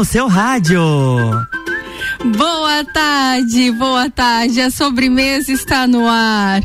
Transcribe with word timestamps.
no 0.00 0.04
seu 0.04 0.28
rádio. 0.28 0.80
Boa 2.38 2.82
tarde, 2.90 3.70
boa 3.72 4.08
tarde. 4.08 4.58
A 4.62 4.70
sobremesa 4.70 5.52
está 5.52 5.86
no 5.86 6.08
ar. 6.08 6.62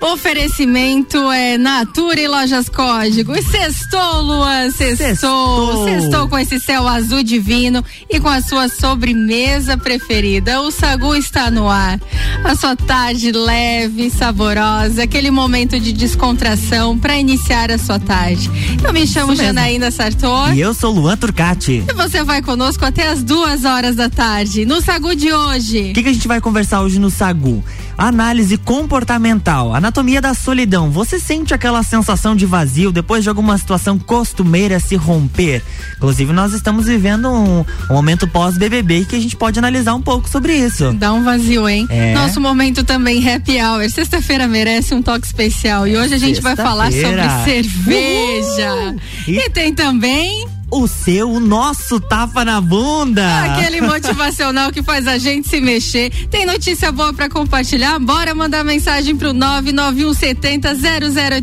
Oferecimento 0.00 1.30
é 1.32 1.58
Natura 1.58 2.20
e 2.20 2.28
Lojas 2.28 2.68
Código. 2.68 3.34
E 3.36 3.42
sextou, 3.42 4.22
Luan, 4.22 4.70
sextou. 4.70 5.84
Sextou 5.84 6.28
com 6.28 6.38
esse 6.38 6.60
céu 6.60 6.86
azul 6.86 7.22
divino 7.22 7.84
e 8.08 8.20
com 8.20 8.28
a 8.28 8.40
sua 8.40 8.68
sobremesa 8.68 9.76
preferida. 9.76 10.62
O 10.62 10.70
Sagu 10.70 11.16
está 11.16 11.50
no 11.50 11.68
ar. 11.68 12.00
A 12.44 12.54
sua 12.54 12.76
tarde 12.76 13.32
leve, 13.32 14.08
saborosa, 14.08 15.02
aquele 15.02 15.32
momento 15.32 15.80
de 15.80 15.92
descontração 15.92 16.96
para 16.96 17.18
iniciar 17.18 17.70
a 17.72 17.78
sua 17.78 17.98
tarde. 17.98 18.48
Eu 18.84 18.92
me 18.92 19.04
chamo 19.04 19.34
Janaína 19.34 19.90
Sartor. 19.90 20.54
E 20.54 20.60
eu 20.60 20.72
sou 20.74 20.92
Luan 20.92 21.16
Turcati. 21.16 21.84
E 21.88 21.92
você 21.94 22.22
vai 22.22 22.40
conosco 22.40 22.84
até 22.84 23.08
as 23.08 23.24
duas 23.24 23.64
horas 23.64 23.96
da 23.96 24.08
tarde. 24.08 24.64
No 24.64 24.80
Sagu 24.80 25.16
de 25.16 25.32
hoje. 25.32 25.90
O 25.90 25.94
que, 25.94 26.02
que 26.04 26.08
a 26.08 26.12
gente 26.12 26.28
vai 26.28 26.40
conversar 26.40 26.82
hoje 26.82 27.00
no 27.00 27.10
Sagu? 27.10 27.64
Análise 27.96 28.56
comportamental, 28.56 29.74
anatomia 29.88 30.20
da 30.20 30.34
solidão. 30.34 30.90
Você 30.90 31.18
sente 31.18 31.54
aquela 31.54 31.82
sensação 31.82 32.36
de 32.36 32.44
vazio 32.44 32.92
depois 32.92 33.22
de 33.22 33.28
alguma 33.28 33.56
situação 33.56 33.98
costumeira 33.98 34.78
se 34.78 34.94
romper? 34.96 35.62
Inclusive, 35.96 36.32
nós 36.32 36.52
estamos 36.52 36.86
vivendo 36.86 37.30
um, 37.30 37.64
um 37.90 37.94
momento 37.94 38.28
pós-BBB 38.28 39.06
que 39.06 39.16
a 39.16 39.20
gente 39.20 39.34
pode 39.34 39.58
analisar 39.58 39.94
um 39.94 40.02
pouco 40.02 40.28
sobre 40.28 40.54
isso. 40.54 40.92
Dá 40.92 41.12
um 41.12 41.24
vazio, 41.24 41.66
hein? 41.68 41.86
É. 41.88 42.12
Nosso 42.12 42.40
momento 42.40 42.84
também 42.84 43.26
happy 43.28 43.60
hour. 43.62 43.88
Sexta-feira 43.90 44.46
merece 44.46 44.94
um 44.94 45.02
toque 45.02 45.26
especial 45.26 45.86
e 45.86 45.96
hoje 45.96 46.14
a 46.14 46.18
gente 46.18 46.40
vai 46.40 46.54
falar 46.54 46.92
sobre 46.92 47.44
cerveja. 47.44 48.94
E... 49.26 49.38
e 49.38 49.50
tem 49.50 49.74
também 49.74 50.46
o 50.70 50.86
seu, 50.86 51.30
o 51.30 51.40
nosso 51.40 52.00
tapa 52.00 52.44
na 52.44 52.60
bunda. 52.60 53.44
Aquele 53.44 53.80
motivacional 53.86 54.70
que 54.70 54.82
faz 54.82 55.06
a 55.06 55.18
gente 55.18 55.48
se 55.48 55.60
mexer. 55.60 56.10
Tem 56.28 56.44
notícia 56.46 56.92
boa 56.92 57.12
para 57.12 57.28
compartilhar? 57.28 57.98
Bora 57.98 58.34
mandar 58.34 58.64
mensagem 58.64 59.16
pro 59.16 59.32
99170 59.32 60.74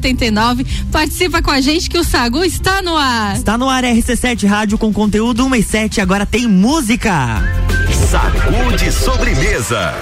0089. 0.01 0.65
Participa 0.91 1.41
com 1.41 1.51
a 1.51 1.61
gente 1.61 1.89
que 1.89 1.97
o 1.97 2.03
Sagu 2.03 2.43
está 2.43 2.81
no 2.81 2.95
ar. 2.95 3.35
Está 3.35 3.57
no 3.57 3.69
ar 3.69 3.83
RC7 3.83 4.47
Rádio 4.47 4.77
com 4.77 4.93
conteúdo 4.93 5.45
1 5.45 5.55
e 5.55 5.63
7. 5.63 6.01
Agora 6.01 6.25
tem 6.25 6.47
música. 6.47 7.41
Sagu 8.09 8.77
de 8.77 8.91
sobremesa. 8.91 9.93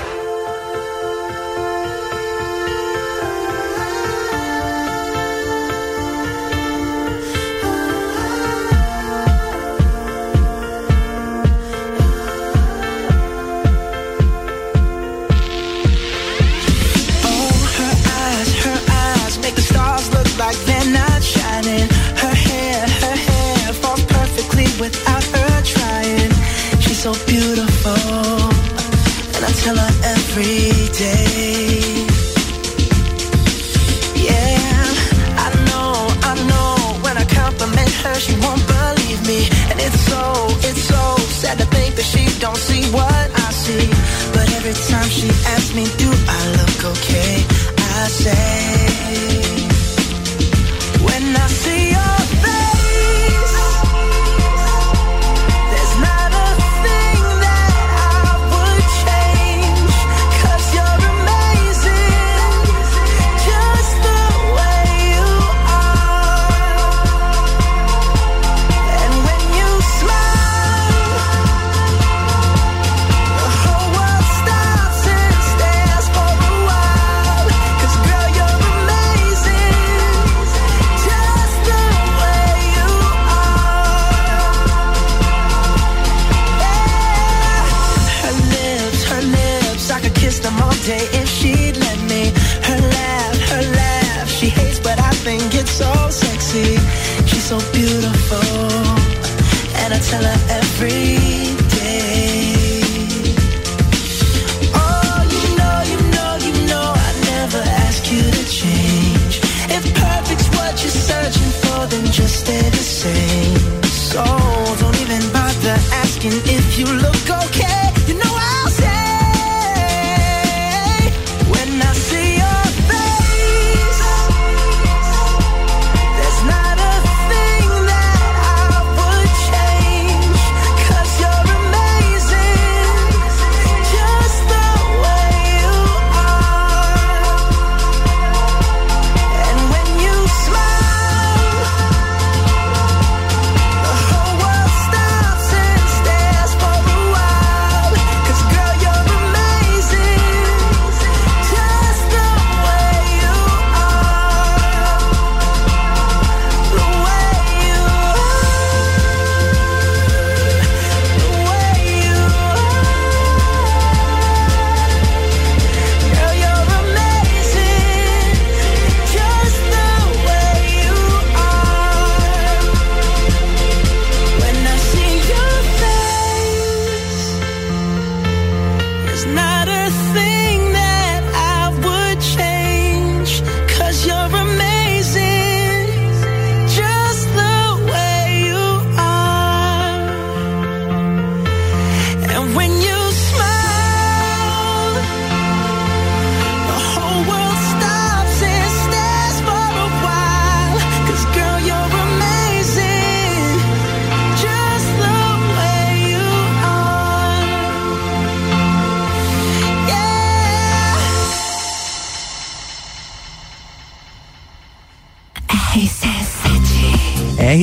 asking 115.94 116.34
if 116.46 116.78
you 116.78 116.86
look 116.86 117.46
okay. 117.46 118.03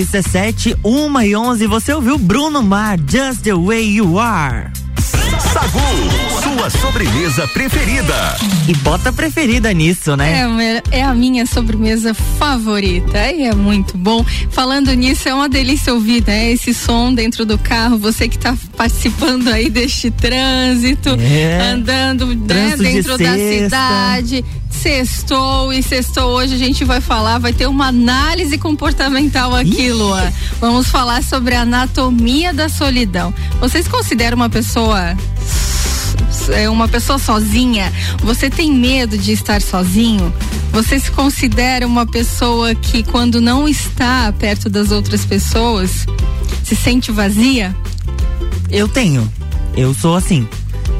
RC7, 0.01 0.79
1 0.83 1.21
e 1.21 1.37
11, 1.37 1.67
você 1.67 1.93
ouviu 1.93 2.17
Bruno 2.17 2.63
Mar, 2.63 2.99
Just 2.99 3.43
the 3.43 3.53
Way 3.53 3.97
You 3.97 4.19
Are. 4.19 4.71
Sagu, 5.53 5.79
sua 6.43 6.71
sobremesa 6.71 7.47
preferida. 7.49 8.37
E 8.67 8.75
bota 8.77 9.13
preferida 9.13 9.73
nisso, 9.75 10.17
né? 10.17 10.49
É, 10.91 10.99
é 10.99 11.03
a 11.03 11.15
minha 11.15 11.45
sobremesa 11.45 12.15
favorita 12.15 13.31
e 13.31 13.43
é 13.43 13.55
muito 13.55 13.97
bom. 13.99 14.25
Falando 14.51 14.91
nisso, 14.93 15.29
é 15.29 15.35
uma 15.35 15.49
delícia 15.49 15.93
ouvir, 15.93 16.25
né? 16.27 16.51
Esse 16.51 16.73
som 16.73 17.13
dentro 17.13 17.45
do 17.45 17.59
carro, 17.59 17.99
você 17.99 18.27
que 18.27 18.37
está 18.37 18.57
participando 18.77 19.49
aí 19.49 19.69
deste 19.69 20.11
trânsito, 20.11 21.11
é. 21.21 21.73
andando 21.73 22.27
né, 22.27 22.75
dentro 22.77 23.19
da 23.19 23.35
cidade 23.37 24.45
Sextou 24.81 25.71
e 25.75 25.83
sextou 25.83 26.31
hoje 26.31 26.55
a 26.55 26.59
gente 26.59 26.85
vai 26.87 27.03
falar, 27.03 27.39
vai 27.39 27.53
ter 27.53 27.67
uma 27.67 27.89
análise 27.89 28.57
comportamental 28.57 29.55
aqui, 29.55 29.89
Ih. 29.89 29.93
Lua. 29.93 30.33
Vamos 30.59 30.89
falar 30.89 31.23
sobre 31.23 31.55
a 31.55 31.63
anatomia 31.63 32.55
da 32.55 32.67
solidão. 32.69 33.35
Vocês 33.61 33.87
consideram 33.87 34.37
uma 34.37 34.49
pessoa 34.49 35.15
é 36.55 36.69
uma 36.71 36.89
pessoa 36.89 37.19
sozinha? 37.19 37.93
Você 38.21 38.49
tem 38.49 38.73
medo 38.73 39.19
de 39.19 39.33
estar 39.33 39.61
sozinho? 39.61 40.33
Você 40.73 40.99
se 40.99 41.11
considera 41.11 41.87
uma 41.87 42.07
pessoa 42.07 42.75
que 42.75 43.03
quando 43.03 43.41
não 43.41 43.69
está 43.69 44.33
perto 44.33 44.71
das 44.71 44.91
outras 44.91 45.27
pessoas 45.27 46.07
se 46.65 46.75
sente 46.75 47.13
vazia? 47.13 47.77
Eu 48.71 48.89
tenho. 48.89 49.31
Eu 49.77 49.93
sou 49.93 50.17
assim. 50.17 50.49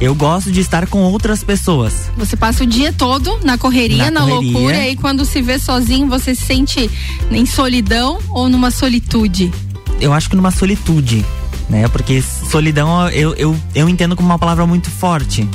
Eu 0.01 0.15
gosto 0.15 0.51
de 0.51 0.59
estar 0.59 0.87
com 0.87 1.03
outras 1.03 1.43
pessoas. 1.43 2.09
Você 2.17 2.35
passa 2.35 2.63
o 2.63 2.67
dia 2.67 2.91
todo 2.91 3.39
na 3.43 3.55
correria, 3.55 4.09
na, 4.09 4.11
na 4.11 4.21
correria. 4.21 4.51
loucura, 4.51 4.87
e 4.87 4.95
quando 4.95 5.23
se 5.23 5.43
vê 5.43 5.59
sozinho, 5.59 6.07
você 6.07 6.33
se 6.33 6.43
sente 6.43 6.89
em 7.29 7.45
solidão 7.45 8.17
ou 8.31 8.49
numa 8.49 8.71
solitude? 8.71 9.53
Eu 9.99 10.11
acho 10.11 10.27
que 10.27 10.35
numa 10.35 10.49
solitude, 10.49 11.23
né? 11.69 11.87
Porque 11.87 12.19
solidão 12.19 13.07
eu, 13.09 13.35
eu, 13.35 13.55
eu 13.75 13.87
entendo 13.87 14.15
como 14.15 14.27
uma 14.27 14.39
palavra 14.39 14.65
muito 14.65 14.89
forte. 14.89 15.47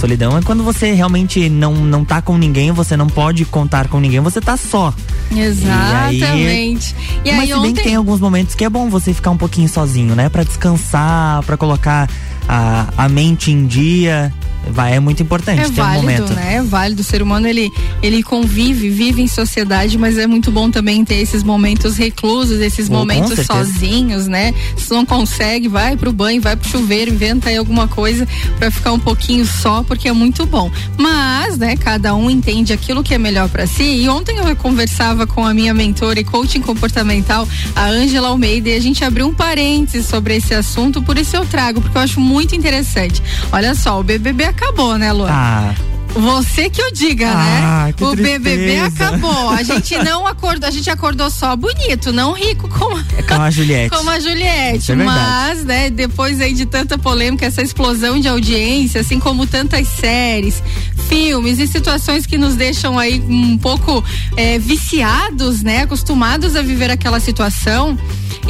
Solidão 0.00 0.38
é 0.38 0.40
quando 0.40 0.62
você 0.62 0.92
realmente 0.92 1.48
não, 1.48 1.74
não 1.74 2.04
tá 2.04 2.22
com 2.22 2.38
ninguém, 2.38 2.70
você 2.70 2.96
não 2.96 3.08
pode 3.08 3.44
contar 3.44 3.88
com 3.88 3.98
ninguém, 3.98 4.20
você 4.20 4.40
tá 4.40 4.56
só. 4.56 4.94
Exatamente. 5.30 6.94
E 7.24 7.28
aí, 7.28 7.34
e 7.34 7.36
mas 7.36 7.48
se 7.48 7.54
ontem... 7.54 7.62
bem 7.62 7.74
que 7.74 7.82
tem 7.82 7.96
alguns 7.96 8.20
momentos 8.20 8.54
que 8.54 8.64
é 8.64 8.70
bom 8.70 8.88
você 8.88 9.12
ficar 9.12 9.32
um 9.32 9.36
pouquinho 9.36 9.68
sozinho, 9.68 10.14
né? 10.14 10.28
Para 10.28 10.44
descansar, 10.44 11.42
para 11.42 11.56
colocar 11.56 12.08
a, 12.50 13.04
a 13.04 13.08
mente 13.08 13.52
em 13.52 13.64
dia 13.64 14.32
vai 14.68 14.94
é 14.94 15.00
muito 15.00 15.22
importante 15.22 15.60
é 15.60 15.64
ter 15.64 15.72
válido, 15.72 15.98
um 15.98 16.02
momento. 16.02 16.32
né? 16.34 16.54
É 16.56 16.62
válido. 16.62 17.00
O 17.00 17.04
ser 17.04 17.22
humano 17.22 17.46
ele 17.46 17.70
ele 18.02 18.22
convive, 18.22 18.88
vive 18.88 19.22
em 19.22 19.28
sociedade, 19.28 19.98
mas 19.98 20.18
é 20.18 20.26
muito 20.26 20.50
bom 20.50 20.70
também 20.70 21.04
ter 21.04 21.16
esses 21.16 21.42
momentos 21.42 21.96
reclusos, 21.96 22.60
esses 22.60 22.88
oh, 22.88 22.92
momentos 22.92 23.46
sozinhos, 23.46 24.26
né? 24.26 24.54
Se 24.76 24.90
não 24.90 25.04
consegue, 25.04 25.68
vai 25.68 25.96
pro 25.96 26.12
banho, 26.12 26.40
vai 26.40 26.56
pro 26.56 26.68
chuveiro, 26.68 27.12
inventa 27.12 27.48
aí 27.48 27.56
alguma 27.56 27.88
coisa 27.88 28.26
para 28.58 28.70
ficar 28.70 28.92
um 28.92 28.98
pouquinho 28.98 29.46
só, 29.46 29.82
porque 29.82 30.08
é 30.08 30.12
muito 30.12 30.46
bom. 30.46 30.70
Mas, 30.96 31.58
né, 31.58 31.76
cada 31.76 32.14
um 32.14 32.30
entende 32.30 32.72
aquilo 32.72 33.02
que 33.02 33.14
é 33.14 33.18
melhor 33.18 33.48
para 33.48 33.66
si. 33.66 33.82
E 33.82 34.08
ontem 34.08 34.36
eu 34.38 34.56
conversava 34.56 35.26
com 35.26 35.44
a 35.44 35.54
minha 35.54 35.74
mentora 35.74 36.20
e 36.20 36.24
coaching 36.24 36.60
comportamental, 36.60 37.46
a 37.74 37.86
Ângela 37.86 38.28
Almeida, 38.28 38.68
e 38.68 38.76
a 38.76 38.80
gente 38.80 39.04
abriu 39.04 39.26
um 39.26 39.34
parênteses 39.34 40.06
sobre 40.06 40.36
esse 40.36 40.54
assunto, 40.54 41.02
por 41.02 41.18
isso 41.18 41.36
eu 41.36 41.44
trago, 41.44 41.80
porque 41.80 41.96
eu 41.96 42.02
acho 42.02 42.20
muito 42.20 42.54
interessante. 42.54 43.22
Olha 43.52 43.74
só, 43.74 44.00
o 44.00 44.02
BBB 44.02 44.49
acabou, 44.50 44.98
né, 44.98 45.12
Lu? 45.12 45.26
Ah. 45.28 45.74
Você 46.12 46.68
que 46.68 46.82
o 46.82 46.90
diga, 46.90 47.30
ah, 47.30 47.86
né? 47.86 47.94
o 48.00 48.10
tristeza. 48.10 48.38
BBB 48.38 48.80
acabou. 48.80 49.48
A 49.50 49.62
gente 49.62 49.96
não 50.02 50.26
acordou, 50.26 50.68
a 50.68 50.70
gente 50.72 50.90
acordou 50.90 51.30
só 51.30 51.54
bonito, 51.54 52.12
não 52.12 52.32
rico 52.32 52.68
como, 52.68 52.98
é 53.16 53.22
como 53.22 53.42
a 53.42 53.50
Juliette. 53.50 53.96
Como 53.96 54.10
a 54.10 54.18
Juliette. 54.18 54.90
É 54.90 54.96
mas, 54.96 55.64
né, 55.64 55.88
depois 55.88 56.40
aí 56.40 56.52
de 56.52 56.66
tanta 56.66 56.98
polêmica, 56.98 57.46
essa 57.46 57.62
explosão 57.62 58.18
de 58.18 58.26
audiência, 58.26 59.00
assim 59.02 59.20
como 59.20 59.46
tantas 59.46 59.86
séries, 59.86 60.60
filmes 61.08 61.60
e 61.60 61.66
situações 61.68 62.26
que 62.26 62.36
nos 62.36 62.56
deixam 62.56 62.98
aí 62.98 63.20
um 63.20 63.56
pouco 63.56 64.02
é, 64.36 64.58
viciados, 64.58 65.62
né? 65.62 65.82
Acostumados 65.82 66.56
a 66.56 66.62
viver 66.62 66.90
aquela 66.90 67.20
situação. 67.20 67.96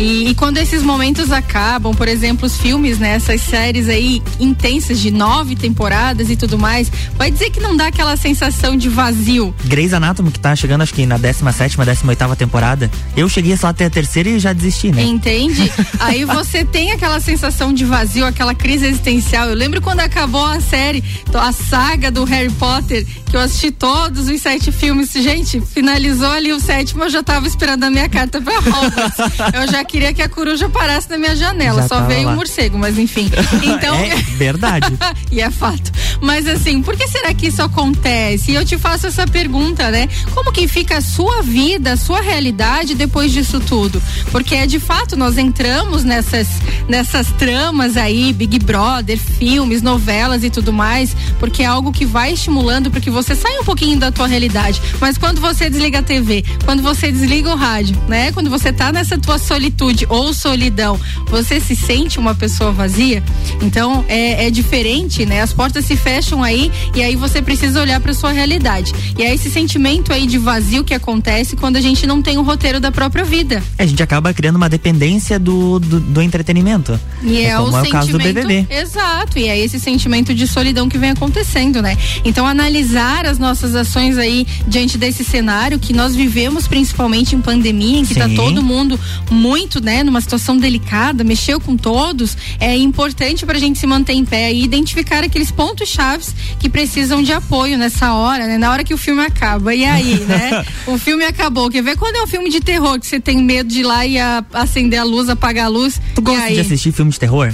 E, 0.00 0.30
e, 0.30 0.34
quando 0.34 0.56
esses 0.56 0.82
momentos 0.82 1.30
acabam, 1.30 1.94
por 1.94 2.08
exemplo, 2.08 2.46
os 2.46 2.56
filmes, 2.56 2.98
né, 2.98 3.10
essas 3.10 3.42
séries 3.42 3.86
aí 3.86 4.22
intensas 4.40 4.98
de 4.98 5.10
nove 5.10 5.54
temporadas 5.54 6.30
e 6.30 6.36
tudo 6.36 6.58
mais, 6.58 6.90
vai 7.18 7.30
dizer 7.30 7.50
que 7.50 7.60
não 7.60 7.76
dá 7.76 7.88
aquela 7.88 8.16
sensação 8.16 8.74
de 8.78 8.88
vazio. 8.88 9.54
Grey's 9.66 9.92
Anatomy, 9.92 10.30
que 10.30 10.40
tá 10.40 10.56
chegando 10.56 10.80
acho 10.80 10.94
que 10.94 11.04
na 11.04 11.18
17 11.18 11.76
décima 11.84 12.12
oitava 12.12 12.34
temporada, 12.34 12.90
eu 13.14 13.28
cheguei 13.28 13.54
só 13.58 13.66
até 13.66 13.84
a 13.84 13.90
terceira 13.90 14.30
e 14.30 14.38
já 14.38 14.54
desisti, 14.54 14.90
né? 14.90 15.02
Entende? 15.02 15.70
aí 16.00 16.24
você 16.24 16.64
tem 16.64 16.92
aquela 16.92 17.20
sensação 17.20 17.70
de 17.70 17.84
vazio, 17.84 18.24
aquela 18.24 18.54
crise 18.54 18.86
existencial. 18.86 19.48
Eu 19.48 19.54
lembro 19.54 19.82
quando 19.82 20.00
acabou 20.00 20.46
a 20.46 20.62
série, 20.62 21.04
a 21.34 21.52
saga 21.52 22.10
do 22.10 22.24
Harry 22.24 22.50
Potter, 22.52 23.06
que 23.30 23.36
eu 23.36 23.40
assisti 23.40 23.70
todos 23.70 24.28
os 24.28 24.42
sete 24.42 24.72
filmes. 24.72 25.12
Gente, 25.12 25.60
finalizou 25.60 26.30
ali 26.30 26.52
o 26.52 26.58
sétimo, 26.58 27.04
eu 27.04 27.10
já 27.10 27.22
tava 27.22 27.46
esperando 27.46 27.84
a 27.84 27.90
minha 27.90 28.08
carta 28.08 28.40
pra 28.42 28.58
Hogwarts. 28.58 29.54
eu 29.54 29.70
já 29.70 29.84
queria 29.84 30.12
que 30.12 30.20
a 30.20 30.28
coruja 30.28 30.68
parasse 30.68 31.08
na 31.08 31.16
minha 31.16 31.36
janela. 31.36 31.82
Já 31.82 31.88
Só 31.88 32.00
veio 32.02 32.28
o 32.28 32.32
um 32.32 32.34
morcego, 32.34 32.76
mas 32.76 32.98
enfim. 32.98 33.30
Então. 33.62 33.94
é 33.94 34.16
verdade. 34.36 34.86
e 35.30 35.40
é 35.40 35.50
fato. 35.50 35.92
Mas 36.20 36.46
assim, 36.46 36.82
por 36.82 36.96
que 36.96 37.06
será 37.06 37.32
que 37.32 37.46
isso 37.46 37.62
acontece? 37.62 38.50
E 38.50 38.54
eu 38.54 38.64
te 38.64 38.76
faço 38.76 39.06
essa 39.06 39.26
pergunta, 39.26 39.90
né? 39.90 40.08
Como 40.34 40.50
que 40.50 40.66
fica 40.66 40.98
a 40.98 41.00
sua 41.00 41.42
vida, 41.42 41.92
a 41.92 41.96
sua 41.96 42.20
realidade 42.20 42.94
depois 42.94 43.32
disso 43.32 43.60
tudo? 43.60 44.02
Porque 44.32 44.54
é 44.54 44.66
de 44.66 44.80
fato, 44.80 45.16
nós 45.16 45.38
entramos 45.38 46.04
nessas, 46.04 46.48
nessas 46.88 47.28
tramas 47.32 47.96
aí, 47.96 48.32
Big 48.32 48.58
Brother, 48.58 49.18
filmes, 49.18 49.82
novelas 49.82 50.42
e 50.42 50.50
tudo 50.50 50.72
mais, 50.72 51.14
porque 51.38 51.62
é 51.62 51.66
algo 51.66 51.92
que 51.92 52.04
vai 52.04 52.32
estimulando 52.32 52.90
para 52.90 53.00
que 53.00 53.10
você 53.10 53.19
saia 53.22 53.60
um 53.60 53.64
pouquinho 53.64 53.98
da 53.98 54.10
tua 54.10 54.26
realidade. 54.26 54.80
Mas 55.00 55.16
quando 55.18 55.40
você 55.40 55.68
desliga 55.68 55.98
a 55.98 56.02
TV, 56.02 56.44
quando 56.64 56.82
você 56.82 57.10
desliga 57.10 57.50
o 57.50 57.56
rádio, 57.56 57.96
né? 58.08 58.32
Quando 58.32 58.50
você 58.50 58.72
tá 58.72 58.92
nessa 58.92 59.18
tua 59.18 59.38
solitude 59.38 60.06
ou 60.08 60.32
solidão, 60.32 60.98
você 61.26 61.60
se 61.60 61.74
sente 61.74 62.18
uma 62.18 62.34
pessoa 62.34 62.72
vazia? 62.72 63.22
Então 63.62 64.04
é, 64.08 64.46
é 64.46 64.50
diferente, 64.50 65.26
né? 65.26 65.40
As 65.40 65.52
portas 65.52 65.84
se 65.84 65.96
fecham 65.96 66.42
aí 66.42 66.70
e 66.94 67.02
aí 67.02 67.16
você 67.16 67.42
precisa 67.42 67.80
olhar 67.80 68.00
para 68.00 68.12
sua 68.14 68.32
realidade. 68.32 68.92
E 69.18 69.22
é 69.22 69.34
esse 69.34 69.50
sentimento 69.50 70.12
aí 70.12 70.26
de 70.26 70.38
vazio 70.38 70.84
que 70.84 70.94
acontece 70.94 71.56
quando 71.56 71.76
a 71.76 71.80
gente 71.80 72.06
não 72.06 72.22
tem 72.22 72.38
o 72.38 72.40
um 72.40 72.44
roteiro 72.44 72.80
da 72.80 72.90
própria 72.90 73.24
vida. 73.24 73.62
A 73.78 73.86
gente 73.86 74.02
acaba 74.02 74.32
criando 74.32 74.56
uma 74.56 74.68
dependência 74.68 75.38
do, 75.38 75.78
do, 75.78 76.00
do 76.00 76.22
entretenimento. 76.22 76.98
E 77.22 77.38
é, 77.38 77.50
é 77.50 77.56
como 77.56 77.72
o, 77.72 77.78
é 77.78 77.82
o 77.82 77.90
caso 77.90 78.12
do 78.12 78.18
BBB. 78.18 78.66
Exato, 78.70 79.38
e 79.38 79.48
é 79.48 79.58
esse 79.58 79.78
sentimento 79.78 80.34
de 80.34 80.46
solidão 80.46 80.88
que 80.88 80.98
vem 80.98 81.10
acontecendo, 81.10 81.82
né? 81.82 81.96
Então 82.24 82.46
analisar 82.46 83.09
as 83.10 83.38
nossas 83.38 83.74
ações 83.74 84.16
aí 84.18 84.46
diante 84.66 84.96
desse 84.96 85.24
cenário 85.24 85.78
que 85.78 85.92
nós 85.92 86.14
vivemos 86.14 86.66
principalmente 86.68 87.34
em 87.34 87.40
pandemia, 87.40 87.98
em 87.98 88.04
que 88.04 88.12
está 88.12 88.28
todo 88.28 88.62
mundo 88.62 88.98
muito, 89.30 89.82
né, 89.82 90.02
numa 90.02 90.20
situação 90.20 90.56
delicada, 90.56 91.24
mexeu 91.24 91.60
com 91.60 91.76
todos, 91.76 92.36
é 92.58 92.76
importante 92.76 93.44
para 93.44 93.56
a 93.56 93.60
gente 93.60 93.78
se 93.78 93.86
manter 93.86 94.12
em 94.12 94.24
pé 94.24 94.52
e 94.52 94.62
identificar 94.62 95.24
aqueles 95.24 95.50
pontos 95.50 95.88
chaves 95.88 96.34
que 96.58 96.68
precisam 96.68 97.22
de 97.22 97.32
apoio 97.32 97.76
nessa 97.76 98.14
hora, 98.14 98.46
né? 98.46 98.58
Na 98.58 98.70
hora 98.70 98.84
que 98.84 98.94
o 98.94 98.98
filme 98.98 99.22
acaba. 99.22 99.74
E 99.74 99.84
aí, 99.84 100.20
né? 100.20 100.64
o 100.86 100.98
filme 100.98 101.24
acabou. 101.24 101.70
Quer 101.70 101.82
ver 101.82 101.96
quando 101.96 102.16
é 102.16 102.22
um 102.22 102.26
filme 102.26 102.50
de 102.50 102.60
terror 102.60 102.98
que 102.98 103.06
você 103.06 103.18
tem 103.20 103.42
medo 103.42 103.68
de 103.68 103.80
ir 103.80 103.84
lá 103.84 104.06
e 104.06 104.18
a, 104.18 104.44
acender 104.52 104.98
a 104.98 105.04
luz, 105.04 105.28
apagar 105.28 105.66
a 105.66 105.68
luz? 105.68 106.00
Tu 106.14 106.22
gosta 106.22 106.52
de 106.52 106.60
assistir 106.60 106.92
filme 106.92 107.10
de 107.10 107.18
terror? 107.18 107.52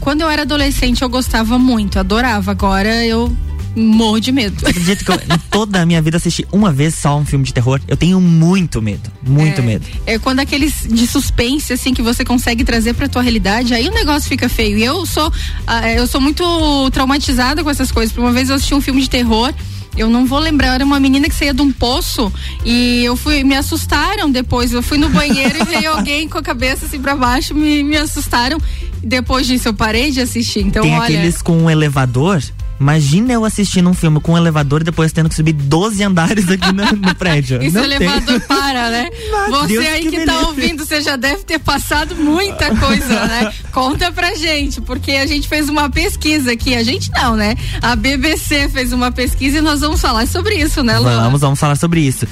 Quando 0.00 0.20
eu 0.22 0.30
era 0.30 0.42
adolescente, 0.42 1.02
eu 1.02 1.08
gostava 1.08 1.58
muito, 1.58 1.98
adorava. 1.98 2.50
Agora 2.50 3.04
eu 3.04 3.34
morro 3.78 4.20
de 4.20 4.32
medo. 4.32 4.66
Acredito 4.66 5.04
que 5.04 5.10
eu, 5.10 5.14
em 5.14 5.38
toda 5.50 5.80
a 5.80 5.86
minha 5.86 6.00
vida 6.02 6.16
assisti 6.16 6.46
uma 6.52 6.72
vez 6.72 6.94
só 6.94 7.18
um 7.18 7.24
filme 7.24 7.44
de 7.44 7.54
terror. 7.54 7.80
Eu 7.86 7.96
tenho 7.96 8.20
muito 8.20 8.82
medo, 8.82 9.10
muito 9.26 9.60
é, 9.60 9.64
medo. 9.64 9.86
É 10.06 10.18
quando 10.18 10.40
aqueles 10.40 10.86
de 10.88 11.06
suspense 11.06 11.72
assim 11.72 11.94
que 11.94 12.02
você 12.02 12.24
consegue 12.24 12.64
trazer 12.64 12.94
para 12.94 13.08
tua 13.08 13.22
realidade, 13.22 13.74
aí 13.74 13.88
o 13.88 13.92
negócio 13.92 14.28
fica 14.28 14.48
feio. 14.48 14.78
E 14.78 14.84
eu 14.84 15.06
sou 15.06 15.28
uh, 15.28 15.86
eu 15.96 16.06
sou 16.06 16.20
muito 16.20 16.90
traumatizada 16.90 17.62
com 17.62 17.70
essas 17.70 17.90
coisas. 17.90 18.14
Por 18.14 18.20
uma 18.20 18.32
vez 18.32 18.48
eu 18.48 18.56
assisti 18.56 18.74
um 18.74 18.80
filme 18.80 19.00
de 19.00 19.10
terror 19.10 19.54
eu 19.98 20.08
não 20.08 20.24
vou 20.24 20.38
lembrar, 20.38 20.74
era 20.74 20.84
uma 20.84 21.00
menina 21.00 21.28
que 21.28 21.34
saía 21.34 21.52
de 21.52 21.60
um 21.60 21.72
poço 21.72 22.32
e 22.64 23.04
eu 23.04 23.16
fui, 23.16 23.42
me 23.42 23.56
assustaram 23.56 24.30
depois. 24.30 24.72
Eu 24.72 24.80
fui 24.80 24.96
no 24.96 25.08
banheiro 25.08 25.58
e 25.60 25.64
veio 25.64 25.90
alguém 25.92 26.28
com 26.28 26.38
a 26.38 26.42
cabeça 26.42 26.86
assim 26.86 27.00
pra 27.00 27.16
baixo, 27.16 27.52
me, 27.52 27.82
me 27.82 27.96
assustaram. 27.96 28.58
Depois 29.02 29.46
disso 29.46 29.68
eu 29.68 29.74
parei 29.74 30.12
de 30.12 30.20
assistir. 30.20 30.60
Então, 30.60 30.82
Tem 30.82 30.94
olha. 30.94 31.02
aqueles 31.02 31.42
com 31.42 31.64
um 31.64 31.68
elevador 31.68 32.40
Imagina 32.80 33.32
eu 33.32 33.44
assistindo 33.44 33.88
um 33.90 33.94
filme 33.94 34.20
com 34.20 34.32
um 34.32 34.36
elevador 34.36 34.82
e 34.82 34.84
depois 34.84 35.12
tendo 35.12 35.28
que 35.28 35.34
subir 35.34 35.52
12 35.52 36.02
andares 36.02 36.48
aqui 36.48 36.72
no, 36.72 36.84
no 36.92 37.14
prédio. 37.14 37.60
Isso 37.62 37.78
o 37.78 37.84
elevador 37.84 38.38
tem. 38.38 38.40
para, 38.40 38.90
né? 38.90 39.10
Mas 39.30 39.50
você 39.50 39.66
Deus 39.68 39.86
aí 39.86 40.02
que, 40.02 40.10
que 40.10 40.24
tá 40.24 40.40
ouvindo, 40.40 40.84
você 40.84 41.00
já 41.00 41.16
deve 41.16 41.42
ter 41.44 41.58
passado 41.58 42.14
muita 42.14 42.74
coisa, 42.76 43.26
né? 43.26 43.52
Conta 43.72 44.12
pra 44.12 44.34
gente, 44.34 44.80
porque 44.80 45.12
a 45.12 45.26
gente 45.26 45.48
fez 45.48 45.68
uma 45.68 45.90
pesquisa 45.90 46.52
aqui. 46.52 46.74
A 46.74 46.82
gente 46.82 47.10
não, 47.10 47.36
né? 47.36 47.56
A 47.82 47.96
BBC 47.96 48.68
fez 48.68 48.92
uma 48.92 49.10
pesquisa 49.10 49.58
e 49.58 49.60
nós 49.60 49.80
vamos 49.80 50.00
falar 50.00 50.26
sobre 50.26 50.54
isso, 50.56 50.82
né, 50.82 50.98
Lu? 50.98 51.04
Vamos, 51.04 51.40
vamos 51.40 51.58
falar 51.58 51.76
sobre 51.76 52.00
isso. 52.00 52.26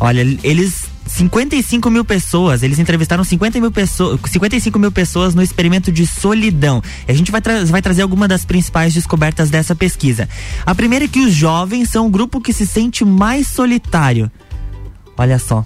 Olha, 0.00 0.20
eles 0.42 0.91
55 1.06 1.90
mil 1.90 2.04
pessoas, 2.04 2.62
eles 2.62 2.78
entrevistaram 2.78 3.24
50 3.24 3.60
mil 3.60 3.70
pessoas, 3.70 4.20
55 4.26 4.78
mil 4.78 4.92
pessoas 4.92 5.34
no 5.34 5.42
experimento 5.42 5.90
de 5.90 6.06
solidão. 6.06 6.82
A 7.06 7.12
gente 7.12 7.30
vai, 7.30 7.40
tra 7.40 7.64
vai 7.64 7.82
trazer 7.82 8.02
algumas 8.02 8.28
das 8.28 8.44
principais 8.44 8.94
descobertas 8.94 9.50
dessa 9.50 9.74
pesquisa. 9.74 10.28
A 10.64 10.74
primeira 10.74 11.04
é 11.04 11.08
que 11.08 11.20
os 11.20 11.32
jovens 11.32 11.90
são 11.90 12.06
o 12.06 12.10
grupo 12.10 12.40
que 12.40 12.52
se 12.52 12.66
sente 12.66 13.04
mais 13.04 13.48
solitário. 13.48 14.30
Olha 15.16 15.38
só. 15.38 15.64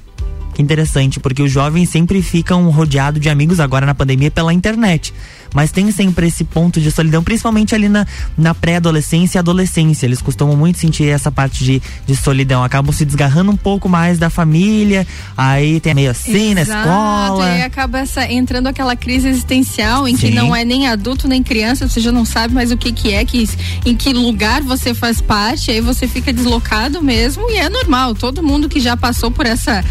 Que 0.55 0.63
interessante, 0.63 1.21
porque 1.21 1.43
os 1.43 1.53
jovens 1.53 1.91
sempre 1.91 2.23
ficam 2.23 2.71
rodeados 2.71 3.21
de 3.21 3.29
amigos 3.29 3.61
agora 3.61 3.85
na 3.85 3.95
pandemia 3.95 4.31
pela 4.31 4.55
internet 4.55 5.13
mas 5.57 5.73
tem 5.73 5.91
sempre 5.91 6.27
esse 6.27 6.45
ponto 6.45 6.81
de 6.81 6.91
solidão, 6.91 7.23
principalmente 7.23 7.75
ali 7.75 7.89
na, 7.89 8.07
na 8.37 8.55
pré-adolescência 8.55 9.39
e 9.39 9.41
adolescência. 9.41 10.05
Eles 10.05 10.21
costumam 10.21 10.55
muito 10.55 10.79
sentir 10.79 11.09
essa 11.09 11.33
parte 11.33 11.65
de, 11.65 11.83
de 12.07 12.15
solidão, 12.15 12.63
acabam 12.63 12.93
se 12.93 13.07
desgarrando 13.07 13.51
um 13.51 13.57
pouco 13.57 13.89
mais 13.89 14.19
da 14.19 14.29
família, 14.29 15.07
aí 15.35 15.81
tem 15.81 15.95
meio 15.95 16.11
assim 16.11 16.53
Exato, 16.53 16.71
na 16.71 16.81
escola. 16.81 17.57
E 17.57 17.63
acaba 17.63 18.01
essa, 18.01 18.31
entrando 18.31 18.67
aquela 18.67 18.95
crise 18.95 19.29
existencial 19.29 20.07
em 20.07 20.15
Sim. 20.15 20.29
que 20.29 20.35
não 20.35 20.55
é 20.55 20.63
nem 20.63 20.89
adulto 20.89 21.27
nem 21.27 21.43
criança, 21.43 21.89
você 21.89 22.01
já 22.01 22.13
não 22.13 22.27
sabe 22.27 22.53
mais 22.53 22.71
o 22.71 22.77
que 22.77 22.93
que 22.93 23.15
é, 23.15 23.25
que, 23.25 23.49
em 23.87 23.97
que 23.97 24.13
lugar 24.13 24.61
você 24.61 24.93
faz 24.93 25.23
parte, 25.23 25.71
aí 25.71 25.81
você 25.81 26.07
fica 26.07 26.35
deslocado 26.35 27.03
mesmo 27.03 27.51
e 27.51 27.57
é 27.57 27.71
normal, 27.71 28.15
todo 28.15 28.43
mundo 28.43 28.69
que 28.69 28.79
já 28.79 28.95
passou 28.95 29.31
por 29.31 29.47
essa, 29.47 29.83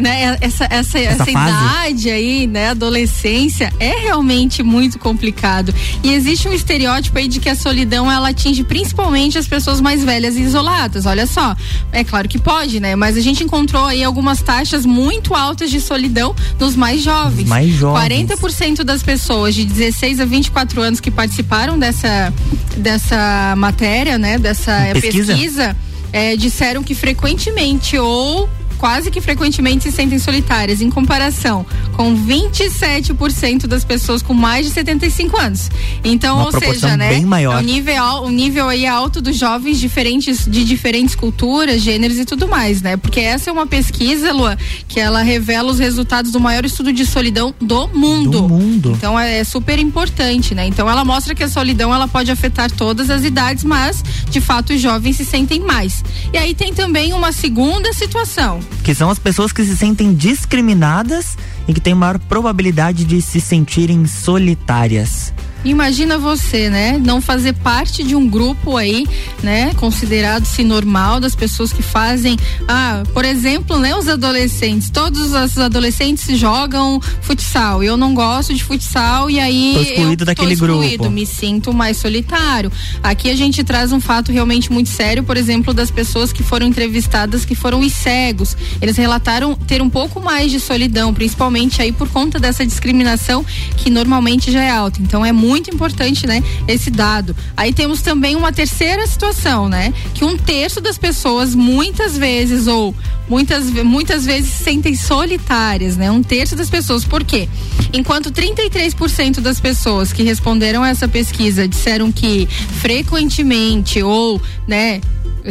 né, 0.00 0.36
essa, 0.40 0.66
essa, 0.70 0.98
essa, 0.98 0.98
essa 0.98 1.30
idade 1.30 2.10
aí, 2.10 2.46
né, 2.46 2.68
adolescência, 2.68 3.72
é 3.80 4.02
realmente 4.02 4.28
realmente 4.28 4.62
muito 4.68 4.98
complicado. 4.98 5.74
E 6.02 6.12
existe 6.12 6.48
um 6.48 6.52
estereótipo 6.52 7.18
aí 7.18 7.26
de 7.26 7.40
que 7.40 7.48
a 7.48 7.56
solidão 7.56 8.10
ela 8.10 8.28
atinge 8.28 8.62
principalmente 8.62 9.38
as 9.38 9.48
pessoas 9.48 9.80
mais 9.80 10.04
velhas 10.04 10.36
e 10.36 10.42
isoladas. 10.42 11.06
Olha 11.06 11.26
só, 11.26 11.56
é 11.90 12.04
claro 12.04 12.28
que 12.28 12.38
pode, 12.38 12.78
né? 12.78 12.94
Mas 12.94 13.16
a 13.16 13.20
gente 13.20 13.42
encontrou 13.42 13.84
aí 13.84 14.04
algumas 14.04 14.42
taxas 14.42 14.84
muito 14.84 15.34
altas 15.34 15.70
de 15.70 15.80
solidão 15.80 16.34
nos 16.58 16.76
mais 16.76 17.02
jovens. 17.02 17.48
Mais 17.48 17.70
jovens. 17.74 18.28
40% 18.28 18.84
das 18.84 19.02
pessoas 19.02 19.54
de 19.54 19.64
16 19.64 20.20
a 20.20 20.24
24 20.24 20.80
anos 20.80 21.00
que 21.00 21.10
participaram 21.10 21.78
dessa 21.78 22.32
dessa 22.76 23.54
matéria, 23.56 24.18
né? 24.18 24.38
Dessa 24.38 24.90
pesquisa, 24.92 25.32
pesquisa 25.32 25.76
é, 26.12 26.36
disseram 26.36 26.82
que 26.82 26.94
frequentemente 26.94 27.98
ou 27.98 28.48
quase 28.78 29.10
que 29.10 29.20
frequentemente 29.20 29.84
se 29.84 29.92
sentem 29.92 30.18
solitárias, 30.18 30.80
em 30.80 30.88
comparação 30.90 31.66
com 31.98 32.14
27% 32.16 33.66
das 33.66 33.84
pessoas 33.84 34.22
com 34.22 34.32
mais 34.32 34.66
de 34.66 34.72
75 34.72 35.36
anos. 35.36 35.70
Então, 36.04 36.36
Uma 36.36 36.46
ou 36.46 36.52
seja, 36.52 36.96
né? 36.96 37.08
Bem 37.10 37.24
maior. 37.24 37.60
O 37.60 37.64
nível, 37.64 38.02
o 38.22 38.30
nível 38.30 38.68
aí 38.68 38.86
alto 38.86 39.20
dos 39.20 39.36
jovens 39.36 39.80
diferentes, 39.80 40.46
de 40.46 40.64
diferentes 40.64 41.14
culturas, 41.14 41.82
gêneros 41.82 42.18
e 42.18 42.24
tudo 42.24 42.46
mais, 42.46 42.80
né? 42.80 42.96
Porque 42.96 43.20
essa 43.20 43.50
é 43.50 43.52
uma 43.52 43.66
pesquisa, 43.66 44.32
Lua, 44.32 44.56
que 44.86 45.00
ela 45.00 45.22
revela 45.22 45.70
os 45.72 45.78
resultados 45.78 46.30
do 46.30 46.38
maior 46.38 46.64
estudo 46.64 46.92
de 46.92 47.04
solidão 47.04 47.52
do 47.60 47.88
mundo. 47.88 48.30
Do 48.30 48.48
mundo. 48.48 48.92
Então 48.96 49.18
é, 49.18 49.38
é 49.38 49.44
super 49.44 49.78
importante, 49.78 50.54
né? 50.54 50.66
Então 50.66 50.88
ela 50.88 51.04
mostra 51.04 51.34
que 51.34 51.42
a 51.42 51.48
solidão 51.48 51.92
ela 51.92 52.06
pode 52.06 52.30
afetar 52.30 52.70
todas 52.70 53.10
as 53.10 53.24
idades, 53.24 53.64
mas 53.64 54.04
de 54.30 54.40
fato 54.40 54.72
os 54.72 54.80
jovens 54.80 55.16
se 55.16 55.24
sentem 55.24 55.60
mais. 55.60 56.04
E 56.32 56.38
aí 56.38 56.54
tem 56.54 56.72
também 56.72 57.12
uma 57.12 57.32
segunda 57.32 57.92
situação, 57.92 58.60
que 58.82 58.94
são 58.94 59.10
as 59.10 59.18
pessoas 59.18 59.52
que 59.52 59.64
se 59.64 59.76
sentem 59.76 60.14
discriminadas 60.14 61.36
e 61.66 61.74
que 61.74 61.80
têm 61.80 61.94
maior 61.94 62.18
probabilidade 62.18 63.04
de 63.04 63.20
se 63.20 63.40
sentirem 63.40 64.06
solitárias. 64.06 65.32
Imagina 65.64 66.18
você, 66.18 66.70
né? 66.70 66.98
Não 66.98 67.20
fazer 67.20 67.52
parte 67.52 68.04
de 68.04 68.14
um 68.14 68.28
grupo 68.28 68.76
aí, 68.76 69.06
né? 69.42 69.74
Considerado-se 69.74 70.62
normal 70.62 71.20
das 71.20 71.34
pessoas 71.34 71.72
que 71.72 71.82
fazem, 71.82 72.36
ah, 72.68 73.02
por 73.12 73.24
exemplo, 73.24 73.78
né? 73.78 73.94
Os 73.96 74.08
adolescentes. 74.08 74.88
Todos 74.90 75.32
os 75.32 75.58
adolescentes 75.58 76.38
jogam 76.38 77.00
futsal. 77.20 77.82
Eu 77.82 77.96
não 77.96 78.14
gosto 78.14 78.54
de 78.54 78.62
futsal 78.62 79.28
e 79.28 79.40
aí. 79.40 79.72
Tô 79.74 79.82
excluído 79.82 80.22
eu 80.22 80.26
daquele 80.26 80.56
tô 80.56 80.64
excluído, 80.64 80.98
grupo. 80.98 81.10
Me 81.10 81.26
sinto 81.26 81.72
mais 81.72 81.96
solitário. 81.96 82.70
Aqui 83.02 83.30
a 83.30 83.36
gente 83.36 83.64
traz 83.64 83.92
um 83.92 84.00
fato 84.00 84.30
realmente 84.30 84.72
muito 84.72 84.88
sério, 84.88 85.22
por 85.24 85.36
exemplo, 85.36 85.74
das 85.74 85.90
pessoas 85.90 86.32
que 86.32 86.42
foram 86.42 86.66
entrevistadas 86.66 87.44
que 87.44 87.54
foram 87.54 87.80
os 87.80 87.92
cegos. 87.92 88.56
Eles 88.80 88.96
relataram 88.96 89.54
ter 89.54 89.82
um 89.82 89.90
pouco 89.90 90.20
mais 90.20 90.50
de 90.50 90.60
solidão, 90.60 91.12
principalmente 91.12 91.82
aí 91.82 91.90
por 91.90 92.08
conta 92.08 92.38
dessa 92.38 92.64
discriminação 92.64 93.44
que 93.76 93.90
normalmente 93.90 94.52
já 94.52 94.62
é 94.62 94.70
alta. 94.70 95.00
Então 95.02 95.24
é 95.24 95.32
muito 95.32 95.57
muito 95.58 95.74
importante, 95.74 96.26
né? 96.26 96.42
Esse 96.66 96.90
dado. 96.90 97.34
Aí 97.56 97.72
temos 97.72 98.00
também 98.00 98.36
uma 98.36 98.52
terceira 98.52 99.06
situação, 99.06 99.68
né? 99.68 99.92
Que 100.14 100.24
um 100.24 100.36
terço 100.36 100.80
das 100.80 100.96
pessoas 100.96 101.54
muitas 101.54 102.16
vezes 102.16 102.68
ou 102.68 102.94
muitas, 103.28 103.68
muitas 103.70 104.24
vezes 104.24 104.50
se 104.52 104.64
sentem 104.64 104.94
solitárias, 104.94 105.96
né? 105.96 106.10
Um 106.10 106.22
terço 106.22 106.54
das 106.54 106.70
pessoas. 106.70 107.04
Por 107.04 107.24
quê? 107.24 107.48
Enquanto 107.92 108.30
33% 108.30 109.40
das 109.40 109.58
pessoas 109.58 110.12
que 110.12 110.22
responderam 110.22 110.82
a 110.82 110.88
essa 110.88 111.08
pesquisa 111.08 111.66
disseram 111.66 112.12
que 112.12 112.46
frequentemente 112.80 114.00
ou, 114.02 114.40
né, 114.66 115.00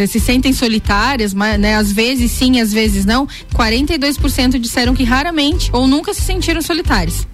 se 0.08 0.20
sentem 0.20 0.54
solitárias, 0.54 1.34
mas, 1.34 1.60
né, 1.60 1.76
às 1.76 1.92
vezes 1.92 2.32
sim, 2.32 2.62
às 2.62 2.72
vezes 2.72 3.04
não, 3.04 3.28
42% 3.54 4.58
disseram 4.60 4.96
que 4.96 5.04
raramente 5.04 5.70
ou 5.74 5.88
nunca 5.88 6.14
se 6.14 6.22
sentiram 6.22 6.62
solitárias. 6.62 7.28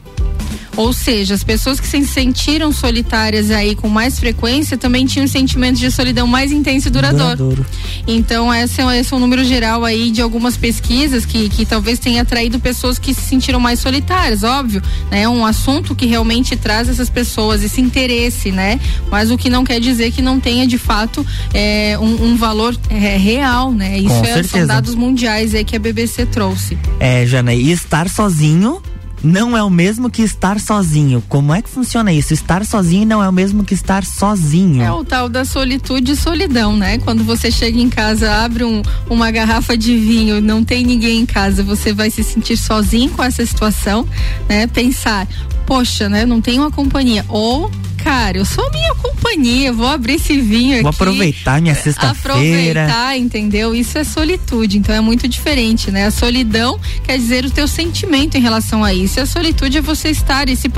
Ou 0.76 0.92
seja, 0.92 1.34
as 1.34 1.44
pessoas 1.44 1.80
que 1.80 1.88
se 1.88 2.04
sentiram 2.06 2.72
solitárias 2.72 3.52
aí 3.52 3.76
com 3.76 3.88
mais 3.88 4.20
frequência 4.20 4.78
também 4.78 5.06
tinham 5.06 5.28
sentimentos 5.28 5.80
de 5.80 5.92
solidão 5.92 6.26
mais 6.26 6.52
intenso 6.52 6.88
e 6.88 6.92
duradouro. 6.92 7.38
duradouro. 7.38 7.66
Então, 8.08 8.54
esse 8.54 8.82
é, 8.82 9.00
esse 9.00 9.14
é 9.14 9.18
um 9.18 9.20
número 9.20 9.44
geral 9.44 9.86
aí 9.86 10.12
de 10.12 10.22
algumas 10.22 10.58
pesquisas 10.58 11.26
que, 11.26 11.50
que 11.50 11.66
talvez 11.66 12.00
tenha 12.00 12.22
atraído 12.22 12.60
pessoas 12.60 12.98
que 12.98 13.14
se 13.14 13.22
sentiram 13.22 13.60
mais 13.60 13.80
solitárias, 13.80 14.44
óbvio, 14.44 14.82
né? 15.12 15.24
É 15.24 15.30
um 15.30 15.46
assunto 15.46 15.96
que 15.96 16.06
realmente 16.06 16.56
traz 16.56 16.90
essas 16.90 17.10
pessoas 17.10 17.64
esse 17.64 17.80
interesse, 17.80 18.52
né? 18.52 18.80
Mas 19.10 19.32
o 19.32 19.38
que 19.38 19.50
não 19.50 19.64
quer 19.64 19.80
dizer 19.80 20.12
que 20.12 20.22
não 20.22 20.40
tenha 20.40 20.68
de 20.68 20.78
fato 20.78 21.26
é, 21.54 21.98
um, 22.00 22.32
um, 22.32 22.36
valor 22.36 22.76
é, 22.90 23.18
real, 23.18 23.72
né? 23.72 23.98
Isso 23.98 24.26
é, 24.26 24.44
são 24.44 24.66
dados 24.66 24.96
mundiais 24.96 25.56
aí 25.56 25.64
que 25.64 25.76
a 25.76 25.80
BBC 25.80 26.26
trouxe. 26.26 26.78
É, 27.00 27.26
Jana, 27.26 27.54
e 27.54 27.72
estar 27.72 28.10
sozinho 28.10 28.82
não 29.24 29.56
é 29.56 29.64
o 29.64 29.70
mesmo 29.70 30.10
que 30.10 30.22
estar 30.22 30.60
sozinho. 30.60 31.24
Como 31.30 31.54
é 31.54 31.62
que 31.62 31.70
funciona 31.70 32.12
isso? 32.12 32.34
Estar 32.34 32.66
sozinho 32.66 33.08
não 33.08 33.24
é 33.24 33.30
o 33.30 33.32
mesmo 33.32 33.64
que 33.64 33.74
estar 33.74 34.04
sozinho. 34.04 34.84
É 34.84 34.92
o 34.92 35.04
tal 35.04 35.30
da 35.30 35.46
solitude 35.46 36.12
e 36.12 36.16
solidão, 36.16 36.76
né? 36.76 36.98
Quando 36.98 37.24
você 37.24 37.50
chega 37.50 37.80
em 37.80 37.90
casa, 37.90 38.32
abre 38.44 38.64
um, 38.64 38.82
uma 39.10 39.32
garrafa 39.32 39.78
de 39.78 39.98
vinho, 39.98 40.42
não 40.42 40.64
tem 40.64 40.86
ninguém 40.86 41.20
em 41.22 41.26
casa, 41.26 41.64
você 41.64 41.94
vai 41.94 42.10
se 42.10 42.24
sentir 42.24 42.58
sozinho 42.58 43.10
com 43.12 43.24
essa 43.24 43.46
situação, 43.46 44.08
né? 44.50 44.68
Pensar, 44.68 45.28
poxa, 45.66 46.10
né? 46.10 46.26
Não 46.26 46.42
tenho 46.42 46.62
uma 46.64 46.72
companhia. 46.72 47.26
Ou 47.30 47.72
cara, 48.04 48.38
eu 48.38 48.46
sou 48.46 48.70
minha 48.72 48.94
companhia, 48.96 49.72
vou 49.72 49.88
abrir 49.88 50.16
esse 50.16 50.40
vinho 50.40 50.82
vou 50.82 50.90
aqui. 50.90 50.98
Vou 50.98 51.08
aproveitar 51.08 51.62
minha 51.62 51.74
sexta-feira. 51.74 52.84
Aproveitar, 52.84 53.18
entendeu? 53.18 53.74
Isso 53.74 53.98
é 53.98 54.04
solitude, 54.04 54.78
então 54.78 54.94
é 54.94 55.00
muito 55.00 55.28
diferente, 55.28 55.90
né? 55.90 56.08
A 56.08 56.12
solidão 56.12 56.78
quer 57.04 57.18
dizer 57.18 57.46
o 57.46 57.50
teu 57.50 57.68
sentimento 57.68 58.36
em 58.36 58.42
relação 58.42 58.84
a 58.84 58.94
isso. 58.94 59.20
E 59.20 59.22
a 59.22 59.26
solitude 59.26 59.78
é 59.78 59.82
você 59.82 60.10
estar 60.10 60.50
e 60.50 60.56
se, 60.56 60.70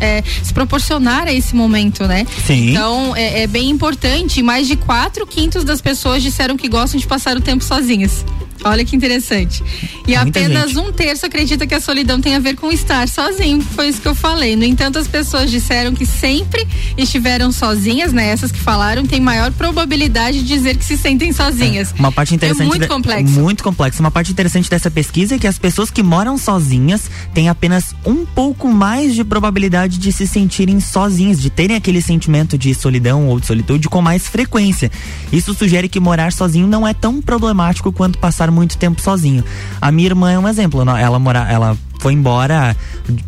é, 0.00 0.24
se 0.42 0.54
proporcionar 0.54 1.28
a 1.28 1.32
esse 1.32 1.54
momento, 1.54 2.04
né? 2.06 2.26
Sim. 2.46 2.70
Então 2.70 3.14
é, 3.14 3.42
é 3.42 3.46
bem 3.46 3.68
importante. 3.68 4.42
Mais 4.42 4.66
de 4.66 4.76
quatro 4.76 5.26
quintos 5.26 5.62
das 5.62 5.82
pessoas 5.82 6.22
disseram 6.22 6.56
que 6.56 6.68
gostam 6.68 6.98
de 6.98 7.06
passar 7.06 7.36
o 7.36 7.40
tempo 7.40 7.62
sozinhas. 7.62 8.24
Olha 8.64 8.84
que 8.84 8.96
interessante. 8.96 9.62
E 10.06 10.14
apenas 10.14 10.70
gente. 10.70 10.78
um 10.78 10.92
terço 10.92 11.26
acredita 11.26 11.66
que 11.66 11.74
a 11.74 11.80
solidão 11.80 12.20
tem 12.20 12.34
a 12.34 12.38
ver 12.38 12.56
com 12.56 12.70
estar 12.70 13.08
sozinho. 13.08 13.60
Foi 13.60 13.88
isso 13.88 14.00
que 14.00 14.08
eu 14.08 14.14
falei. 14.14 14.56
No 14.56 14.64
entanto, 14.64 14.98
as 14.98 15.06
pessoas 15.08 15.50
disseram 15.50 15.94
que 15.94 16.06
sempre 16.06 16.66
estiveram 16.96 17.52
sozinhas, 17.52 18.12
né? 18.12 18.28
Essas 18.28 18.50
que 18.50 18.58
falaram 18.58 19.06
têm 19.06 19.20
maior 19.20 19.52
probabilidade 19.52 20.42
de 20.42 20.44
dizer 20.44 20.76
que 20.76 20.84
se 20.84 20.96
sentem 20.96 21.32
sozinhas. 21.32 21.92
É, 21.96 21.98
uma 21.98 22.12
parte 22.12 22.34
interessante. 22.34 22.62
É 22.62 22.68
muito 22.68 22.88
complexo. 22.88 23.40
Muito 23.40 23.64
complexo. 23.64 24.00
Uma 24.00 24.10
parte 24.10 24.32
interessante 24.32 24.70
dessa 24.70 24.90
pesquisa 24.90 25.34
é 25.34 25.38
que 25.38 25.46
as 25.46 25.58
pessoas 25.58 25.90
que 25.90 26.02
moram 26.02 26.38
sozinhas 26.38 27.10
têm 27.34 27.48
apenas 27.48 27.94
um 28.04 28.24
pouco 28.24 28.68
mais 28.68 29.14
de 29.14 29.24
probabilidade 29.24 29.98
de 29.98 30.12
se 30.12 30.26
sentirem 30.26 30.80
sozinhas, 30.80 31.40
de 31.40 31.50
terem 31.50 31.76
aquele 31.76 32.00
sentimento 32.00 32.56
de 32.56 32.74
solidão 32.74 33.28
ou 33.28 33.38
de 33.40 33.46
solitude 33.46 33.88
com 33.88 34.00
mais 34.00 34.26
frequência. 34.26 34.90
Isso 35.32 35.54
sugere 35.54 35.88
que 35.88 36.00
morar 36.00 36.32
sozinho 36.32 36.66
não 36.66 36.86
é 36.86 36.94
tão 36.94 37.20
problemático 37.20 37.92
quanto 37.92 38.18
passar 38.18 38.45
passar 38.46 38.50
muito 38.50 38.78
tempo 38.78 39.00
sozinho. 39.00 39.44
A 39.80 39.90
minha 39.90 40.06
irmã 40.06 40.32
é 40.32 40.38
um 40.38 40.48
exemplo. 40.48 40.82
Ela 40.82 41.18
mora, 41.18 41.46
ela 41.50 41.76
foi 41.98 42.12
embora 42.12 42.76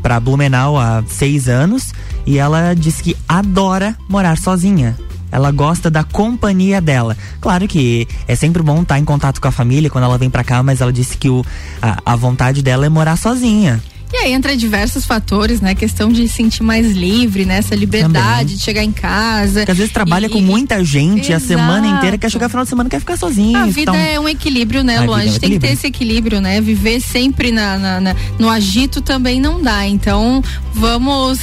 para 0.03 0.21
Blumenau 0.21 0.79
há 0.79 1.03
seis 1.07 1.49
anos 1.49 1.93
e 2.27 2.39
ela 2.39 2.75
disse 2.75 3.03
que 3.03 3.17
adora 3.29 3.97
morar 4.09 4.39
sozinha. 4.39 4.97
Ela 5.31 5.51
gosta 5.51 5.91
da 5.91 6.05
companhia 6.05 6.81
dela. 6.81 7.17
Claro 7.41 7.69
que 7.69 8.09
é 8.27 8.35
sempre 8.35 8.63
bom 8.63 8.81
estar 8.83 8.99
em 8.99 9.05
contato 9.05 9.41
com 9.41 9.49
a 9.49 9.53
família 9.53 9.91
quando 9.91 10.05
ela 10.05 10.17
vem 10.17 10.31
para 10.31 10.45
cá, 10.45 10.63
mas 10.63 10.81
ela 10.81 10.93
disse 10.93 11.19
que 11.19 11.29
o, 11.29 11.45
a, 11.83 11.99
a 12.13 12.17
vontade 12.17 12.63
dela 12.63 12.87
é 12.87 12.89
morar 12.89 13.17
sozinha. 13.17 13.83
E 14.13 14.17
aí 14.17 14.33
entra 14.33 14.57
diversos 14.57 15.05
fatores, 15.05 15.61
né? 15.61 15.75
Questão 15.75 16.11
de 16.11 16.27
sentir 16.29 16.63
mais 16.63 16.93
livre, 16.93 17.45
né? 17.45 17.59
Essa 17.59 17.75
liberdade 17.75 18.41
Também. 18.41 18.57
de 18.57 18.63
chegar 18.63 18.83
em 18.83 18.93
casa. 18.93 19.61
Porque 19.61 19.73
às 19.73 19.77
vezes 19.79 19.93
trabalha 19.93 20.27
e, 20.27 20.31
com 20.31 20.41
muita 20.41 20.83
gente 20.83 21.31
Exato. 21.31 21.45
a 21.45 21.47
semana 21.47 21.87
inteira, 21.87 22.17
quer 22.17 22.31
chegar 22.31 22.47
no 22.47 22.51
final 22.51 22.65
de 22.65 22.71
semana 22.71 22.89
quer 22.89 23.01
ficar 23.01 23.19
sozinho. 23.19 23.59
A 23.59 23.67
vida 23.67 23.81
então... 23.81 23.95
é 23.95 24.19
um 24.19 24.29
equilíbrio, 24.29 24.83
né, 24.83 25.01
Lu? 25.01 25.13
A, 25.13 25.19
a 25.19 25.27
gente 25.27 25.35
é 25.35 25.37
um 25.37 25.41
tem 25.41 25.51
que 25.51 25.59
ter 25.59 25.73
esse 25.73 25.87
equilíbrio, 25.87 26.41
né? 26.41 26.61
Viver 26.61 27.01
sempre 27.01 27.53
na, 27.53 27.77
na, 27.77 28.01
na, 28.01 28.17
no 28.39 28.49
agito 28.49 29.03
também 29.03 29.41
não 29.41 29.63
dá. 29.63 29.87
Então, 29.87 30.43
vamos 30.73 31.39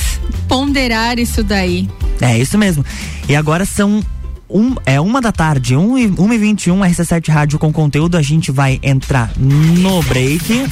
ponderar 0.47 1.19
isso 1.19 1.43
daí. 1.43 1.87
É 2.19 2.39
isso 2.39 2.57
mesmo. 2.57 2.83
E 3.29 3.35
agora 3.35 3.63
são 3.63 4.03
um, 4.49 4.75
é 4.85 4.99
uma 4.99 5.21
da 5.21 5.31
tarde, 5.31 5.75
1 5.75 5.97
e, 5.97 6.07
1 6.07 6.33
e 6.33 6.37
21 6.37 6.79
RC7 6.79 7.31
Rádio 7.31 7.59
com 7.59 7.71
conteúdo. 7.71 8.17
A 8.17 8.21
gente 8.21 8.51
vai 8.51 8.79
entrar 8.81 9.31
no 9.37 10.01
break. 10.03 10.65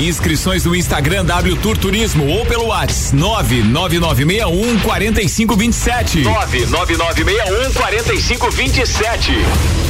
Inscrições 0.00 0.64
no 0.64 0.74
Instagram 0.74 1.26
W 1.26 1.56
Tour 1.56 1.76
Turismo 1.76 2.26
ou 2.26 2.46
pelo 2.46 2.68
WhatsApp 2.68 3.12
99961 3.20 4.80
4527. 4.80 6.22
99961 6.22 7.72
4527. 7.74 9.32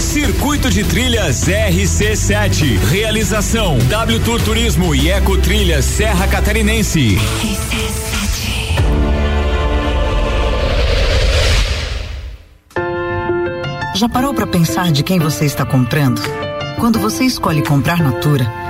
Circuito 0.00 0.68
de 0.68 0.82
Trilhas 0.82 1.44
RC7. 1.46 2.76
Realização 2.88 3.78
W 3.78 4.20
Tour 4.20 4.42
Turismo 4.42 4.96
e 4.96 5.08
Eco 5.08 5.38
Trilhas 5.38 5.84
Serra 5.84 6.26
Catarinense. 6.26 7.16
Já 13.94 14.08
parou 14.08 14.34
para 14.34 14.46
pensar 14.46 14.90
de 14.90 15.04
quem 15.04 15.20
você 15.20 15.44
está 15.44 15.64
comprando? 15.64 16.20
Quando 16.80 16.98
você 16.98 17.24
escolhe 17.24 17.62
comprar 17.62 17.98
Natura, 18.02 18.69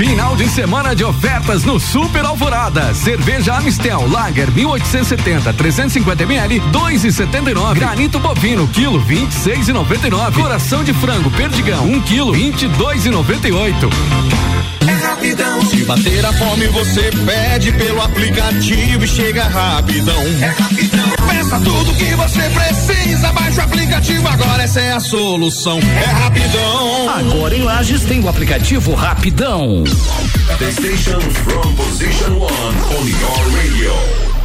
Final 0.00 0.34
de 0.34 0.48
semana 0.48 0.96
de 0.96 1.04
ofertas 1.04 1.62
no 1.62 1.78
Super 1.78 2.24
Alvorada. 2.24 2.94
Cerveja 2.94 3.52
Amistel 3.52 4.08
Lager 4.08 4.50
1870 4.50 5.52
350 5.52 6.22
ml 6.22 6.58
2,79. 6.72 7.74
Granito 7.74 8.18
bovino 8.18 8.66
quilo 8.68 8.98
26,99. 9.04 10.32
Coração 10.40 10.82
de 10.82 10.94
frango 10.94 11.30
perdigão 11.32 11.84
1 11.84 12.00
quilo 12.00 12.32
22,98. 12.32 13.90
É 14.88 15.06
rapidão. 15.06 15.60
Se 15.66 15.84
bater 15.84 16.24
a 16.24 16.32
fome, 16.32 16.66
você 16.68 17.10
pede 17.26 17.70
pelo 17.72 18.00
aplicativo 18.00 19.04
e 19.04 19.06
chega 19.06 19.48
rapidão. 19.48 20.22
É 20.40 20.46
rapidão. 20.46 21.19
Peça 21.30 21.60
tudo 21.60 21.94
que 21.94 22.14
você 22.16 22.42
precisa, 22.50 23.32
baixa 23.32 23.60
o 23.60 23.64
aplicativo 23.64 24.26
agora, 24.26 24.64
essa 24.64 24.80
é 24.80 24.92
a 24.92 25.00
solução. 25.00 25.78
É 25.78 26.04
rapidão. 26.06 27.08
Agora 27.08 27.56
em 27.56 27.62
Lages 27.62 28.04
tem 28.04 28.20
o 28.20 28.28
aplicativo 28.28 28.94
Rapidão. 28.94 29.84
The 30.58 30.72
station 30.72 31.20
from 31.20 31.76
position 31.76 32.32
one 32.38 32.50
on 32.50 33.06
your 33.08 33.56
radio. 33.56 34.39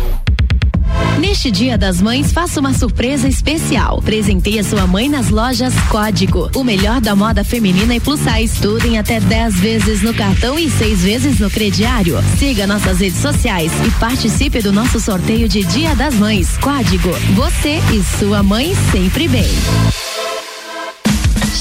Neste 1.20 1.50
Dia 1.50 1.78
das 1.78 2.02
Mães, 2.02 2.32
faça 2.32 2.60
uma 2.60 2.74
surpresa 2.74 3.28
especial. 3.28 4.02
Presenteie 4.02 4.64
sua 4.64 4.86
mãe 4.86 5.08
nas 5.08 5.30
lojas 5.30 5.74
Código. 5.90 6.50
O 6.56 6.64
melhor 6.64 7.00
da 7.00 7.16
moda 7.16 7.44
feminina 7.44 7.96
e 7.96 8.00
plus 8.00 8.20
size. 8.20 8.62
Tudo 8.62 8.86
em 8.86 8.98
até 8.98 9.20
10 9.20 9.56
vezes 9.56 10.02
no 10.02 10.14
cartão 10.14 10.60
e 10.60 10.70
6 10.70 11.02
vezes 11.02 11.40
no 11.40 11.50
crediário. 11.50 12.18
Siga 12.38 12.68
nossas 12.68 13.00
redes 13.00 13.20
sociais 13.20 13.72
e 13.88 13.92
participe 14.00 14.62
do 14.62 14.74
nosso 14.74 15.00
sorteio 15.00 15.48
de 15.48 15.64
Dia 15.64 15.96
das 15.96 16.16
Mães. 16.16 16.58
Código. 16.58 17.12
Você 17.36 17.80
e 17.94 18.04
sua 18.20 18.44
mãe 18.44 18.74
sempre 18.92 19.28
bem. 19.28 19.50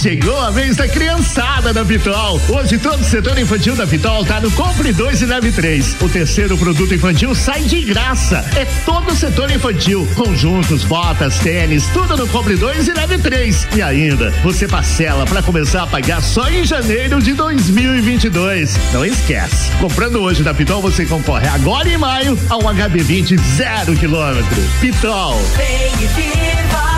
Chegou 0.04 0.38
a 0.38 0.50
vez 0.50 0.76
da 0.76 0.86
criançada 0.86 1.72
da 1.72 1.82
Pitol. 1.82 2.38
Hoje 2.50 2.76
todo 2.76 3.00
o 3.00 3.04
setor 3.04 3.38
infantil 3.38 3.74
da 3.74 3.86
Pitol 3.86 4.22
tá 4.22 4.38
no 4.38 4.50
Compre 4.50 4.92
2 4.92 5.22
e 5.22 5.24
Leve 5.24 5.50
3. 5.50 5.96
O 6.02 6.10
terceiro 6.10 6.58
produto 6.58 6.94
infantil 6.94 7.34
sai 7.34 7.62
de 7.62 7.80
graça. 7.80 8.44
É 8.54 8.66
todo 8.84 9.12
o 9.12 9.16
setor 9.16 9.50
infantil. 9.50 10.06
Conjuntos, 10.14 10.84
botas, 10.84 11.38
tênis, 11.38 11.86
tudo 11.86 12.18
no 12.18 12.28
Compre 12.28 12.54
2 12.54 12.88
e 12.88 12.92
Leve 12.92 13.16
3. 13.16 13.68
E 13.76 13.80
ainda, 13.80 14.30
você 14.42 14.68
parcela 14.68 15.24
para 15.24 15.42
começar 15.42 15.84
a 15.84 15.86
pagar 15.86 16.20
só 16.20 16.50
em 16.50 16.66
janeiro 16.66 17.22
de 17.22 17.32
2022. 17.32 18.76
Não 18.92 19.06
esquece. 19.06 19.72
Comprando 19.80 20.20
hoje 20.20 20.42
da 20.42 20.52
Pitol, 20.52 20.82
você 20.82 21.06
concorre 21.06 21.48
agora 21.48 21.88
em 21.88 21.96
maio 21.96 22.38
a 22.50 22.58
um 22.58 22.64
HB20 22.64 23.40
zero 23.56 23.96
quilômetro. 23.96 24.62
Pitol. 24.82 25.40
Vem 25.56 26.04
e 26.04 26.06
viva 26.08 26.93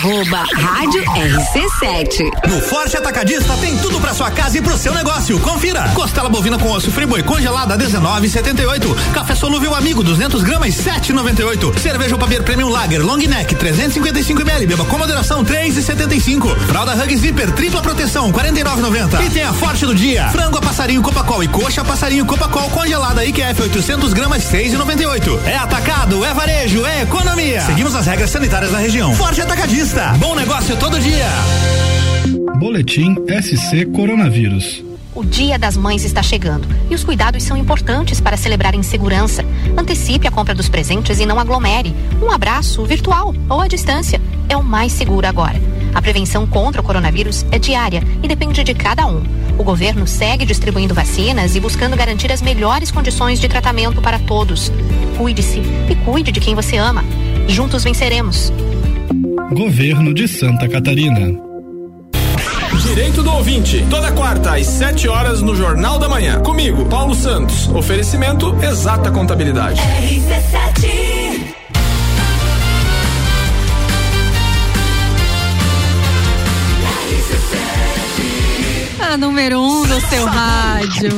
arroba 0.00 0.44
Rádio 0.54 1.02
RC7. 1.04 2.48
No 2.48 2.58
Forte 2.62 2.96
Atacadista 2.96 3.54
tem 3.58 3.76
tudo 3.76 4.00
para 4.00 4.14
sua 4.14 4.30
casa 4.30 4.56
e 4.56 4.62
pro 4.62 4.78
seu 4.78 4.94
negócio. 4.94 5.38
Confira. 5.40 5.90
Costela 5.94 6.30
bovina 6.30 6.58
com 6.58 6.70
osso 6.70 6.90
friboi 6.90 7.22
congelada 7.22 7.76
19,78. 7.76 9.12
Café 9.12 9.34
solúvel 9.34 9.74
amigo 9.74 10.02
200 10.02 10.42
gramas 10.42 10.74
7,98. 10.74 11.78
Cerveja 11.78 12.16
Papier 12.16 12.42
Premium 12.42 12.70
Lager 12.70 13.04
Long 13.04 13.18
Neck 13.18 13.54
355 13.54 14.40
ml. 14.40 14.66
Beba 14.66 14.86
com 14.86 14.96
moderação 14.96 15.44
3,75. 15.44 16.56
Fralda 16.60 16.94
Hug 16.94 17.16
Zipper 17.18 17.52
tripla 17.52 17.82
proteção 17.82 18.32
49,90. 18.32 19.22
E 19.26 19.28
tem 19.28 19.42
a 19.42 19.52
Forte 19.52 19.84
do 19.84 19.94
dia. 19.94 20.30
Frango 20.30 20.56
a 20.56 20.62
passarinho 20.62 21.02
Copacol 21.02 21.44
e 21.44 21.48
coxa 21.48 21.84
passarinho 21.84 22.24
Copacol 22.24 22.70
congelada 22.70 23.22
IQF 23.26 23.62
800 23.62 24.14
gramas 24.14 24.44
6,98. 24.44 25.44
É 25.44 25.58
atacado, 25.58 26.24
é 26.24 26.32
varejo, 26.32 26.86
é 26.86 27.02
economia. 27.02 27.60
Seguimos 27.60 27.94
as 27.94 28.06
regras 28.06 28.30
sanitárias 28.30 28.72
da 28.72 28.78
região. 28.78 29.14
Forte 29.14 29.42
Atacadista 29.42 29.89
Bom 30.20 30.36
negócio 30.36 30.76
todo 30.76 31.00
dia. 31.00 31.26
Boletim 32.60 33.16
SC 33.42 33.86
Coronavírus. 33.86 34.84
O 35.12 35.24
Dia 35.24 35.58
das 35.58 35.76
Mães 35.76 36.04
está 36.04 36.22
chegando 36.22 36.68
e 36.88 36.94
os 36.94 37.02
cuidados 37.02 37.42
são 37.42 37.56
importantes 37.56 38.20
para 38.20 38.36
celebrar 38.36 38.72
em 38.76 38.84
segurança. 38.84 39.44
Antecipe 39.76 40.28
a 40.28 40.30
compra 40.30 40.54
dos 40.54 40.68
presentes 40.68 41.18
e 41.18 41.26
não 41.26 41.40
aglomere. 41.40 41.92
Um 42.22 42.30
abraço 42.30 42.84
virtual 42.84 43.34
ou 43.48 43.60
à 43.60 43.66
distância 43.66 44.20
é 44.48 44.56
o 44.56 44.62
mais 44.62 44.92
seguro 44.92 45.26
agora. 45.26 45.60
A 45.92 46.00
prevenção 46.00 46.46
contra 46.46 46.80
o 46.80 46.84
coronavírus 46.84 47.44
é 47.50 47.58
diária 47.58 48.04
e 48.22 48.28
depende 48.28 48.62
de 48.62 48.74
cada 48.74 49.08
um. 49.08 49.24
O 49.58 49.64
governo 49.64 50.06
segue 50.06 50.46
distribuindo 50.46 50.94
vacinas 50.94 51.56
e 51.56 51.60
buscando 51.60 51.96
garantir 51.96 52.30
as 52.30 52.40
melhores 52.40 52.92
condições 52.92 53.40
de 53.40 53.48
tratamento 53.48 54.00
para 54.00 54.20
todos. 54.20 54.70
Cuide-se 55.18 55.58
e 55.90 55.96
cuide 56.04 56.30
de 56.30 56.38
quem 56.38 56.54
você 56.54 56.76
ama. 56.76 57.04
Juntos 57.48 57.82
venceremos. 57.82 58.52
Governo 59.50 60.14
de 60.14 60.28
Santa 60.28 60.68
Catarina. 60.68 61.36
Direito 62.82 63.20
do 63.20 63.32
ouvinte, 63.32 63.84
toda 63.90 64.12
quarta 64.12 64.54
às 64.54 64.64
7 64.64 65.08
horas 65.08 65.42
no 65.42 65.56
Jornal 65.56 65.98
da 65.98 66.08
Manhã. 66.08 66.40
Comigo, 66.40 66.86
Paulo 66.86 67.16
Santos. 67.16 67.68
Oferecimento 67.68 68.56
Exata 68.62 69.10
Contabilidade. 69.10 69.80
RC7 69.80 71.10
A 79.00 79.16
número 79.16 79.60
um 79.60 79.84
do 79.84 80.00
seu 80.02 80.26
rádio. 80.26 81.10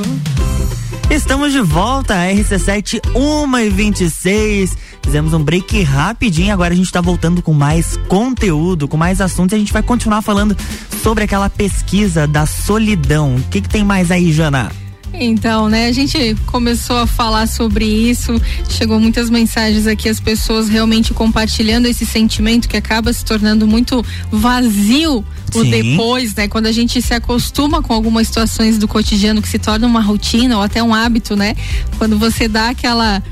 Estamos 1.10 1.52
de 1.52 1.60
volta, 1.60 2.14
RC7 2.14 3.02
1 3.14 3.58
e 3.58 3.68
26 3.68 4.76
Fizemos 5.12 5.34
um 5.34 5.44
break 5.44 5.82
rapidinho, 5.82 6.54
agora 6.54 6.72
a 6.72 6.76
gente 6.76 6.86
está 6.86 7.02
voltando 7.02 7.42
com 7.42 7.52
mais 7.52 7.98
conteúdo, 8.08 8.88
com 8.88 8.96
mais 8.96 9.20
assuntos 9.20 9.52
e 9.52 9.56
a 9.56 9.58
gente 9.58 9.70
vai 9.70 9.82
continuar 9.82 10.22
falando 10.22 10.56
sobre 11.02 11.24
aquela 11.24 11.50
pesquisa 11.50 12.26
da 12.26 12.46
solidão. 12.46 13.36
O 13.36 13.42
que, 13.50 13.60
que 13.60 13.68
tem 13.68 13.84
mais 13.84 14.10
aí, 14.10 14.32
Jana? 14.32 14.72
Então, 15.12 15.68
né, 15.68 15.88
a 15.88 15.92
gente 15.92 16.34
começou 16.46 16.96
a 16.96 17.06
falar 17.06 17.46
sobre 17.46 17.84
isso, 17.84 18.40
chegou 18.70 18.98
muitas 18.98 19.28
mensagens 19.28 19.86
aqui, 19.86 20.08
as 20.08 20.18
pessoas 20.18 20.70
realmente 20.70 21.12
compartilhando 21.12 21.84
esse 21.84 22.06
sentimento 22.06 22.66
que 22.66 22.78
acaba 22.78 23.12
se 23.12 23.22
tornando 23.22 23.66
muito 23.66 24.02
vazio 24.30 25.22
o 25.54 25.62
Sim. 25.62 25.70
depois, 25.70 26.34
né? 26.34 26.48
Quando 26.48 26.64
a 26.64 26.72
gente 26.72 27.02
se 27.02 27.12
acostuma 27.12 27.82
com 27.82 27.92
algumas 27.92 28.28
situações 28.28 28.78
do 28.78 28.88
cotidiano 28.88 29.42
que 29.42 29.48
se 29.50 29.58
torna 29.58 29.86
uma 29.86 30.00
rotina 30.00 30.56
ou 30.56 30.62
até 30.62 30.82
um 30.82 30.94
hábito, 30.94 31.36
né? 31.36 31.54
Quando 31.98 32.18
você 32.18 32.48
dá 32.48 32.70
aquela 32.70 33.22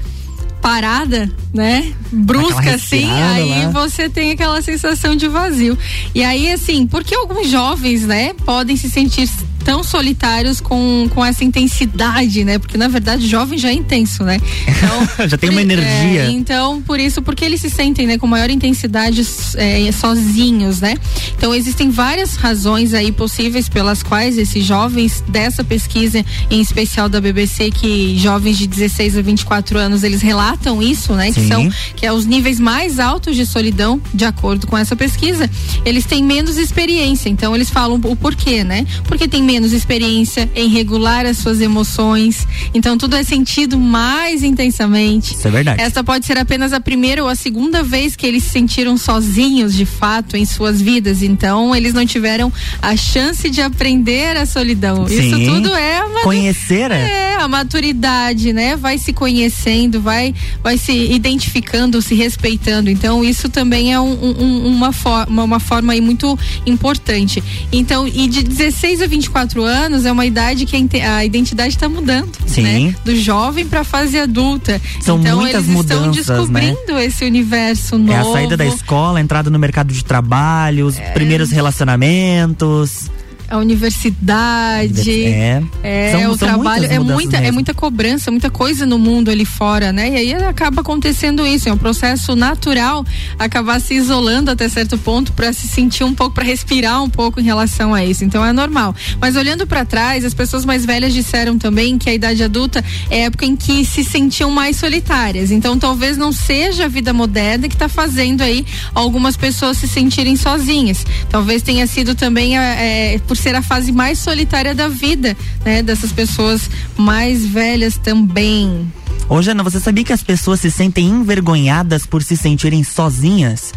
parada, 0.60 1.30
né? 1.52 1.92
Brusca 2.12 2.74
assim, 2.74 3.10
aí 3.10 3.66
lá. 3.66 3.70
você 3.70 4.08
tem 4.08 4.30
aquela 4.30 4.60
sensação 4.62 5.16
de 5.16 5.28
vazio. 5.28 5.76
E 6.14 6.22
aí, 6.22 6.50
assim, 6.52 6.86
porque 6.86 7.14
alguns 7.14 7.48
jovens, 7.48 8.06
né, 8.06 8.34
podem 8.44 8.76
se 8.76 8.90
sentir 8.90 9.28
tão 9.64 9.82
solitários 9.84 10.60
com, 10.60 11.08
com 11.10 11.24
essa 11.24 11.44
intensidade, 11.44 12.44
né? 12.44 12.58
Porque 12.58 12.76
na 12.76 12.88
verdade 12.88 13.26
jovem 13.26 13.58
já 13.58 13.68
é 13.68 13.72
intenso, 13.72 14.24
né? 14.24 14.40
Então, 14.66 15.28
já 15.28 15.36
tem 15.36 15.50
uma 15.50 15.62
energia. 15.62 16.22
É, 16.22 16.30
então, 16.30 16.82
por 16.82 16.98
isso, 16.98 17.22
porque 17.22 17.44
eles 17.44 17.60
se 17.60 17.70
sentem, 17.70 18.06
né, 18.06 18.18
com 18.18 18.26
maior 18.26 18.50
intensidade 18.50 19.26
é, 19.56 19.90
sozinhos, 19.92 20.80
né? 20.80 20.94
Então, 21.36 21.54
existem 21.54 21.90
várias 21.90 22.36
razões 22.36 22.94
aí 22.94 23.12
possíveis 23.12 23.68
pelas 23.68 24.02
quais 24.02 24.38
esses 24.38 24.64
jovens 24.64 25.22
dessa 25.28 25.62
pesquisa, 25.62 26.24
em 26.50 26.60
especial 26.60 27.08
da 27.08 27.20
BBC, 27.20 27.70
que 27.70 28.18
jovens 28.18 28.58
de 28.58 28.66
16 28.66 29.18
a 29.18 29.22
24 29.22 29.78
anos, 29.78 30.02
eles 30.02 30.22
relatam 30.22 30.82
isso, 30.82 31.14
né? 31.14 31.32
Sim. 31.32 31.40
Que 31.40 31.48
são 31.48 31.70
que 31.96 32.06
é 32.06 32.12
os 32.12 32.26
níveis 32.26 32.58
mais 32.58 32.98
altos 32.98 33.36
de 33.36 33.44
solidão, 33.44 34.00
de 34.12 34.24
acordo 34.24 34.66
com 34.66 34.76
essa 34.76 34.96
pesquisa, 34.96 35.48
eles 35.84 36.04
têm 36.04 36.22
menos 36.22 36.56
experiência. 36.56 37.28
Então, 37.28 37.54
eles 37.54 37.70
falam 37.70 38.00
o 38.02 38.16
porquê, 38.16 38.64
né? 38.64 38.86
Porque 39.04 39.28
tem 39.28 39.42
menos 39.50 39.72
experiência 39.72 40.48
em 40.54 40.68
regular 40.68 41.26
as 41.26 41.38
suas 41.38 41.60
emoções. 41.60 42.46
Então 42.72 42.96
tudo 42.96 43.16
é 43.16 43.24
sentido 43.24 43.80
mais 43.80 44.44
intensamente. 44.44 45.34
Isso 45.34 45.48
é 45.48 45.50
verdade. 45.50 45.82
Essa 45.82 46.04
pode 46.04 46.24
ser 46.24 46.38
apenas 46.38 46.72
a 46.72 46.78
primeira 46.78 47.20
ou 47.20 47.28
a 47.28 47.34
segunda 47.34 47.82
vez 47.82 48.14
que 48.14 48.24
eles 48.24 48.44
se 48.44 48.50
sentiram 48.50 48.96
sozinhos 48.96 49.74
de 49.74 49.84
fato 49.84 50.36
em 50.36 50.44
suas 50.44 50.80
vidas. 50.80 51.20
Então 51.20 51.74
eles 51.74 51.92
não 51.92 52.06
tiveram 52.06 52.52
a 52.80 52.96
chance 52.96 53.50
de 53.50 53.60
aprender 53.60 54.36
a 54.36 54.46
solidão. 54.46 55.08
Sim. 55.08 55.18
Isso 55.18 55.52
tudo 55.52 55.74
é 55.74 56.04
uma 56.04 56.22
conhecer 56.22 56.92
é 56.92 57.34
a 57.34 57.48
maturidade, 57.48 58.52
né? 58.52 58.76
Vai 58.76 58.98
se 58.98 59.12
conhecendo, 59.12 60.00
vai 60.00 60.32
vai 60.62 60.78
se 60.78 60.92
identificando, 60.92 62.00
se 62.00 62.14
respeitando. 62.14 62.88
Então 62.88 63.24
isso 63.24 63.48
também 63.48 63.92
é 63.92 63.98
um, 63.98 64.12
um, 64.12 64.66
uma 64.66 64.92
forma 64.92 65.42
uma 65.42 65.58
forma 65.58 65.92
aí 65.92 66.00
muito 66.00 66.38
importante. 66.64 67.42
Então 67.72 68.06
e 68.06 68.28
de 68.28 68.44
16 68.44 69.02
a 69.02 69.06
24 69.08 69.39
24 69.40 69.62
anos 69.62 70.04
é 70.04 70.12
uma 70.12 70.26
idade 70.26 70.66
que 70.66 70.76
a 71.00 71.24
identidade 71.24 71.74
está 71.74 71.88
mudando, 71.88 72.36
Sim. 72.46 72.62
né? 72.62 72.94
Do 73.04 73.14
jovem 73.16 73.66
para 73.66 73.80
a 73.80 73.84
fase 73.84 74.18
adulta. 74.18 74.80
São 75.00 75.18
então, 75.18 75.40
muitas 75.40 75.64
eles 75.64 75.74
mudanças, 75.74 76.18
estão 76.18 76.36
descobrindo 76.38 76.94
né? 76.94 77.04
esse 77.04 77.24
universo 77.24 77.98
novo. 77.98 78.12
É 78.12 78.16
a 78.16 78.24
saída 78.24 78.56
da 78.56 78.66
escola, 78.66 79.18
a 79.18 79.22
entrada 79.22 79.50
no 79.50 79.58
mercado 79.58 79.92
de 79.92 80.04
trabalho, 80.04 80.86
os 80.86 80.98
é. 80.98 81.12
primeiros 81.12 81.50
relacionamentos 81.50 83.10
a 83.50 83.58
universidade, 83.58 85.24
é, 85.26 85.60
é 85.82 86.12
são, 86.12 86.30
o 86.30 86.38
são 86.38 86.48
trabalho, 86.48 86.86
é 86.86 87.00
muita, 87.00 87.36
é 87.36 87.40
mesmo. 87.40 87.46
é 87.46 87.50
muita 87.50 87.74
cobrança, 87.74 88.30
muita 88.30 88.48
coisa 88.48 88.86
no 88.86 88.96
mundo 88.96 89.28
ali 89.28 89.44
fora, 89.44 89.92
né? 89.92 90.08
E 90.10 90.16
aí 90.16 90.34
acaba 90.34 90.82
acontecendo 90.82 91.44
isso, 91.44 91.68
é 91.68 91.72
um 91.72 91.76
processo 91.76 92.36
natural 92.36 93.04
acabar 93.36 93.80
se 93.80 93.94
isolando 93.94 94.52
até 94.52 94.68
certo 94.68 94.96
ponto 94.96 95.32
para 95.32 95.52
se 95.52 95.66
sentir 95.66 96.04
um 96.04 96.14
pouco, 96.14 96.32
para 96.36 96.44
respirar 96.44 97.02
um 97.02 97.10
pouco 97.10 97.40
em 97.40 97.42
relação 97.42 97.92
a 97.92 98.04
isso. 98.04 98.24
Então 98.24 98.44
é 98.46 98.52
normal. 98.52 98.94
Mas 99.20 99.34
olhando 99.34 99.66
para 99.66 99.84
trás, 99.84 100.24
as 100.24 100.32
pessoas 100.32 100.64
mais 100.64 100.86
velhas 100.86 101.12
disseram 101.12 101.58
também 101.58 101.98
que 101.98 102.08
a 102.08 102.14
idade 102.14 102.44
adulta 102.44 102.84
é 103.10 103.22
a 103.22 103.26
época 103.26 103.46
em 103.46 103.56
que 103.56 103.84
se 103.84 104.04
sentiam 104.04 104.52
mais 104.52 104.76
solitárias. 104.76 105.50
Então 105.50 105.76
talvez 105.76 106.16
não 106.16 106.30
seja 106.32 106.84
a 106.84 106.88
vida 106.88 107.12
moderna 107.12 107.68
que 107.68 107.74
está 107.74 107.88
fazendo 107.88 108.42
aí 108.42 108.64
algumas 108.94 109.36
pessoas 109.36 109.76
se 109.78 109.88
sentirem 109.88 110.36
sozinhas. 110.36 111.04
Talvez 111.28 111.62
tenha 111.62 111.84
sido 111.88 112.14
também 112.14 112.56
é, 112.56 113.18
por 113.26 113.39
ser 113.40 113.54
a 113.54 113.62
fase 113.62 113.90
mais 113.90 114.18
solitária 114.18 114.74
da 114.74 114.88
vida, 114.88 115.36
né? 115.64 115.82
Dessas 115.82 116.12
pessoas 116.12 116.70
mais 116.96 117.44
velhas 117.44 117.96
também. 117.96 118.86
Ô, 119.28 119.40
Jana, 119.40 119.62
você 119.62 119.78
sabia 119.78 120.04
que 120.04 120.12
as 120.12 120.22
pessoas 120.22 120.60
se 120.60 120.70
sentem 120.70 121.06
envergonhadas 121.06 122.04
por 122.04 122.22
se 122.22 122.36
sentirem 122.36 122.82
sozinhas? 122.82 123.72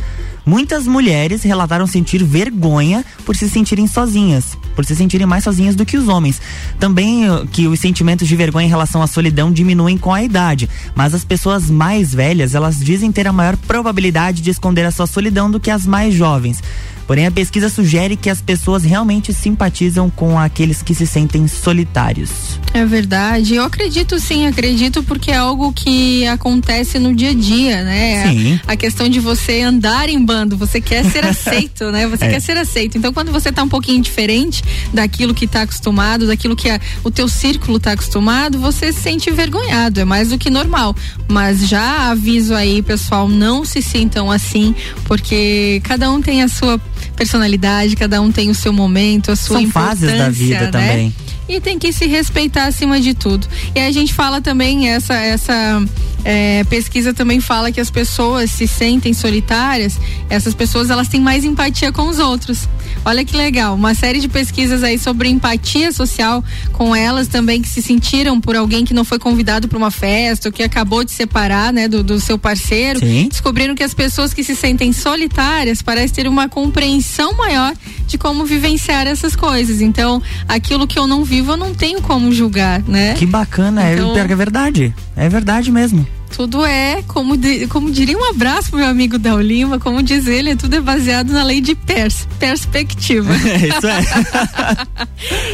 Muitas 0.45 0.86
mulheres 0.86 1.41
relataram 1.43 1.88
sentir 1.88 2.21
vergonha 2.23 3.06
por 3.23 3.36
se 3.36 3.47
sentirem 3.47 3.88
sozinhas, 3.88 4.58
por 4.76 4.84
se 4.84 4.93
sentirem 4.93 5.26
mais 5.26 5.43
sozinhas 5.43 5.76
do 5.76 5.86
que 5.86 5.95
os 5.95 6.10
homens. 6.10 6.41
Também 6.80 7.30
uh, 7.30 7.47
que 7.47 7.65
os 7.67 7.80
sentimentos 7.80 8.28
de 8.28 8.36
vergonha 8.36 8.65
em 8.65 8.69
relação 8.69 9.02
à 9.02 9.08
solidão 9.08 9.52
diminuem 9.52 9.97
com 9.97 10.13
a 10.13 10.21
idade, 10.21 10.69
mas 10.95 11.13
as 11.13 11.23
pessoas 11.23 11.69
mais 11.69 12.13
velhas, 12.13 12.56
elas 12.56 12.78
dizem 12.78 13.12
ter 13.12 13.26
a 13.26 13.32
maior 13.32 13.56
probabilidade 13.56 14.41
de 14.41 14.49
esconder 14.49 14.86
a 14.86 14.91
sua 14.91 15.08
solidão 15.08 15.49
do 15.49 15.60
que 15.60 15.71
as 15.71 15.86
mais 15.86 16.13
jovens. 16.13 16.62
Porém, 17.07 17.25
a 17.27 17.31
pesquisa 17.31 17.69
sugere 17.69 18.15
que 18.15 18.29
as 18.29 18.41
pessoas 18.41 18.83
realmente 18.83 19.33
simpatizam 19.33 20.09
com 20.09 20.37
aqueles 20.37 20.81
que 20.81 20.95
se 20.95 21.05
sentem 21.05 21.47
solitários. 21.47 22.59
É 22.73 22.85
verdade. 22.85 23.55
Eu 23.55 23.63
acredito 23.63 24.19
sim, 24.19 24.47
acredito 24.47 25.03
porque 25.03 25.31
é 25.31 25.35
algo 25.35 25.71
que 25.71 26.25
acontece 26.27 26.97
no 26.97 27.13
dia 27.13 27.29
a 27.29 27.33
dia, 27.33 27.83
né? 27.83 28.27
Sim. 28.27 28.59
A, 28.65 28.73
a 28.73 28.75
questão 28.75 29.07
de 29.07 29.19
você 29.19 29.61
andar 29.61 30.09
em 30.09 30.23
bando, 30.23 30.57
você 30.57 30.81
quer 30.81 31.05
ser 31.05 31.25
aceito, 31.25 31.91
né? 31.91 32.07
Você 32.07 32.25
é. 32.25 32.29
quer 32.29 32.39
ser 32.39 32.57
aceito. 32.57 32.97
Então, 32.97 33.13
quando 33.13 33.31
você 33.31 33.51
tá 33.51 33.63
um 33.63 33.69
pouquinho 33.69 34.01
diferente 34.01 34.63
daquilo 34.93 35.33
que 35.33 35.45
está 35.45 35.61
acostumado, 35.61 36.27
daquilo 36.27 36.55
que 36.55 36.69
a, 36.69 36.79
o 37.03 37.11
teu 37.11 37.27
círculo 37.27 37.77
está 37.77 37.91
acostumado, 37.91 38.57
você 38.59 38.91
se 38.91 39.01
sente 39.01 39.29
envergonhado, 39.29 39.99
é 39.99 40.05
mais 40.05 40.29
do 40.29 40.37
que 40.37 40.49
normal. 40.49 40.95
Mas 41.27 41.67
já 41.67 42.09
aviso 42.11 42.55
aí, 42.55 42.81
pessoal, 42.81 43.27
não 43.27 43.65
se 43.65 43.81
sintam 43.81 44.31
assim, 44.31 44.73
porque 45.05 45.81
cada 45.83 46.09
um 46.09 46.21
tem 46.21 46.41
a 46.41 46.47
sua 46.47 46.79
personalidade, 47.15 47.95
cada 47.95 48.21
um 48.21 48.32
tem 48.32 48.49
o 48.49 48.56
seu 48.56 48.73
momento, 48.73 49.32
a 49.32 49.36
sua 49.36 49.58
São 49.58 49.62
importância. 49.62 50.08
fases 50.08 50.17
da 50.17 50.30
vida 50.30 50.60
né? 50.65 50.71
também 50.71 51.13
e 51.47 51.60
tem 51.60 51.78
que 51.78 51.91
se 51.91 52.06
respeitar 52.06 52.65
acima 52.65 52.99
de 52.99 53.13
tudo. 53.13 53.47
E 53.76 53.80
a 53.80 53.91
gente 53.91 54.13
fala 54.13 54.41
também 54.41 54.89
essa 54.89 55.13
essa 55.13 55.84
é, 56.23 56.63
pesquisa 56.65 57.13
também 57.13 57.39
fala 57.39 57.71
que 57.71 57.82
as 57.82 57.89
pessoas 57.89 58.52
se 58.52 58.67
sentem 58.67 59.13
solitárias, 59.13 59.99
essas 60.30 60.54
pessoas 60.54 60.89
elas 60.89 61.08
têm 61.08 61.21
mais 61.21 61.43
empatia 61.43 61.91
com 61.91 62.08
os 62.08 62.19
outros. 62.19 62.67
Olha 63.05 63.25
que 63.25 63.35
legal, 63.35 63.75
uma 63.75 63.93
série 63.93 64.19
de 64.19 64.29
pesquisas 64.29 64.81
aí 64.81 64.97
sobre 64.97 65.27
empatia 65.27 65.91
social 65.91 66.43
com 66.71 66.95
elas 66.95 67.27
também 67.27 67.61
que 67.61 67.67
se 67.67 67.81
sentiram 67.81 68.39
por 68.39 68.55
alguém 68.55 68.85
que 68.85 68.93
não 68.93 69.03
foi 69.03 69.19
convidado 69.19 69.67
para 69.67 69.77
uma 69.77 69.91
festa 69.91 70.47
ou 70.47 70.53
que 70.53 70.63
acabou 70.63 71.03
de 71.03 71.11
separar, 71.11 71.73
né, 71.73 71.87
do, 71.87 72.01
do 72.03 72.19
seu 72.19 72.37
parceiro, 72.37 72.99
Sim. 72.99 73.27
descobriram 73.29 73.75
que 73.75 73.83
as 73.83 73.93
pessoas 73.93 74.33
que 74.33 74.43
se 74.43 74.55
sentem 74.55 74.93
solitárias 74.93 75.81
parecem 75.81 76.15
ter 76.15 76.27
uma 76.27 76.47
compreensão 76.47 77.33
maior 77.33 77.73
de 78.07 78.17
como 78.17 78.45
vivenciar 78.45 79.05
essas 79.05 79.35
coisas. 79.35 79.81
Então, 79.81 80.21
aquilo 80.47 80.87
que 80.87 80.97
eu 80.97 81.05
não 81.05 81.23
vivo, 81.23 81.53
eu 81.53 81.57
não 81.57 81.73
tenho 81.73 82.01
como 82.01 82.31
julgar, 82.31 82.81
né? 82.83 83.13
Que 83.15 83.25
bacana, 83.25 83.83
é, 83.83 83.93
então... 83.93 84.15
é, 84.15 84.19
é 84.19 84.35
verdade. 84.35 84.95
É 85.15 85.29
verdade 85.29 85.71
mesmo. 85.71 86.07
Tudo 86.36 86.65
é, 86.65 87.04
como, 87.04 87.38
de, 87.38 87.67
como 87.67 87.91
diria 87.91 88.17
um 88.17 88.30
abraço 88.30 88.72
pro 88.72 88.80
meu 88.80 88.88
amigo 88.88 89.19
Dal 89.19 89.39
Lima, 89.39 89.80
como 89.80 90.02
diz 90.02 90.26
ele, 90.26 90.56
tudo 90.56 90.76
é 90.76 90.82
baseado 90.82 91.32
na 91.32 91.43
lei 91.43 91.62
de 91.62 91.76
pers, 91.76 92.28
perspectiva. 92.39 93.34
Isso 93.38 93.88
é. 93.88 94.88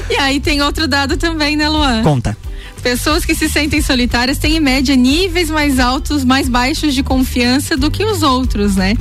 e 0.15 0.15
aí 0.18 0.39
tem 0.39 0.62
outro 0.62 0.88
dado 0.88 1.18
também, 1.18 1.58
né, 1.58 1.68
Luan? 1.68 2.02
Conta. 2.02 2.36
Pessoas 2.82 3.26
que 3.26 3.36
se 3.36 3.50
sentem 3.50 3.82
solitárias 3.82 4.38
têm 4.38 4.56
em 4.56 4.60
média 4.62 4.96
níveis 4.96 5.50
mais 5.50 5.80
altos, 5.80 6.24
mais 6.24 6.48
baixos 6.48 6.94
de 6.94 7.04
confiança 7.04 7.76
do 7.76 7.92
que 7.92 8.06
os 8.06 8.24
outros, 8.24 8.78
né? 8.78 8.96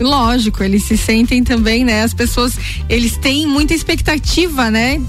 Lógico, 0.00 0.62
eles 0.62 0.84
se 0.84 0.96
sentem 0.96 1.42
também, 1.42 1.84
né? 1.84 2.02
As 2.02 2.12
pessoas, 2.12 2.54
eles 2.88 3.16
têm 3.16 3.46
muita 3.46 3.74
expectativa, 3.74 4.70
né? 4.70 5.00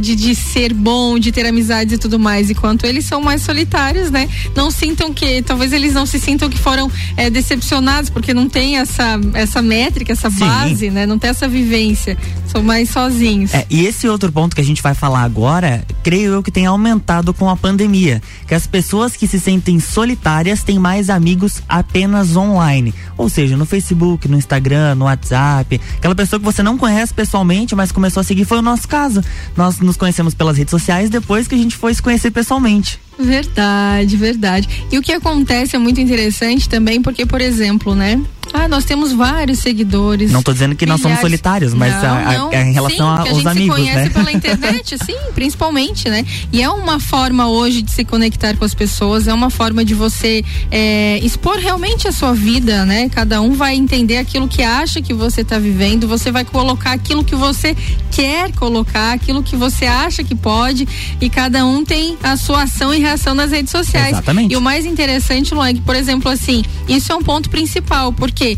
De, 0.00 0.14
de 0.14 0.34
ser 0.34 0.72
bom, 0.72 1.18
de 1.18 1.32
ter 1.32 1.46
amizades 1.46 1.94
e 1.94 1.98
tudo 1.98 2.18
mais. 2.18 2.50
Enquanto 2.50 2.84
eles 2.84 3.04
são 3.04 3.20
mais 3.20 3.42
solitários, 3.42 4.10
né? 4.10 4.28
Não 4.54 4.70
sintam 4.70 5.12
que, 5.12 5.42
talvez 5.42 5.72
eles 5.72 5.94
não 5.94 6.06
se 6.06 6.18
sintam 6.18 6.48
que 6.48 6.58
foram 6.58 6.90
é, 7.16 7.30
decepcionados, 7.30 8.10
porque 8.10 8.34
não 8.34 8.48
tem 8.48 8.78
essa, 8.78 9.20
essa 9.34 9.62
métrica, 9.62 10.12
essa 10.12 10.30
Sim. 10.30 10.40
base, 10.40 10.90
né? 10.90 11.06
Não 11.06 11.18
tem 11.18 11.30
essa 11.30 11.48
vivência. 11.48 12.16
São 12.46 12.62
mais 12.62 12.90
sozinhos. 12.90 13.52
É, 13.52 13.66
e 13.68 13.84
esse 13.84 14.08
outro 14.08 14.32
ponto 14.32 14.56
que 14.56 14.60
a 14.60 14.64
gente 14.64 14.82
vai 14.82 14.94
falar 14.94 15.22
agora, 15.22 15.84
creio 16.02 16.32
eu 16.32 16.42
que 16.42 16.50
tem 16.50 16.66
aumentado 16.66 17.34
com 17.34 17.48
a 17.48 17.56
pandemia. 17.56 18.22
Que 18.46 18.54
as 18.54 18.66
pessoas 18.66 19.14
que 19.14 19.26
se 19.26 19.38
sentem 19.38 19.78
solitárias 19.78 20.62
têm 20.62 20.78
mais 20.78 21.10
amigos 21.10 21.62
apenas 21.68 22.36
online. 22.36 22.94
Ou 23.16 23.28
seja, 23.28 23.56
no 23.56 23.66
Facebook, 23.66 24.17
no 24.26 24.36
Instagram, 24.36 24.94
no 24.94 25.04
WhatsApp. 25.04 25.80
Aquela 25.98 26.14
pessoa 26.14 26.40
que 26.40 26.44
você 26.44 26.62
não 26.62 26.78
conhece 26.78 27.12
pessoalmente, 27.12 27.76
mas 27.76 27.92
começou 27.92 28.22
a 28.22 28.24
seguir, 28.24 28.44
foi 28.44 28.58
o 28.58 28.62
nosso 28.62 28.88
caso. 28.88 29.22
Nós 29.56 29.78
nos 29.80 29.96
conhecemos 29.96 30.34
pelas 30.34 30.56
redes 30.56 30.70
sociais 30.70 31.10
depois 31.10 31.46
que 31.46 31.54
a 31.54 31.58
gente 31.58 31.76
foi 31.76 31.92
se 31.94 32.02
conhecer 32.02 32.30
pessoalmente. 32.30 32.98
Verdade, 33.18 34.16
verdade. 34.16 34.68
E 34.90 34.98
o 34.98 35.02
que 35.02 35.12
acontece 35.12 35.74
é 35.74 35.78
muito 35.78 36.00
interessante 36.00 36.68
também, 36.68 37.02
porque, 37.02 37.26
por 37.26 37.40
exemplo, 37.40 37.94
né? 37.94 38.20
Nós 38.68 38.84
temos 38.84 39.12
vários 39.12 39.58
seguidores. 39.60 40.30
Não 40.30 40.42
tô 40.42 40.52
dizendo 40.52 40.74
que 40.74 40.84
nós 40.86 41.00
somos 41.00 41.18
milhares- 41.18 41.20
solitários, 41.22 41.74
mas 41.74 41.92
Não, 41.94 42.00
a- 42.00 42.04
a- 42.18 42.48
a- 42.50 42.62
em 42.62 42.72
relação 42.72 42.96
Sim, 42.98 43.12
a- 43.12 43.16
porque 43.16 43.28
aos 43.30 43.38
a 43.46 43.54
gente 43.54 43.58
amigos, 43.70 43.76
se 43.76 43.82
conhece 43.82 44.04
né? 44.04 44.10
pela 44.10 44.32
internet, 44.32 44.98
sim, 45.04 45.16
principalmente, 45.34 46.08
né? 46.10 46.24
E 46.52 46.62
é 46.62 46.68
uma 46.68 47.00
forma 47.00 47.48
hoje 47.48 47.80
de 47.82 47.90
se 47.90 48.04
conectar 48.04 48.56
com 48.56 48.64
as 48.64 48.74
pessoas, 48.74 49.26
é 49.26 49.32
uma 49.34 49.50
forma 49.50 49.84
de 49.84 49.94
você 49.94 50.44
é, 50.70 51.18
expor 51.22 51.56
realmente 51.56 52.06
a 52.06 52.12
sua 52.12 52.34
vida, 52.34 52.84
né? 52.84 53.08
Cada 53.08 53.40
um 53.40 53.52
vai 53.54 53.74
entender 53.76 54.18
aquilo 54.18 54.46
que 54.48 54.62
acha 54.62 55.00
que 55.00 55.14
você 55.14 55.40
está 55.40 55.58
vivendo, 55.58 56.06
você 56.06 56.30
vai 56.30 56.44
colocar 56.44 56.92
aquilo 56.92 57.24
que 57.24 57.34
você 57.34 57.76
quer 58.10 58.52
colocar, 58.52 59.12
aquilo 59.12 59.42
que 59.42 59.56
você 59.56 59.86
acha 59.86 60.22
que 60.24 60.34
pode, 60.34 60.86
e 61.20 61.30
cada 61.30 61.64
um 61.64 61.84
tem 61.84 62.16
a 62.22 62.36
sua 62.36 62.62
ação 62.64 62.92
e 62.92 62.98
reação 62.98 63.34
nas 63.34 63.50
redes 63.50 63.70
sociais. 63.70 64.12
Exatamente. 64.12 64.52
E 64.52 64.56
o 64.56 64.60
mais 64.60 64.84
interessante, 64.84 65.54
Luan, 65.54 65.68
é 65.68 65.74
que, 65.74 65.80
por 65.80 65.94
exemplo, 65.96 66.30
assim, 66.30 66.62
isso 66.88 67.12
é 67.12 67.14
um 67.14 67.22
ponto 67.22 67.48
principal, 67.48 68.12
porque 68.12 68.57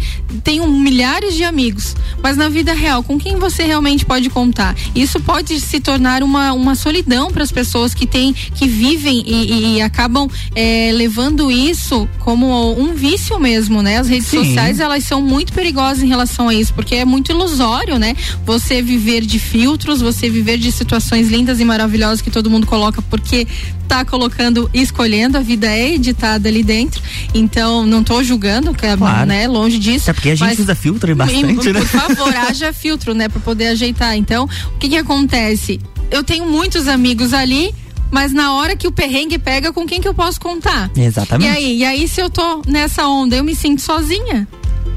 um, 0.60 0.78
milhares 0.80 1.34
de 1.34 1.44
amigos, 1.44 1.94
mas 2.22 2.36
na 2.36 2.48
vida 2.48 2.72
real, 2.72 3.02
com 3.02 3.18
quem 3.18 3.36
você 3.36 3.64
realmente 3.64 4.04
pode 4.04 4.28
contar? 4.30 4.74
Isso 4.94 5.20
pode 5.20 5.58
se 5.60 5.80
tornar 5.80 6.22
uma, 6.22 6.52
uma 6.52 6.74
solidão 6.74 7.30
para 7.30 7.42
as 7.42 7.52
pessoas 7.52 7.94
que 7.94 8.06
têm, 8.06 8.32
que 8.32 8.66
vivem 8.66 9.22
e, 9.26 9.52
e- 9.52 9.76
e 9.76 9.82
acabam 9.82 10.28
eh, 10.54 10.90
levando 10.94 11.50
isso 11.50 12.08
como 12.20 12.78
um 12.78 12.94
vício 12.94 13.38
mesmo, 13.38 13.82
né? 13.82 13.98
As 13.98 14.08
redes 14.08 14.28
Sim. 14.28 14.44
sociais, 14.44 14.80
elas 14.80 15.04
são 15.04 15.20
muito 15.22 15.52
perigosas 15.52 16.02
em 16.02 16.08
relação 16.08 16.48
a 16.48 16.54
isso, 16.54 16.72
porque 16.74 16.94
é 16.96 17.04
muito 17.04 17.30
ilusório, 17.32 17.98
né? 17.98 18.14
Você 18.44 18.82
viver 18.82 19.22
de 19.24 19.38
filtros, 19.38 20.00
você 20.00 20.28
viver 20.28 20.58
de 20.58 20.70
situações 20.72 21.28
lindas 21.30 21.60
e 21.60 21.64
maravilhosas 21.64 22.20
que 22.20 22.30
todo 22.30 22.50
mundo 22.50 22.66
coloca 22.66 23.00
porque 23.02 23.46
tá 23.90 24.04
colocando 24.04 24.70
escolhendo, 24.72 25.36
a 25.36 25.40
vida 25.40 25.66
é 25.66 25.94
editada 25.94 26.48
ali 26.48 26.62
dentro. 26.62 27.02
Então, 27.34 27.84
não 27.84 28.04
tô 28.04 28.22
julgando, 28.22 28.72
que 28.72 28.86
é, 28.86 28.96
Claro. 28.96 29.26
né, 29.26 29.48
longe 29.48 29.78
disso. 29.80 30.08
É 30.08 30.12
porque 30.12 30.30
a 30.30 30.34
gente 30.36 30.60
usa 30.60 30.76
filtro 30.76 31.10
e 31.10 31.14
bastante, 31.14 31.54
por, 31.56 31.64
né? 31.74 31.80
Por 31.80 31.86
favor, 31.88 32.34
haja 32.48 32.72
filtro, 32.72 33.14
né, 33.14 33.28
para 33.28 33.40
poder 33.40 33.66
ajeitar. 33.68 34.16
Então, 34.16 34.48
o 34.74 34.78
que 34.78 34.88
que 34.88 34.96
acontece? 34.96 35.80
Eu 36.08 36.22
tenho 36.22 36.46
muitos 36.46 36.86
amigos 36.86 37.32
ali, 37.34 37.74
mas 38.12 38.32
na 38.32 38.54
hora 38.54 38.76
que 38.76 38.86
o 38.86 38.92
perrengue 38.92 39.38
pega, 39.40 39.72
com 39.72 39.84
quem 39.86 40.00
que 40.00 40.06
eu 40.08 40.14
posso 40.14 40.40
contar? 40.40 40.88
Exatamente. 40.96 41.48
E 41.50 41.56
aí, 41.56 41.76
e 41.78 41.84
aí 41.84 42.08
se 42.08 42.20
eu 42.20 42.30
tô 42.30 42.62
nessa 42.68 43.08
onda, 43.08 43.34
eu 43.34 43.42
me 43.42 43.56
sinto 43.56 43.82
sozinha. 43.82 44.46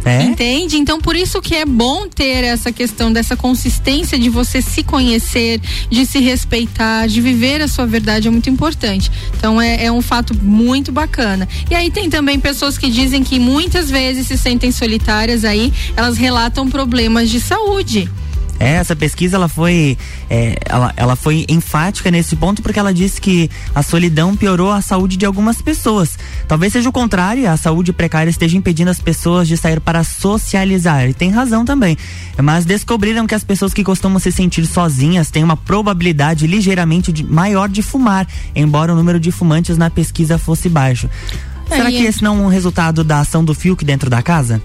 É? 0.06 0.24
Entende? 0.24 0.78
Então, 0.78 1.00
por 1.00 1.16
isso 1.16 1.42
que 1.42 1.56
é 1.56 1.66
bom 1.66 2.08
ter 2.08 2.44
essa 2.44 2.72
questão 2.72 3.12
dessa 3.12 3.36
consistência 3.36 4.20
de 4.20 4.30
você 4.30 4.62
se 4.62 4.84
conhecer, 4.84 5.62
de 5.90 6.06
se 6.06 6.20
respeitar, 6.20 7.08
de 7.08 7.22
viver 7.22 7.62
a 7.62 7.68
sua 7.68 7.86
verdade 7.86 8.28
é 8.28 8.32
muito 8.32 8.50
importante. 8.50 9.10
Então, 9.38 9.62
é, 9.62 9.86
é 9.86 9.92
um 9.92 10.02
fato 10.02 10.36
muito 10.36 10.92
bacana. 10.92 11.48
E 11.70 11.76
aí 11.76 11.90
tem 11.90 12.10
também 12.10 12.40
pessoas 12.40 12.78
que 12.78 12.90
dizem 12.90 13.24
que 13.24 13.40
muitas 13.40 13.90
vezes 13.90 14.28
se 14.28 14.38
sentem 14.38 14.72
solitárias 14.72 15.46
aí, 15.46 15.72
elas 15.96 16.18
relatam 16.18 16.70
problemas 16.70 17.30
de 17.30 17.40
saúde. 17.40 18.10
É, 18.64 18.76
essa 18.76 18.96
pesquisa 18.96 19.36
ela 19.36 19.48
foi, 19.50 19.98
é, 20.30 20.58
ela, 20.66 20.94
ela 20.96 21.16
foi 21.16 21.46
enfática 21.50 22.10
nesse 22.10 22.36
ponto 22.36 22.62
porque 22.62 22.80
ela 22.80 22.94
disse 22.94 23.20
que 23.20 23.50
a 23.76 23.84
solidão 23.84 24.36
piorou 24.36 24.72
a 24.72 24.82
saúde 24.82 25.18
de 25.18 25.26
algumas 25.26 25.62
pessoas. 25.62 26.18
Talvez 26.48 26.72
seja 26.74 26.88
o 26.88 26.92
contrário, 26.94 27.50
a 27.50 27.58
saúde 27.58 27.92
precária 27.92 28.30
esteja 28.30 28.56
impedindo 28.58 28.90
as 28.90 29.00
pessoas 29.00 29.48
de 29.48 29.58
sair 29.58 29.80
para 29.82 30.04
socializar. 30.04 31.10
E 31.10 31.14
tem 31.14 31.30
razão 31.30 31.66
também. 31.66 31.98
Mas 32.42 32.64
descobriram 32.66 33.28
que 33.28 33.36
as 33.36 33.44
pessoas 33.44 33.74
que 33.74 33.84
costumam 33.84 34.18
se 34.20 34.32
sentir 34.32 34.66
sozinhas 34.66 35.30
têm 35.30 35.44
uma 35.44 35.58
probabilidade 35.58 36.48
ligeiramente 36.48 37.12
de- 37.12 37.24
maior 37.24 37.68
de 37.68 37.82
fumar, 37.82 38.28
embora 38.56 38.94
o 38.94 38.96
número 38.96 39.20
de 39.20 39.32
fumantes 39.32 39.78
na 39.78 39.90
pesquisa 39.90 40.38
fosse 40.38 40.70
baixo. 40.70 41.10
Será 41.68 41.86
Aí 41.90 41.98
que 41.98 42.06
é- 42.06 42.10
esse 42.10 42.24
não 42.24 42.38
é 42.38 42.42
um 42.46 42.48
resultado 42.48 43.04
da 43.04 43.20
ação 43.20 43.44
do 43.44 43.54
Fiuk 43.54 43.84
dentro 43.84 44.10
da 44.10 44.22
casa? 44.22 44.62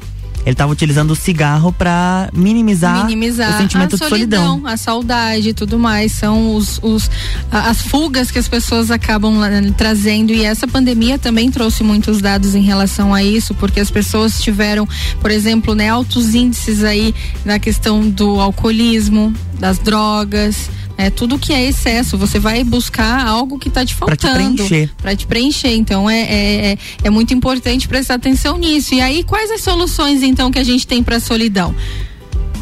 Ele 0.48 0.54
estava 0.54 0.72
utilizando 0.72 1.10
o 1.10 1.14
cigarro 1.14 1.70
para 1.70 2.30
minimizar, 2.32 3.04
minimizar 3.04 3.54
o 3.54 3.58
sentimento 3.58 3.96
a 3.96 3.98
de 3.98 4.08
solidão. 4.08 4.66
a 4.66 4.78
saudade 4.78 5.50
e 5.50 5.52
tudo 5.52 5.78
mais. 5.78 6.12
São 6.12 6.54
os, 6.56 6.80
os- 6.82 7.10
as 7.52 7.82
fugas 7.82 8.30
que 8.30 8.38
as 8.38 8.48
pessoas 8.48 8.90
acabam 8.90 9.38
né, 9.40 9.74
trazendo. 9.76 10.32
E 10.32 10.46
essa 10.46 10.66
pandemia 10.66 11.18
também 11.18 11.50
trouxe 11.50 11.84
muitos 11.84 12.22
dados 12.22 12.54
em 12.54 12.62
relação 12.62 13.12
a 13.12 13.22
isso, 13.22 13.54
porque 13.56 13.78
as 13.78 13.90
pessoas 13.90 14.40
tiveram, 14.40 14.88
por 15.20 15.30
exemplo, 15.30 15.74
né, 15.74 15.90
altos 15.90 16.34
índices 16.34 16.82
aí 16.82 17.14
na 17.44 17.58
questão 17.58 18.08
do 18.08 18.40
alcoolismo, 18.40 19.34
das 19.60 19.78
drogas. 19.78 20.70
É, 20.98 21.10
tudo 21.10 21.38
que 21.38 21.52
é 21.52 21.64
excesso, 21.64 22.18
você 22.18 22.40
vai 22.40 22.64
buscar 22.64 23.24
algo 23.24 23.56
que 23.56 23.68
está 23.68 23.86
te 23.86 23.94
Pra 23.94 24.16
te 24.16 24.26
faltando. 24.26 24.56
preencher. 24.56 24.90
Pra 25.00 25.14
te 25.14 25.26
preencher. 25.28 25.72
Então 25.76 26.10
é, 26.10 26.20
é, 26.22 26.72
é, 26.72 26.78
é 27.04 27.10
muito 27.10 27.32
importante 27.32 27.86
prestar 27.86 28.14
atenção 28.14 28.58
nisso. 28.58 28.94
E 28.94 29.00
aí, 29.00 29.22
quais 29.22 29.48
as 29.52 29.60
soluções 29.60 30.24
então 30.24 30.50
que 30.50 30.58
a 30.58 30.64
gente 30.64 30.86
tem 30.88 31.00
para 31.04 31.20
solidão? 31.20 31.72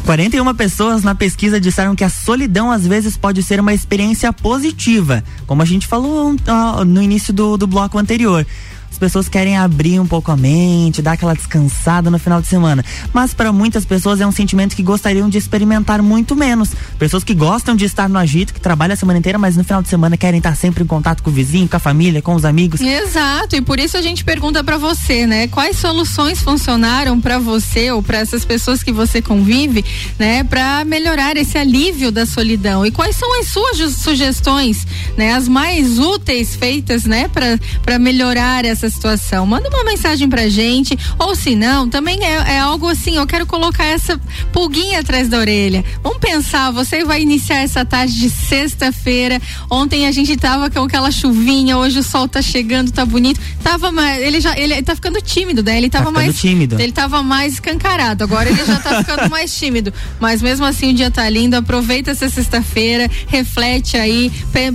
41 0.05 0.53
pessoas 0.55 1.03
na 1.03 1.13
pesquisa 1.15 1.59
disseram 1.59 1.95
que 1.95 2.03
a 2.03 2.09
solidão 2.09 2.71
às 2.71 2.87
vezes 2.87 3.17
pode 3.17 3.43
ser 3.43 3.59
uma 3.59 3.73
experiência 3.73 4.31
positiva, 4.31 5.21
como 5.45 5.61
a 5.61 5.65
gente 5.65 5.85
falou 5.85 6.33
no 6.85 7.01
início 7.01 7.33
do, 7.33 7.57
do 7.57 7.67
bloco 7.67 7.97
anterior. 7.97 8.45
As 8.97 8.99
pessoas 8.99 9.29
querem 9.29 9.55
abrir 9.55 9.99
um 9.99 10.07
pouco 10.07 10.31
a 10.31 10.35
mente, 10.35 11.03
dar 11.03 11.11
aquela 11.11 11.35
descansada 11.35 12.09
no 12.09 12.17
final 12.17 12.41
de 12.41 12.47
semana. 12.47 12.83
Mas 13.13 13.31
para 13.31 13.53
muitas 13.53 13.85
pessoas 13.85 14.19
é 14.19 14.25
um 14.25 14.31
sentimento 14.31 14.75
que 14.75 14.81
gostariam 14.81 15.29
de 15.29 15.37
experimentar 15.37 16.01
muito 16.01 16.35
menos. 16.35 16.71
Pessoas 16.97 17.23
que 17.23 17.35
gostam 17.35 17.75
de 17.75 17.85
estar 17.85 18.09
no 18.09 18.17
agito, 18.17 18.55
que 18.55 18.59
trabalham 18.59 18.93
a 18.93 18.95
semana 18.95 19.19
inteira, 19.19 19.37
mas 19.37 19.55
no 19.55 19.63
final 19.63 19.83
de 19.83 19.87
semana 19.87 20.17
querem 20.17 20.39
estar 20.39 20.55
sempre 20.55 20.83
em 20.83 20.87
contato 20.87 21.21
com 21.21 21.29
o 21.29 21.33
vizinho, 21.33 21.69
com 21.69 21.77
a 21.77 21.79
família, 21.79 22.23
com 22.23 22.33
os 22.33 22.43
amigos. 22.43 22.81
Exato, 22.81 23.55
e 23.55 23.61
por 23.61 23.77
isso 23.77 23.95
a 23.97 24.01
gente 24.01 24.23
pergunta 24.23 24.63
pra 24.63 24.79
você, 24.79 25.27
né? 25.27 25.47
Quais 25.47 25.77
soluções 25.77 26.41
funcionaram 26.41 27.21
pra 27.21 27.37
você 27.37 27.91
ou 27.91 28.01
pra 28.01 28.17
essas 28.17 28.43
pessoas 28.43 28.81
que 28.81 28.91
você 28.91 29.21
convive, 29.21 29.85
né, 30.17 30.43
Pra 30.43 30.83
melhorar 30.83 31.37
esse 31.37 31.55
alívio 31.55 32.11
da 32.11 32.25
solidão? 32.25 32.83
E 32.83 32.89
quais 32.89 33.15
são 33.15 33.39
as 33.39 33.47
suas 33.49 33.93
sugestões, 33.93 34.87
né, 35.15 35.35
as 35.35 35.47
mais 35.47 35.99
úteis 35.99 36.55
feitas, 36.55 37.03
né, 37.03 37.29
para 37.83 37.99
melhorar 37.99 38.65
essa 38.65 38.86
situação? 38.89 39.45
Manda 39.45 39.69
uma 39.69 39.83
mensagem 39.83 40.29
pra 40.29 40.47
gente, 40.49 40.97
ou 41.17 41.35
se 41.35 41.55
não, 41.55 41.89
também 41.89 42.23
é, 42.23 42.55
é 42.55 42.59
algo 42.59 42.87
assim, 42.87 43.15
eu 43.15 43.27
quero 43.27 43.45
colocar 43.45 43.85
essa 43.85 44.19
pulguinha 44.51 44.99
atrás 44.99 45.27
da 45.27 45.37
orelha. 45.37 45.83
Vamos 46.03 46.19
pensar, 46.19 46.71
você 46.71 47.03
vai 47.03 47.21
iniciar 47.21 47.57
essa 47.57 47.85
tarde 47.85 48.17
de 48.19 48.29
sexta-feira. 48.29 49.41
Ontem 49.69 50.07
a 50.07 50.11
gente 50.11 50.35
tava 50.37 50.69
com 50.69 50.83
aquela 50.83 51.11
chuvinha, 51.11 51.77
hoje 51.77 51.99
o 51.99 52.03
sol 52.03 52.27
tá 52.27 52.41
chegando, 52.41 52.91
tá 52.91 53.05
bonito. 53.05 53.39
Tava 53.63 53.91
mais, 53.91 54.21
ele 54.21 54.39
já 54.39 54.57
ele 54.57 54.81
tá 54.81 54.95
ficando 54.95 55.21
tímido, 55.21 55.63
né? 55.63 55.77
Ele 55.77 55.89
tava 55.89 56.05
ficando 56.05 56.23
mais 56.23 56.39
tímido. 56.39 56.79
Ele 56.79 56.91
tava 56.91 57.23
mais 57.23 57.53
escancarado. 57.53 58.23
Agora 58.23 58.49
ele 58.49 58.63
já 58.65 58.79
tá 58.79 59.03
ficando 59.03 59.29
mais 59.31 59.55
tímido. 59.55 59.93
Mas 60.19 60.41
mesmo 60.41 60.65
assim 60.65 60.91
o 60.91 60.93
dia 60.93 61.11
tá 61.11 61.29
lindo. 61.29 61.55
Aproveita 61.55 62.11
essa 62.11 62.29
sexta-feira, 62.29 63.09
reflete 63.27 63.97
aí, 63.97 64.31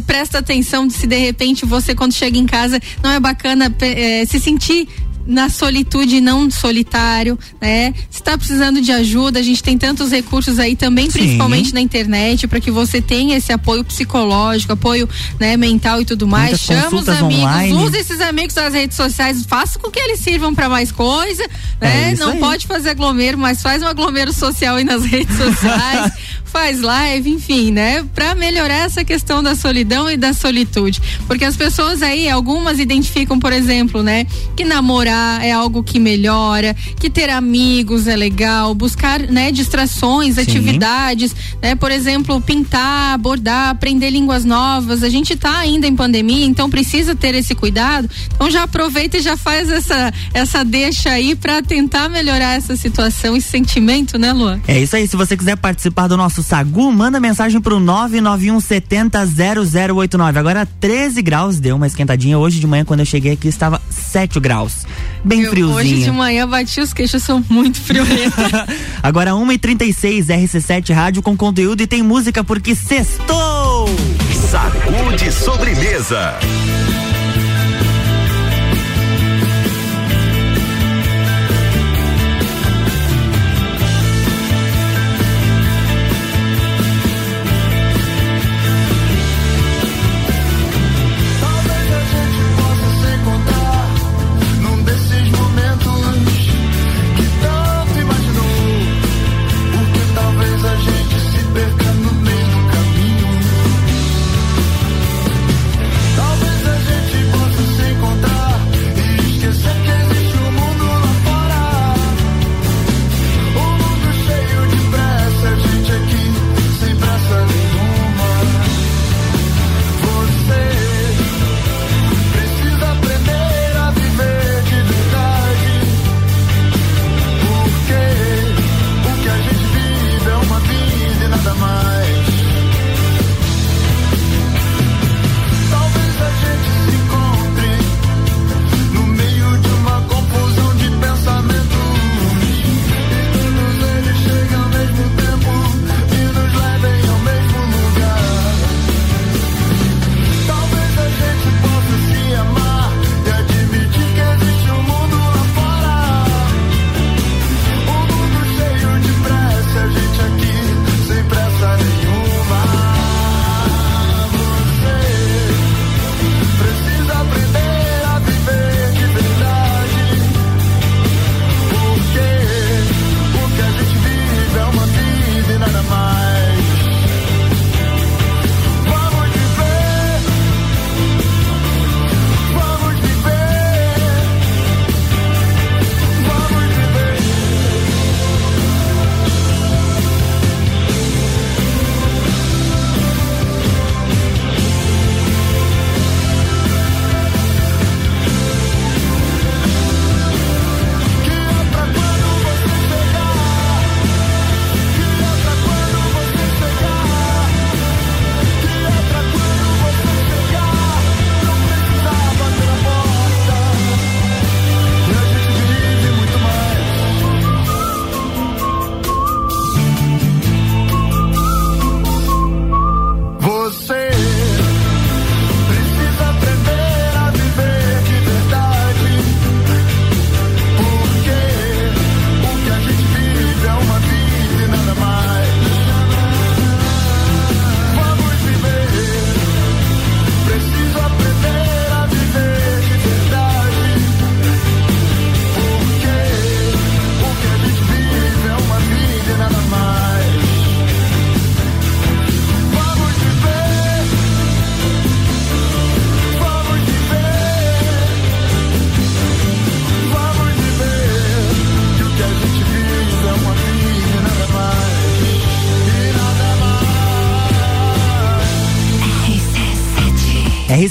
presta 0.07 0.38
atenção 0.38 0.87
de 0.87 0.94
se 0.94 1.07
de 1.07 1.16
repente 1.16 1.64
você 1.64 1.94
quando 1.94 2.12
chega 2.12 2.38
em 2.38 2.46
casa 2.46 2.81
não 3.03 3.11
é 3.11 3.20
bacana 3.20 3.70
eh, 4.03 4.25
se 4.27 4.41
sentir 4.41 4.88
na 5.27 5.49
solitude 5.49 6.21
não 6.21 6.51
solitário, 6.51 7.38
né? 7.61 7.95
Se 8.11 8.23
tá 8.23 8.37
precisando 8.37 8.81
de 8.81 8.91
ajuda, 8.91 9.38
a 9.38 9.43
gente 9.43 9.62
tem 9.62 9.79
tantos 9.79 10.11
recursos 10.11 10.59
aí 10.59 10.75
também, 10.75 11.11
Sim. 11.11 11.21
principalmente 11.21 11.73
na 11.73 11.81
internet, 11.81 12.47
para 12.49 12.61
que 12.61 12.71
você 12.71 13.01
tenha 13.01 13.37
esse 13.37 13.53
apoio 13.53 13.85
psicológico, 13.85 14.73
apoio, 14.73 15.09
né, 15.38 15.57
mental 15.57 16.01
e 16.01 16.05
tudo 16.05 16.27
mais. 16.27 16.51
Muitas 16.69 16.85
Chama 16.85 17.01
os 17.01 17.09
amigos, 17.09 17.45
online. 17.45 17.73
use 17.75 17.97
esses 17.97 18.21
amigos 18.21 18.55
das 18.55 18.75
redes 18.75 18.97
sociais, 18.97 19.45
faça 19.47 19.79
com 19.79 19.91
que 19.91 19.99
eles 20.01 20.19
sirvam 20.21 20.55
para 20.55 20.69
mais 20.69 20.91
coisa, 20.91 21.45
né? 21.81 22.11
É 22.12 22.17
não 22.17 22.33
aí. 22.33 22.38
pode 22.41 22.67
fazer 22.67 22.91
aglomero, 22.91 23.38
mas 23.38 23.62
faz 23.62 23.83
um 23.83 23.87
aglomero 23.87 24.33
social 24.33 24.77
aí 24.77 24.85
nas 24.85 25.05
redes 25.05 25.37
sociais. 25.38 26.12
Faz 26.53 26.83
live, 26.83 27.31
enfim, 27.31 27.73
né? 27.73 28.05
Para 28.15 28.35
melhorar 28.35 28.85
essa 28.85 29.03
questão 29.03 29.43
da 29.43 29.55
solidão 29.55 30.11
e 30.11 30.19
da 30.19 30.35
solitude. 30.35 31.01
Porque 31.27 31.47
as 31.47 31.57
pessoas 31.57 32.03
aí, 32.03 32.29
algumas 32.29 32.79
identificam, 32.79 33.41
por 33.41 33.55
exemplo, 33.55 34.03
né, 34.03 34.27
que 34.55 34.62
namorar 34.62 35.43
é 35.43 35.51
algo 35.51 35.83
que 35.83 35.99
melhora, 35.99 36.77
que 37.01 37.09
ter 37.09 37.31
amigos 37.31 38.07
é 38.07 38.15
legal, 38.15 38.75
buscar, 38.75 39.21
né, 39.21 39.51
distrações, 39.51 40.35
Sim. 40.35 40.43
atividades, 40.43 41.35
né? 41.62 41.75
Por 41.75 41.91
exemplo, 41.91 42.38
pintar, 42.41 43.17
bordar, 43.19 43.71
aprender 43.71 44.11
línguas 44.11 44.45
novas. 44.45 45.03
A 45.03 45.09
gente 45.09 45.35
tá 45.35 45.59
ainda 45.59 45.87
em 45.87 45.97
pandemia, 45.97 46.45
então 46.45 46.69
precisa 46.69 47.17
ter 47.17 47.35
esse 47.35 47.55
cuidado. 47.55 48.11
Então 48.35 48.51
já 48.51 48.65
aproveita 48.65 49.17
e 49.17 49.23
já 49.23 49.37
faz 49.37 49.71
essa 49.71 50.12
essa 50.35 50.65
deixa 50.65 51.11
aí 51.11 51.35
para 51.35 51.62
tentar 51.62 52.11
melhorar 52.11 52.55
essa 52.57 52.77
situação, 52.77 53.37
esse 53.37 53.49
sentimento, 53.49 54.19
né, 54.19 54.33
Luan? 54.33 54.61
É 54.69 54.79
isso 54.79 54.95
aí. 54.97 55.09
Se 55.09 55.17
você 55.17 55.35
quiser 55.35 55.57
participar 55.57 56.09
do 56.09 56.17
nosso 56.17 56.41
Sagu, 56.42 56.92
manda 56.92 57.20
mensagem 57.20 57.61
pro 57.61 57.78
991 57.81 58.61
70 58.61 59.26
0089. 59.94 60.38
Agora 60.38 60.66
13 60.81 61.22
graus, 61.22 61.61
deu 61.61 61.76
uma 61.76 61.87
esquentadinha. 61.87 62.38
Hoje 62.38 62.61
de 62.61 62.66
manhã, 62.66 62.85
quando 62.85 63.00
eu 63.00 63.07
cheguei 63.07 63.33
aqui, 63.33 63.48
estava 63.48 63.81
7 63.88 64.38
graus. 64.40 64.85
Bem 65.24 65.42
eu, 65.42 65.50
friozinho. 65.50 65.76
Hoje 65.76 66.02
de 66.02 66.11
manhã 66.11 66.48
bati 66.48 66.81
os 66.81 66.92
queixos, 66.92 67.22
são 67.22 67.44
muito 67.48 67.81
friorentos. 67.81 68.44
Agora 69.02 69.33
1h36, 69.33 70.26
RC7 70.26 70.92
Rádio 70.92 71.22
com 71.22 71.37
conteúdo 71.37 71.83
e 71.83 71.87
tem 71.87 72.02
música 72.02 72.42
porque 72.42 72.74
sextou! 72.74 73.88
Sagu 74.50 75.16
de 75.16 75.33
sobremesa. 75.33 76.35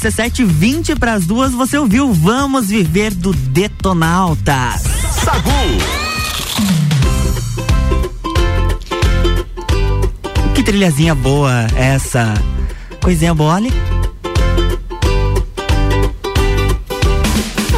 RC720 0.01 0.97
para 0.97 1.13
as 1.13 1.27
duas, 1.27 1.51
você 1.51 1.77
ouviu 1.77 2.11
Vamos 2.11 2.69
Viver 2.69 3.13
do 3.13 3.31
Detonauta. 3.31 4.79
Sagu. 5.23 5.51
Que 10.55 10.63
trilhazinha 10.63 11.13
boa 11.13 11.67
essa. 11.75 12.33
Coisinha 12.99 13.35
boa, 13.35 13.53
olha. 13.53 13.71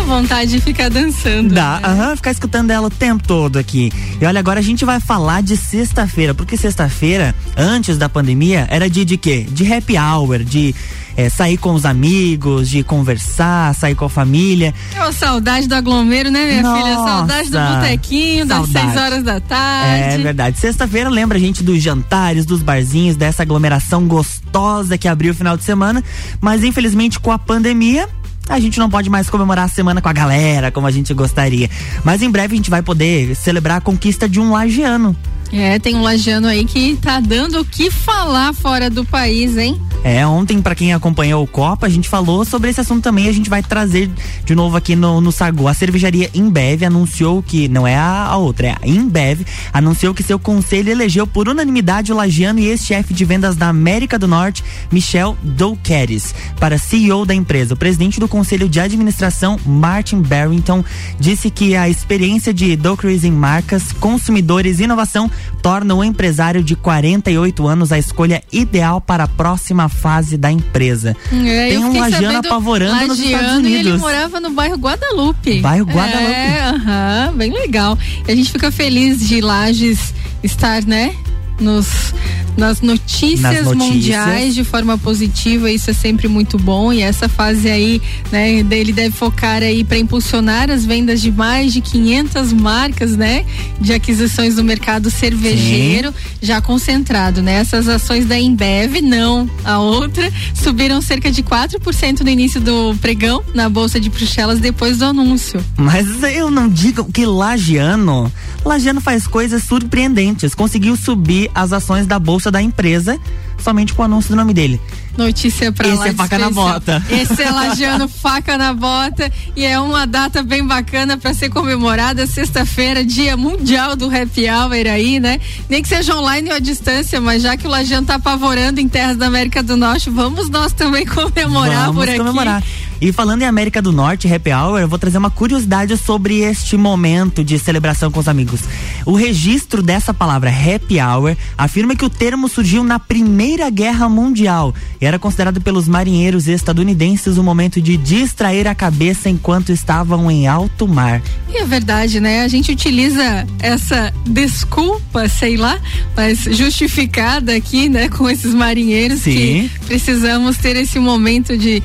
vontade 0.05 0.51
de 0.51 0.61
ficar 0.61 0.89
dançando. 0.89 1.55
Dá, 1.55 1.79
né? 1.79 1.87
aham, 1.87 2.15
ficar 2.15 2.29
escutando 2.29 2.69
ela 2.69 2.85
o 2.85 2.89
tempo 2.89 3.27
todo 3.27 3.57
aqui. 3.57 3.91
E 4.21 4.25
olha, 4.25 4.39
agora 4.39 4.59
a 4.59 4.63
gente 4.63 4.85
vai 4.85 4.99
falar 4.99 5.41
de 5.41 5.57
sexta-feira, 5.57 6.35
porque 6.35 6.55
sexta-feira, 6.55 7.33
antes 7.57 7.97
da 7.97 8.07
pandemia, 8.07 8.67
era 8.69 8.87
dia 8.87 9.03
de 9.03 9.17
quê? 9.17 9.45
De 9.49 9.73
happy 9.73 9.97
hour, 9.97 10.43
de 10.43 10.75
é, 11.15 11.29
sair 11.29 11.57
com 11.57 11.73
os 11.73 11.85
amigos, 11.85 12.69
de 12.69 12.83
conversar, 12.83 13.73
sair 13.75 13.95
com 13.95 14.05
a 14.05 14.09
família. 14.09 14.73
É 14.95 15.11
saudade 15.11 15.67
do 15.67 15.75
aglomero, 15.75 16.31
né, 16.31 16.45
minha 16.45 16.61
Nossa, 16.63 16.81
filha? 16.81 16.95
Saudade 16.95 17.49
do 17.49 17.59
botequinho, 17.59 18.45
das 18.45 18.69
seis 18.69 18.97
horas 18.97 19.23
da 19.23 19.39
tarde. 19.39 20.15
É 20.15 20.17
verdade. 20.17 20.59
Sexta-feira 20.59 21.09
lembra 21.09 21.37
a 21.37 21.41
gente 21.41 21.63
dos 21.63 21.81
jantares, 21.81 22.45
dos 22.45 22.61
barzinhos, 22.61 23.15
dessa 23.15 23.43
aglomeração 23.43 24.07
gostosa 24.07 24.97
que 24.97 25.07
abriu 25.07 25.31
o 25.31 25.35
final 25.35 25.55
de 25.57 25.63
semana, 25.63 26.03
mas 26.41 26.63
infelizmente 26.63 27.19
com 27.19 27.31
a 27.31 27.39
pandemia 27.39 28.07
a 28.49 28.59
gente 28.59 28.77
não 28.77 28.89
pode 28.89 29.09
mais 29.09 29.29
comemorar 29.29 29.65
a 29.65 29.69
semana 29.69 30.01
com 30.01 30.09
a 30.09 30.13
galera 30.13 30.71
como 30.71 30.85
a 30.85 30.91
gente 30.91 31.13
gostaria. 31.13 31.69
Mas 32.03 32.21
em 32.21 32.29
breve 32.29 32.53
a 32.53 32.57
gente 32.57 32.69
vai 32.69 32.81
poder 32.81 33.35
celebrar 33.35 33.77
a 33.77 33.81
conquista 33.81 34.27
de 34.27 34.39
um 34.39 34.51
lagiano. 34.51 35.15
É, 35.55 35.77
tem 35.77 35.93
um 35.93 36.01
lagiano 36.01 36.47
aí 36.47 36.65
que 36.65 36.95
tá 36.95 37.19
dando 37.19 37.59
o 37.59 37.65
que 37.65 37.91
falar 37.91 38.53
fora 38.53 38.89
do 38.89 39.05
país, 39.05 39.55
hein? 39.55 39.79
É, 40.03 40.25
ontem, 40.25 40.61
para 40.61 40.75
quem 40.75 40.93
acompanhou 40.93 41.43
o 41.43 41.47
Copa, 41.47 41.85
a 41.85 41.89
gente 41.89 42.09
falou 42.09 42.43
sobre 42.43 42.71
esse 42.71 42.81
assunto 42.81 43.03
também. 43.03 43.29
A 43.29 43.31
gente 43.31 43.49
vai 43.49 43.61
trazer 43.61 44.09
de 44.43 44.53
novo 44.53 44.75
aqui 44.75 44.95
no, 44.95 45.21
no 45.21 45.31
Sagu. 45.31 45.67
A 45.67 45.73
cervejaria 45.73 46.29
Embev 46.33 46.83
anunciou 46.83 47.41
que, 47.41 47.69
não 47.69 47.87
é 47.87 47.95
a, 47.95 48.25
a 48.25 48.35
outra, 48.35 48.67
é 48.67 48.71
a 48.71 48.79
Embev, 48.85 49.45
anunciou 49.71 50.13
que 50.13 50.23
seu 50.23 50.37
conselho 50.37 50.89
elegeu 50.89 51.25
por 51.25 51.47
unanimidade 51.47 52.11
o 52.11 52.15
lagiano 52.15 52.59
e 52.59 52.65
ex-chefe 52.65 53.13
de 53.13 53.23
vendas 53.23 53.55
da 53.55 53.69
América 53.69 54.17
do 54.19 54.27
Norte, 54.27 54.63
Michel 54.91 55.37
Douqueres, 55.41 56.35
para 56.59 56.79
CEO 56.79 57.25
da 57.25 57.33
empresa. 57.33 57.75
O 57.75 57.77
presidente 57.77 58.19
do 58.19 58.27
conselho 58.27 58.67
de 58.67 58.79
administração, 58.81 59.57
Martin 59.65 60.21
Barrington, 60.21 60.83
disse 61.17 61.49
que 61.49 61.75
a 61.75 61.87
experiência 61.87 62.53
de 62.53 62.75
Douqueres 62.75 63.23
em 63.23 63.31
marcas, 63.31 63.93
consumidores 63.93 64.79
e 64.79 64.83
inovação 64.83 65.31
torna 65.61 65.95
o 65.95 66.03
empresário 66.03 66.63
de 66.63 66.75
48 66.75 67.67
anos 67.67 67.91
a 67.91 67.97
escolha 67.97 68.41
ideal 68.51 68.99
para 68.99 69.23
a 69.23 69.27
próxima 69.27 69.87
fase 69.89 70.37
da 70.37 70.51
empresa. 70.51 71.15
É, 71.31 71.69
Tem 71.69 71.77
um 71.77 71.97
Lagiano 71.99 72.39
apavorando 72.39 72.91
Lagiano, 72.91 73.07
nos 73.15 73.19
Estados 73.19 73.53
Unidos. 73.57 73.79
ele 73.87 73.97
morava 73.97 74.39
no 74.39 74.49
bairro 74.51 74.75
Guadalupe. 74.77 75.59
Bairro 75.61 75.85
Guadalupe. 75.85 76.31
É, 76.31 76.61
aham, 76.63 77.33
bem 77.35 77.51
legal. 77.51 77.97
E 78.27 78.31
a 78.31 78.35
gente 78.35 78.51
fica 78.51 78.71
feliz 78.71 79.27
de 79.27 79.41
Lages 79.41 80.13
estar, 80.43 80.83
né? 80.83 81.15
Nos, 81.59 82.13
nas 82.57 82.81
notícias, 82.81 83.41
Nas 83.41 83.65
notícias. 83.65 83.89
mundiais 83.89 84.55
de 84.55 84.63
forma 84.63 84.97
positiva, 84.97 85.71
isso 85.71 85.89
é 85.89 85.93
sempre 85.93 86.27
muito 86.27 86.57
bom. 86.57 86.91
E 86.93 87.01
essa 87.01 87.27
fase 87.27 87.69
aí, 87.69 88.01
né, 88.31 88.63
ele 88.71 88.93
deve 88.93 89.11
focar 89.15 89.61
aí 89.63 89.83
para 89.83 89.97
impulsionar 89.97 90.69
as 90.69 90.85
vendas 90.85 91.21
de 91.21 91.31
mais 91.31 91.73
de 91.73 91.81
500 91.81 92.53
marcas, 92.53 93.15
né, 93.15 93.45
de 93.79 93.93
aquisições 93.93 94.55
no 94.55 94.63
mercado 94.63 95.09
cervejeiro, 95.09 96.13
já 96.41 96.61
concentrado, 96.61 97.41
né? 97.41 97.53
Essas 97.55 97.87
ações 97.87 98.25
da 98.25 98.37
Embev, 98.39 99.01
não, 99.01 99.49
a 99.63 99.79
outra, 99.79 100.31
subiram 100.53 101.01
cerca 101.01 101.31
de 101.31 101.41
4% 101.43 102.21
no 102.21 102.29
início 102.29 102.59
do 102.61 102.95
pregão 103.01 103.43
na 103.53 103.69
bolsa 103.69 103.99
de 103.99 104.09
Bruxelas 104.09 104.59
depois 104.59 104.97
do 104.97 105.05
anúncio. 105.05 105.63
Mas 105.77 106.07
eu 106.23 106.49
não 106.51 106.67
digo 106.69 107.05
que 107.11 107.25
Lagiano, 107.25 108.31
Lagiano 108.65 109.01
faz 109.01 109.27
coisas 109.27 109.63
surpreendentes. 109.63 110.53
Conseguiu 110.55 110.95
subir 110.95 111.49
as 111.53 111.73
ações 111.73 112.05
da 112.07 112.17
bolsa 112.19 112.42
da 112.51 112.61
empresa 112.61 113.19
somente 113.63 113.93
com 113.93 114.01
o 114.01 114.05
anúncio 114.05 114.29
do 114.31 114.35
nome 114.35 114.53
dele. 114.53 114.79
Notícia 115.17 115.71
pra 115.71 115.87
Esse 115.87 115.97
lá. 115.97 116.07
é 116.07 116.09
de 116.09 116.15
faca 116.15 116.37
na 116.39 116.49
bota. 116.49 117.03
Esse 117.09 117.41
é 117.41 117.49
Lagiano 117.49 118.07
faca 118.07 118.57
na 118.57 118.73
bota 118.73 119.31
e 119.55 119.63
é 119.63 119.79
uma 119.79 120.05
data 120.05 120.41
bem 120.43 120.65
bacana 120.65 121.17
para 121.17 121.33
ser 121.33 121.49
comemorada 121.49 122.25
sexta-feira, 122.25 123.05
dia 123.05 123.37
mundial 123.37 123.95
do 123.95 124.07
happy 124.07 124.49
hour 124.49 124.73
aí, 124.91 125.19
né? 125.19 125.39
Nem 125.69 125.81
que 125.81 125.87
seja 125.87 126.15
online 126.15 126.49
ou 126.49 126.55
à 126.55 126.59
distância, 126.59 127.21
mas 127.21 127.43
já 127.43 127.55
que 127.55 127.67
o 127.67 127.69
Lagiano 127.69 128.05
tá 128.05 128.15
apavorando 128.15 128.79
em 128.81 128.87
terras 128.89 129.15
da 129.15 129.27
América 129.27 129.61
do 129.63 129.77
Norte, 129.77 130.09
vamos 130.09 130.49
nós 130.49 130.73
também 130.73 131.05
comemorar 131.05 131.87
Vamos 131.87 132.05
por 132.05 132.09
aqui. 132.09 132.65
E 133.03 133.11
falando 133.11 133.41
em 133.41 133.45
América 133.45 133.81
do 133.81 133.91
Norte, 133.91 134.33
Happy 134.33 134.53
Hour, 134.53 134.79
eu 134.79 134.87
vou 134.87 134.97
trazer 134.97 135.17
uma 135.17 135.29
curiosidade 135.29 135.97
sobre 135.97 136.39
este 136.39 136.77
momento 136.77 137.43
de 137.43 137.59
celebração 137.59 138.09
com 138.09 138.21
os 138.21 138.29
amigos. 138.29 138.61
O 139.05 139.13
registro 139.13 139.83
dessa 139.83 140.13
palavra 140.13 140.49
Happy 140.49 141.01
Hour 141.01 141.35
afirma 141.57 141.97
que 141.97 142.05
o 142.05 142.09
termo 142.09 142.47
surgiu 142.47 142.81
na 142.81 142.99
Primeira 142.99 143.69
Guerra 143.69 144.07
Mundial 144.07 144.73
e 145.01 145.05
era 145.05 145.19
considerado 145.19 145.59
pelos 145.59 145.85
marinheiros 145.85 146.47
estadunidenses 146.47 147.37
um 147.37 147.43
momento 147.43 147.81
de 147.81 147.97
distrair 147.97 148.69
a 148.69 148.73
cabeça 148.73 149.29
enquanto 149.29 149.73
estavam 149.73 150.31
em 150.31 150.47
alto 150.47 150.87
mar. 150.87 151.21
E 151.49 151.57
é 151.57 151.65
verdade, 151.65 152.21
né? 152.21 152.43
A 152.43 152.47
gente 152.47 152.71
utiliza 152.71 153.45
essa 153.59 154.13
desculpa, 154.25 155.27
sei 155.27 155.57
lá, 155.57 155.77
mas 156.15 156.43
justificada 156.43 157.53
aqui, 157.53 157.89
né, 157.89 158.07
com 158.07 158.29
esses 158.29 158.53
marinheiros 158.53 159.19
Sim. 159.19 159.33
que 159.33 159.71
precisamos 159.87 160.55
ter 160.55 160.77
esse 160.77 160.99
momento 160.99 161.57
de 161.57 161.83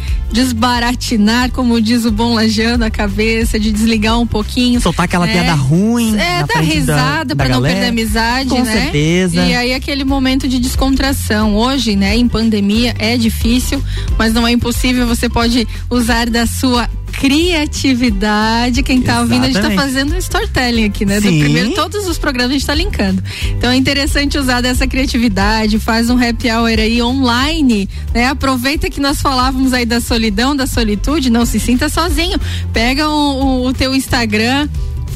como 1.52 1.80
diz 1.80 2.04
o 2.04 2.10
bom 2.10 2.34
lajano, 2.34 2.84
a 2.84 2.90
cabeça, 2.90 3.58
de 3.58 3.70
desligar 3.72 4.18
um 4.18 4.26
pouquinho. 4.26 4.80
Soltar 4.80 5.04
aquela 5.04 5.26
né? 5.26 5.32
piada 5.32 5.54
ruim. 5.54 6.16
É, 6.18 6.44
dar 6.44 6.60
risada 6.60 7.34
da 7.34 7.44
pra 7.44 7.48
não 7.54 7.62
perder 7.62 7.86
a 7.86 7.88
amizade, 7.88 8.50
Com 8.50 8.62
né? 8.62 8.72
certeza. 8.72 9.36
E 9.36 9.54
aí 9.54 9.72
aquele 9.72 10.04
momento 10.04 10.48
de 10.48 10.58
descontração. 10.58 11.54
Hoje, 11.54 11.96
né, 11.96 12.16
em 12.16 12.28
pandemia 12.28 12.94
é 12.98 13.16
difícil, 13.16 13.82
mas 14.18 14.32
não 14.32 14.46
é 14.46 14.52
impossível. 14.52 15.06
Você 15.06 15.28
pode 15.28 15.66
usar 15.90 16.28
da 16.28 16.46
sua 16.46 16.88
criatividade. 17.18 18.82
Quem 18.82 19.02
tá 19.02 19.20
ouvindo, 19.20 19.42
a 19.42 19.46
gente 19.46 19.54
tá 19.54 19.60
Exatamente. 19.60 19.80
fazendo 19.80 20.14
um 20.14 20.18
storytelling 20.18 20.84
aqui, 20.84 21.04
né? 21.04 21.20
Do 21.20 21.28
Sim. 21.28 21.40
primeiro, 21.40 21.70
todos 21.74 22.06
os 22.06 22.18
programas 22.18 22.50
a 22.50 22.54
gente 22.54 22.66
tá 22.66 22.74
linkando. 22.74 23.22
Então 23.50 23.70
é 23.70 23.76
interessante 23.76 24.38
usar 24.38 24.60
dessa 24.60 24.86
criatividade, 24.86 25.78
faz 25.78 26.10
um 26.10 26.16
happy 26.16 26.50
hour 26.50 26.68
aí 26.78 27.02
online, 27.02 27.88
né? 28.14 28.26
Aproveita 28.26 28.88
que 28.90 29.00
nós 29.00 29.20
falávamos 29.20 29.72
aí 29.72 29.84
da 29.84 30.00
solidão, 30.00 30.54
da 30.54 30.66
solitude, 30.66 31.30
não 31.30 31.44
se 31.44 31.58
sinta 31.60 31.88
sozinho. 31.88 32.38
Pega 32.72 33.08
o, 33.08 33.12
o- 33.12 33.66
o 33.68 33.72
teu 33.72 33.94
Instagram, 33.94 34.68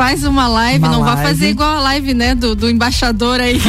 faz 0.03 0.25
uma 0.25 0.49
live, 0.49 0.85
Uma 0.85 0.93
não 0.93 1.05
vai 1.05 1.15
live. 1.15 1.29
fazer 1.31 1.51
igual 1.51 1.77
a 1.77 1.81
live, 1.81 2.13
né, 2.15 2.35
do, 2.35 2.55
do 2.57 2.69
embaixador 2.69 3.41
aí, 3.41 3.61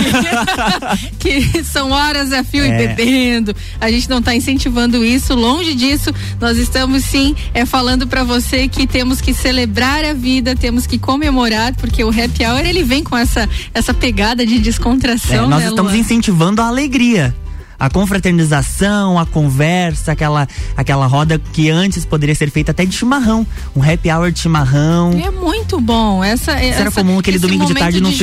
que 1.20 1.64
são 1.64 1.92
horas 1.92 2.32
a 2.34 2.44
fio 2.44 2.66
e 2.66 2.70
É. 2.70 2.88
bebendo. 2.88 3.56
A 3.80 3.90
gente 3.92 4.10
não 4.10 4.18
está 4.20 4.34
incentivando 4.36 5.04
isso, 5.06 5.36
longe 5.36 5.74
disso. 5.76 6.12
Nós 6.40 6.58
estamos 6.58 7.04
sim 7.06 7.36
é 7.54 7.66
falando 7.66 8.08
para 8.08 8.24
você 8.24 8.68
que 8.68 8.88
temos 8.88 9.22
que 9.22 9.34
celebrar 9.34 10.04
a 10.06 10.14
vida, 10.14 10.56
temos 10.56 10.88
que 10.88 10.98
comemorar, 10.98 11.74
porque 11.76 12.04
o 12.04 12.10
happy 12.10 12.46
hour 12.46 12.66
ele 12.66 12.84
vem 12.84 13.04
com 13.04 13.18
essa 13.18 13.48
essa 13.74 13.94
pegada 13.94 14.46
de 14.46 14.56
É, 14.56 14.60
descontração, 14.60 15.48
nós 15.48 15.64
né, 15.64 15.70
estamos 15.70 15.92
Luan? 15.92 16.02
incentivando 16.02 16.62
a 16.62 16.68
alegria. 16.68 17.36
A 17.84 17.90
confraternização, 17.90 19.20
a 19.20 19.26
conversa, 19.26 20.14
aquela, 20.14 20.48
aquela 20.78 21.06
roda 21.06 21.38
que 21.52 21.70
antes 21.70 22.06
poderia 22.06 22.34
ser 22.34 22.50
feita 22.50 22.72
até 22.72 22.86
de 22.86 22.96
chimarrão. 22.96 23.46
Um 23.76 23.84
happy 23.84 24.10
hour 24.10 24.32
de 24.32 24.40
chimarrão. 24.40 25.12
É 25.22 25.30
muito 25.30 25.82
bom. 25.82 26.24
Essa, 26.24 26.54
Isso 26.64 26.80
era 26.80 26.88
essa- 26.88 26.92
comum 26.92 27.20
aquele 27.20 27.38
domingo 27.40 27.66
de 27.66 27.74
tarde 27.74 28.00
no 28.00 28.10
juntar, 28.10 28.18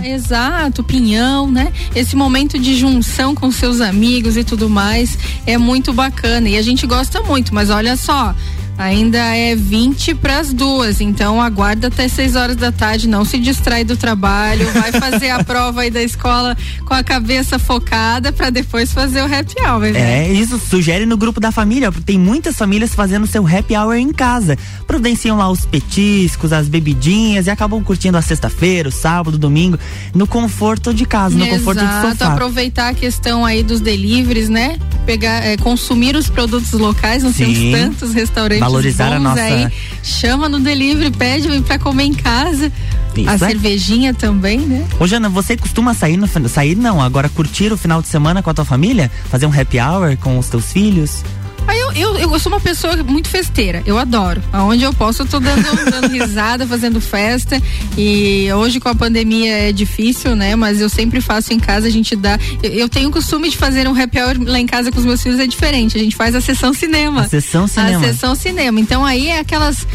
friozinho. 0.00 0.04
exato, 0.14 0.84
pinhão, 0.84 1.50
né? 1.50 1.72
Esse 1.96 2.14
momento 2.14 2.58
de 2.58 2.76
junção 2.76 3.34
com 3.34 3.50
seus 3.50 3.80
amigos 3.80 4.36
e 4.36 4.44
tudo 4.44 4.68
mais 4.68 5.16
é 5.46 5.56
muito 5.56 5.90
bacana. 5.90 6.46
E 6.50 6.58
a 6.58 6.62
gente 6.62 6.86
gosta 6.86 7.22
muito, 7.22 7.54
mas 7.54 7.70
olha 7.70 7.96
só. 7.96 8.34
Ainda 8.76 9.18
é 9.18 9.54
20 9.54 10.16
para 10.16 10.40
as 10.40 10.52
duas, 10.52 11.00
então 11.00 11.40
aguarda 11.40 11.86
até 11.86 12.08
6 12.08 12.34
horas 12.34 12.56
da 12.56 12.72
tarde, 12.72 13.08
não 13.08 13.24
se 13.24 13.38
distrai 13.38 13.84
do 13.84 13.96
trabalho, 13.96 14.68
vai 14.72 14.90
fazer 14.90 15.30
a 15.30 15.42
prova 15.44 15.82
aí 15.82 15.90
da 15.90 16.02
escola 16.02 16.56
com 16.84 16.92
a 16.92 17.02
cabeça 17.02 17.58
focada 17.58 18.32
para 18.32 18.50
depois 18.50 18.92
fazer 18.92 19.22
o 19.22 19.26
happy 19.26 19.54
hour, 19.60 19.92
né? 19.92 20.26
É, 20.26 20.32
isso 20.32 20.58
sugere 20.58 21.06
no 21.06 21.16
grupo 21.16 21.38
da 21.38 21.52
família, 21.52 21.92
porque 21.92 22.04
tem 22.04 22.18
muitas 22.18 22.56
famílias 22.56 22.92
fazendo 22.94 23.26
seu 23.28 23.46
happy 23.46 23.76
hour 23.76 23.94
em 23.94 24.12
casa. 24.12 24.58
Providenciam 24.86 25.36
lá 25.36 25.48
os 25.48 25.64
petiscos, 25.64 26.52
as 26.52 26.68
bebidinhas 26.68 27.46
e 27.46 27.50
acabam 27.50 27.82
curtindo 27.82 28.18
a 28.18 28.22
sexta-feira, 28.22 28.88
o 28.88 28.92
sábado, 28.92 29.34
o 29.34 29.38
domingo, 29.38 29.78
no 30.12 30.26
conforto 30.26 30.92
de 30.92 31.06
casa, 31.06 31.36
no 31.36 31.46
conforto 31.46 31.78
do 31.78 31.84
Exato, 31.84 32.18
sofá. 32.18 32.32
aproveitar 32.32 32.88
a 32.88 32.94
questão 32.94 33.44
aí 33.44 33.62
dos 33.62 33.80
deliveries, 33.80 34.48
né? 34.48 34.78
Pegar, 35.06 35.44
é, 35.44 35.56
consumir 35.56 36.16
os 36.16 36.28
produtos 36.28 36.72
locais, 36.72 37.22
não 37.22 37.32
temos 37.32 37.58
tantos 37.78 38.12
restaurantes 38.12 38.63
Valorizar 38.64 39.12
a 39.12 39.20
nossa- 39.20 39.42
aí. 39.42 39.68
Chama 40.02 40.48
no 40.48 40.60
delivery, 40.60 41.10
pede 41.10 41.48
vem 41.48 41.62
pra 41.62 41.78
comer 41.78 42.04
em 42.04 42.14
casa. 42.14 42.70
Isso 43.16 43.30
a 43.30 43.34
é. 43.34 43.38
cervejinha 43.38 44.12
também, 44.12 44.58
né? 44.58 44.84
Ô 44.98 45.06
Jana, 45.06 45.28
você 45.28 45.56
costuma 45.56 45.94
sair 45.94 46.16
no 46.16 46.26
sair 46.48 46.74
não, 46.74 47.00
agora 47.00 47.28
curtir 47.28 47.72
o 47.72 47.76
final 47.76 48.02
de 48.02 48.08
semana 48.08 48.42
com 48.42 48.50
a 48.50 48.54
tua 48.54 48.64
família? 48.64 49.10
Fazer 49.30 49.46
um 49.46 49.52
happy 49.52 49.78
hour 49.78 50.16
com 50.16 50.38
os 50.38 50.48
teus 50.48 50.72
filhos? 50.72 51.22
Aí 51.66 51.78
eu, 51.78 51.92
eu, 51.92 52.18
eu 52.18 52.38
sou 52.38 52.52
uma 52.52 52.60
pessoa 52.60 52.96
muito 53.02 53.28
festeira, 53.28 53.82
eu 53.86 53.98
adoro. 53.98 54.42
Aonde 54.52 54.84
eu 54.84 54.92
posso, 54.92 55.22
eu 55.22 55.26
tô 55.26 55.40
dando, 55.40 55.62
dando 55.90 56.08
risada, 56.12 56.66
fazendo 56.66 57.00
festa. 57.00 57.60
E 57.96 58.48
hoje 58.52 58.80
com 58.80 58.88
a 58.88 58.94
pandemia 58.94 59.68
é 59.68 59.72
difícil, 59.72 60.36
né? 60.36 60.54
Mas 60.56 60.80
eu 60.80 60.88
sempre 60.88 61.20
faço 61.20 61.52
em 61.52 61.58
casa, 61.58 61.86
a 61.86 61.90
gente 61.90 62.14
dá. 62.14 62.38
Eu, 62.62 62.70
eu 62.70 62.88
tenho 62.88 63.08
o 63.08 63.12
costume 63.12 63.48
de 63.48 63.56
fazer 63.56 63.88
um 63.88 64.00
happy 64.00 64.20
hour 64.20 64.36
lá 64.40 64.58
em 64.58 64.66
casa 64.66 64.90
com 64.90 64.98
os 64.98 65.04
meus 65.04 65.22
filhos, 65.22 65.40
é 65.40 65.46
diferente. 65.46 65.96
A 65.96 66.00
gente 66.00 66.16
faz 66.16 66.34
a 66.34 66.40
sessão 66.40 66.72
cinema. 66.72 67.22
A 67.22 67.28
sessão 67.28 67.66
cinema. 67.66 67.98
A 67.98 68.08
sessão 68.12 68.34
cinema. 68.34 68.80
Então 68.80 69.04
aí 69.04 69.28
é 69.28 69.38
aquelas 69.38 69.86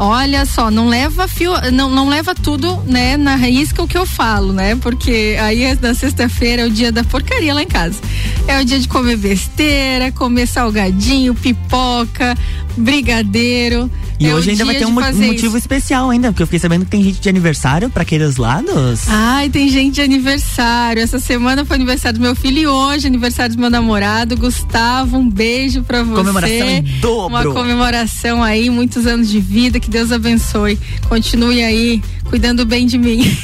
Olha 0.00 0.46
só, 0.46 0.70
não 0.70 0.86
leva 0.86 1.26
fio, 1.26 1.52
não, 1.72 1.90
não 1.90 2.08
leva 2.08 2.32
tudo, 2.32 2.80
né, 2.86 3.16
na 3.16 3.34
risca 3.34 3.82
o 3.82 3.88
que 3.88 3.98
eu 3.98 4.06
falo, 4.06 4.52
né? 4.52 4.76
Porque 4.76 5.36
aí 5.40 5.64
é 5.64 5.74
na 5.74 5.92
sexta-feira 5.92 6.62
é 6.62 6.66
o 6.66 6.70
dia 6.70 6.92
da 6.92 7.02
porcaria 7.02 7.52
lá 7.52 7.64
em 7.64 7.66
casa. 7.66 7.98
É 8.46 8.60
o 8.60 8.64
dia 8.64 8.78
de 8.78 8.86
comer 8.86 9.16
besteira, 9.16 10.12
comer 10.12 10.46
salgadinho, 10.46 11.34
pipoca, 11.34 12.36
brigadeiro. 12.76 13.90
E 14.20 14.26
é 14.26 14.34
hoje 14.34 14.50
ainda 14.50 14.64
vai 14.64 14.74
ter 14.74 14.84
um, 14.84 14.90
um 14.90 14.92
motivo 14.92 15.46
isso. 15.46 15.58
especial 15.58 16.10
ainda, 16.10 16.32
porque 16.32 16.42
eu 16.42 16.46
fiquei 16.46 16.58
sabendo 16.58 16.84
que 16.84 16.90
tem 16.90 17.02
gente 17.02 17.20
de 17.20 17.28
aniversário 17.28 17.88
pra 17.88 18.02
aqueles 18.02 18.36
lados. 18.36 19.02
Ai, 19.08 19.48
tem 19.48 19.68
gente 19.68 19.94
de 19.94 20.00
aniversário. 20.00 21.00
Essa 21.00 21.20
semana 21.20 21.64
foi 21.64 21.76
aniversário 21.76 22.18
do 22.18 22.22
meu 22.22 22.34
filho 22.34 22.58
e 22.58 22.66
hoje 22.66 23.06
aniversário 23.06 23.54
do 23.54 23.60
meu 23.60 23.70
namorado, 23.70 24.36
Gustavo. 24.36 25.16
Um 25.16 25.28
beijo 25.28 25.82
pra 25.82 26.02
você. 26.02 26.16
Comemoração 26.16 26.68
em 26.68 26.82
dobro. 27.00 27.50
Uma 27.50 27.54
comemoração 27.54 28.42
aí, 28.42 28.68
muitos 28.70 29.06
anos 29.06 29.28
de 29.28 29.40
vida, 29.40 29.78
que 29.78 29.90
Deus 29.90 30.10
abençoe. 30.10 30.78
Continue 31.08 31.62
aí 31.62 32.02
cuidando 32.28 32.64
bem 32.64 32.86
de 32.86 32.98
mim. 32.98 33.36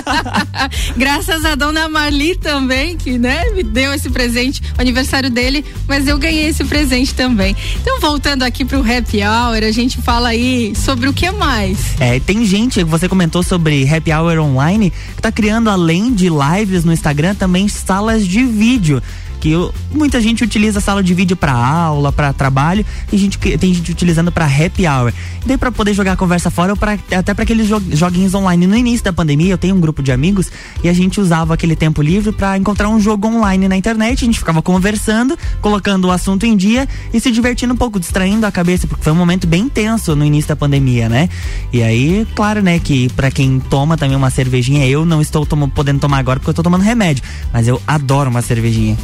Graças 0.96 1.44
a 1.44 1.54
dona 1.54 1.88
Marli 1.88 2.34
também, 2.34 2.96
que 2.96 3.18
né, 3.18 3.44
me 3.50 3.62
deu 3.62 3.92
esse 3.92 4.08
presente, 4.10 4.62
o 4.76 4.80
aniversário 4.80 5.30
dele, 5.30 5.64
mas 5.86 6.08
eu 6.08 6.18
ganhei 6.18 6.46
esse 6.46 6.64
presente 6.64 7.14
também. 7.14 7.54
Então, 7.80 8.00
voltando 8.00 8.42
aqui 8.42 8.64
pro 8.64 8.80
happy 8.80 9.18
hour, 9.18 9.62
a 9.62 9.70
gente 9.70 10.00
fala 10.00 10.30
aí 10.30 10.74
sobre 10.74 11.08
o 11.08 11.12
que 11.12 11.30
mais. 11.30 12.00
É, 12.00 12.18
tem 12.20 12.44
gente, 12.44 12.82
você 12.82 13.08
comentou 13.08 13.42
sobre 13.42 13.88
Happy 13.88 14.12
Hour 14.12 14.38
Online, 14.38 14.90
que 15.14 15.22
tá 15.22 15.30
criando, 15.30 15.68
além 15.68 16.12
de 16.12 16.28
lives 16.28 16.84
no 16.84 16.92
Instagram, 16.92 17.34
também 17.34 17.68
salas 17.68 18.26
de 18.26 18.44
vídeo. 18.44 19.02
Que 19.40 19.50
eu- 19.52 19.72
muita 19.90 20.20
gente 20.20 20.44
utiliza 20.44 20.78
a 20.78 20.82
sala 20.82 21.02
de 21.02 21.14
vídeo 21.14 21.34
para 21.36 21.52
aula, 21.52 22.12
para 22.12 22.30
trabalho, 22.32 22.84
e 23.10 23.16
gente, 23.16 23.38
tem 23.38 23.72
gente 23.72 23.90
utilizando 23.90 24.30
para 24.30 24.44
happy 24.44 24.86
hour. 24.86 25.12
Daí 25.46 25.56
para 25.56 25.72
poder 25.72 25.94
jogar 25.94 26.12
a 26.12 26.16
conversa 26.16 26.50
fora, 26.50 26.72
ou 26.72 26.76
pra, 26.76 26.98
até 27.16 27.32
para 27.32 27.42
aqueles 27.44 27.66
jo- 27.66 27.82
joguinhos 27.92 28.34
online. 28.34 28.66
No 28.66 28.76
início 28.76 29.02
da 29.02 29.12
pandemia, 29.14 29.50
eu 29.52 29.58
tenho 29.58 29.74
um 29.74 29.80
grupo 29.80 30.02
de 30.02 30.12
amigos 30.12 30.50
e 30.84 30.88
a 30.88 30.92
gente 30.92 31.18
usava 31.20 31.54
aquele 31.54 31.74
tempo 31.74 32.02
livre 32.02 32.32
para 32.32 32.58
encontrar 32.58 32.90
um 32.90 33.00
jogo 33.00 33.26
online 33.28 33.66
na 33.66 33.76
internet. 33.76 34.22
A 34.22 34.26
gente 34.26 34.38
ficava 34.38 34.60
conversando, 34.60 35.38
colocando 35.62 36.04
o 36.08 36.10
assunto 36.10 36.44
em 36.44 36.54
dia 36.54 36.86
e 37.12 37.18
se 37.18 37.30
divertindo 37.32 37.72
um 37.72 37.76
pouco, 37.76 37.98
distraindo 37.98 38.44
a 38.44 38.52
cabeça, 38.52 38.86
porque 38.86 39.02
foi 39.02 39.12
um 39.12 39.16
momento 39.16 39.46
bem 39.46 39.68
tenso 39.70 40.14
no 40.14 40.24
início 40.24 40.48
da 40.50 40.56
pandemia, 40.56 41.08
né? 41.08 41.30
E 41.72 41.82
aí, 41.82 42.26
claro, 42.34 42.60
né, 42.60 42.78
que 42.78 43.08
para 43.14 43.30
quem 43.30 43.58
toma 43.58 43.96
também 43.96 44.16
uma 44.16 44.28
cervejinha, 44.28 44.86
eu 44.86 45.06
não 45.06 45.22
estou 45.22 45.46
tomo- 45.46 45.68
podendo 45.68 45.98
tomar 46.00 46.18
agora 46.18 46.38
porque 46.38 46.50
eu 46.50 46.54
tô 46.54 46.62
tomando 46.62 46.82
remédio, 46.82 47.24
mas 47.52 47.66
eu 47.66 47.80
adoro 47.86 48.28
uma 48.28 48.42
cervejinha. 48.42 48.98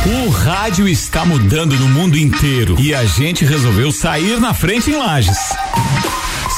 O 0.06 0.28
rádio 0.28 0.86
está 0.86 1.24
mudando 1.24 1.74
no 1.78 1.88
mundo 1.88 2.18
inteiro 2.18 2.76
e 2.78 2.94
a 2.94 3.04
gente 3.04 3.44
resolveu 3.44 3.90
sair 3.90 4.38
na 4.38 4.52
frente 4.52 4.90
em 4.90 4.96
Lages. 4.96 5.38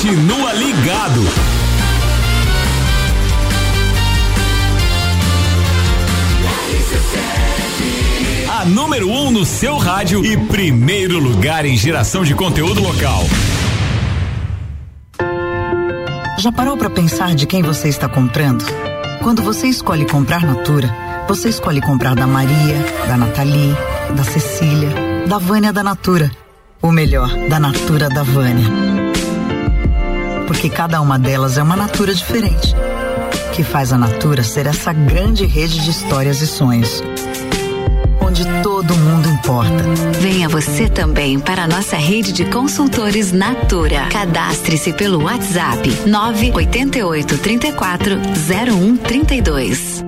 continua 0.00 0.52
ligado. 0.52 1.20
A 8.48 8.64
número 8.64 9.08
1 9.08 9.26
um 9.26 9.30
no 9.32 9.44
seu 9.44 9.76
rádio 9.76 10.24
e 10.24 10.36
primeiro 10.36 11.18
lugar 11.18 11.66
em 11.66 11.76
geração 11.76 12.22
de 12.22 12.32
conteúdo 12.32 12.80
local. 12.80 13.24
Já 16.38 16.52
parou 16.52 16.76
para 16.76 16.90
pensar 16.90 17.34
de 17.34 17.44
quem 17.44 17.60
você 17.60 17.88
está 17.88 18.08
comprando? 18.08 18.64
Quando 19.20 19.42
você 19.42 19.66
escolhe 19.66 20.06
comprar 20.06 20.46
Natura, 20.46 20.94
você 21.26 21.48
escolhe 21.48 21.80
comprar 21.80 22.14
da 22.14 22.26
Maria, 22.26 22.76
da 23.08 23.16
Nathalie, 23.16 23.74
da 24.14 24.22
Cecília, 24.22 24.90
da 25.26 25.38
Vânia 25.38 25.72
da 25.72 25.82
Natura. 25.82 26.30
O 26.80 26.92
melhor, 26.92 27.36
da 27.48 27.58
Natura 27.58 28.08
da 28.08 28.22
Vânia. 28.22 28.97
Porque 30.48 30.70
cada 30.70 31.00
uma 31.02 31.18
delas 31.18 31.58
é 31.58 31.62
uma 31.62 31.76
Natura 31.76 32.14
diferente. 32.14 32.74
Que 33.52 33.62
faz 33.62 33.92
a 33.92 33.98
Natura 33.98 34.42
ser 34.42 34.66
essa 34.66 34.94
grande 34.94 35.44
rede 35.44 35.78
de 35.78 35.90
histórias 35.90 36.40
e 36.40 36.46
sonhos. 36.46 37.02
Onde 38.20 38.44
todo 38.62 38.96
mundo 38.96 39.28
importa. 39.28 39.84
Venha 40.20 40.48
você 40.48 40.88
também 40.88 41.38
para 41.38 41.64
a 41.64 41.68
nossa 41.68 41.96
rede 41.96 42.32
de 42.32 42.46
consultores 42.46 43.30
Natura. 43.30 44.06
Cadastre-se 44.10 44.94
pelo 44.94 45.22
WhatsApp 45.22 45.86
988 46.06 47.38
34 47.38 48.16
0132. 48.16 50.07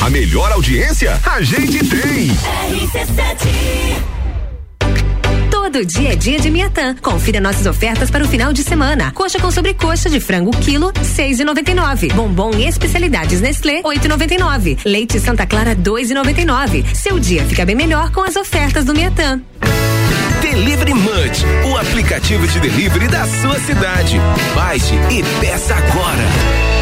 A 0.00 0.10
melhor 0.10 0.52
audiência 0.52 1.20
a 1.24 1.40
gente 1.42 1.78
tem. 1.86 2.30
Toda 5.50 5.72
Todo 5.72 5.86
dia 5.86 6.12
é 6.12 6.16
dia 6.16 6.38
de 6.38 6.50
Miatã. 6.50 6.94
Confira 7.00 7.40
nossas 7.40 7.64
ofertas 7.64 8.10
para 8.10 8.22
o 8.22 8.28
final 8.28 8.52
de 8.52 8.62
semana. 8.62 9.10
Coxa 9.10 9.40
com 9.40 9.50
sobrecoxa 9.50 10.10
de 10.10 10.20
frango 10.20 10.50
quilo, 10.58 10.92
seis 11.02 11.40
e 11.40 11.44
noventa 11.44 11.70
e 11.70 11.74
nove. 11.74 12.08
Bombom 12.08 12.50
e 12.58 12.68
especialidades 12.68 13.40
Nestlé, 13.40 13.80
oito 13.82 14.04
e 14.04 14.08
noventa 14.08 14.34
e 14.34 14.38
nove. 14.38 14.76
Leite 14.84 15.18
Santa 15.18 15.46
Clara, 15.46 15.74
dois 15.74 16.10
e 16.10 16.14
noventa 16.14 16.42
e 16.42 16.44
nove. 16.44 16.84
Seu 16.94 17.18
dia 17.18 17.42
fica 17.46 17.64
bem 17.64 17.74
melhor 17.74 18.12
com 18.12 18.20
as 18.22 18.36
ofertas 18.36 18.84
do 18.84 18.92
Miatã. 18.92 19.40
Delivery 20.42 20.92
Munch, 20.92 21.42
o 21.72 21.76
aplicativo 21.78 22.46
de 22.46 22.60
delivery 22.60 23.08
da 23.08 23.26
sua 23.26 23.58
cidade. 23.60 24.20
Baixe 24.54 24.94
e 25.10 25.24
peça 25.40 25.74
agora. 25.74 26.81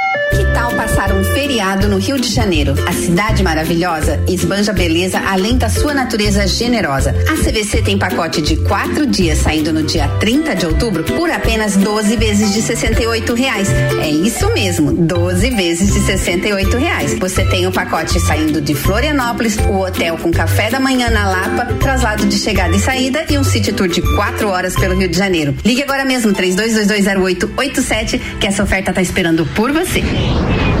Que 0.31 0.45
tal 0.53 0.71
passar 0.75 1.11
um 1.11 1.23
feriado 1.23 1.87
no 1.87 1.97
Rio 1.97 2.19
de 2.19 2.29
Janeiro? 2.29 2.73
A 2.87 2.93
cidade 2.93 3.43
maravilhosa 3.43 4.19
esbanja 4.27 4.71
beleza 4.73 5.19
além 5.19 5.57
da 5.57 5.69
sua 5.69 5.93
natureza 5.93 6.47
generosa. 6.47 7.13
A 7.29 7.35
CVC 7.35 7.81
tem 7.81 7.97
pacote 7.97 8.41
de 8.41 8.55
quatro 8.57 9.05
dias 9.05 9.39
saindo 9.39 9.73
no 9.73 9.83
dia 9.83 10.07
30 10.19 10.55
de 10.55 10.65
outubro 10.65 11.03
por 11.03 11.29
apenas 11.29 11.75
12 11.75 12.15
vezes 12.15 12.53
de 12.53 12.61
68 12.61 13.33
reais. 13.33 13.69
É 14.01 14.09
isso 14.09 14.51
mesmo, 14.53 14.91
12 14.93 15.49
vezes 15.51 15.93
de 15.93 15.99
68 15.99 16.77
reais. 16.77 17.13
Você 17.19 17.45
tem 17.45 17.67
o 17.67 17.71
pacote 17.71 18.19
saindo 18.19 18.61
de 18.61 18.73
Florianópolis, 18.73 19.57
o 19.57 19.79
hotel 19.81 20.17
com 20.17 20.31
café 20.31 20.69
da 20.69 20.79
manhã 20.79 21.09
na 21.09 21.29
Lapa, 21.29 21.65
traslado 21.75 22.25
de 22.25 22.37
chegada 22.37 22.75
e 22.75 22.79
saída 22.79 23.25
e 23.29 23.37
um 23.37 23.43
city 23.43 23.73
tour 23.73 23.87
de 23.87 24.01
quatro 24.15 24.49
horas 24.49 24.75
pelo 24.75 24.95
Rio 24.95 25.09
de 25.09 25.17
Janeiro. 25.17 25.55
Ligue 25.63 25.83
agora 25.83 26.05
mesmo, 26.05 26.31
32220887, 26.33 28.19
que 28.39 28.47
essa 28.47 28.63
oferta 28.63 28.91
está 28.91 29.01
esperando 29.01 29.45
por 29.47 29.71
você. 29.71 30.01
Yeah. 30.21 30.80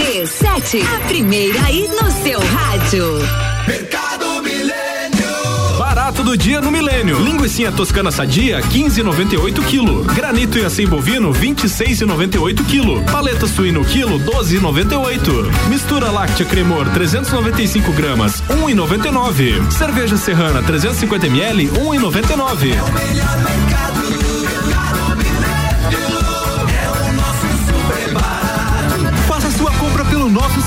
RC7, 0.01 0.83
a 0.83 0.99
primeira 1.07 1.63
aí 1.63 1.87
no 1.87 2.11
seu 2.23 2.39
rádio. 2.39 3.19
Mercado 3.67 4.41
Milênio. 4.41 5.77
Barato 5.77 6.23
do 6.23 6.35
dia 6.35 6.59
no 6.59 6.71
Milênio. 6.71 7.19
Linguiça 7.19 7.71
toscana 7.71 8.09
sadia, 8.09 8.59
15,98 8.61 9.61
kg. 9.61 10.13
Granito 10.15 10.57
e 10.57 10.65
assim 10.65 10.87
bovino, 10.87 11.31
26,98 11.31 12.63
kg. 12.65 13.11
Paleta 13.11 13.45
suíno 13.45 13.85
quilo, 13.85 14.19
12,98. 14.19 15.69
Mistura 15.69 16.09
láctea 16.09 16.47
cremor, 16.47 16.89
395 16.89 17.91
gramas, 17.91 18.41
1,99. 18.49 19.71
Cerveja 19.71 20.17
serrana, 20.17 20.63
350 20.63 21.27
ml, 21.27 21.67
1,99. 21.67 22.73
Faça 22.75 24.20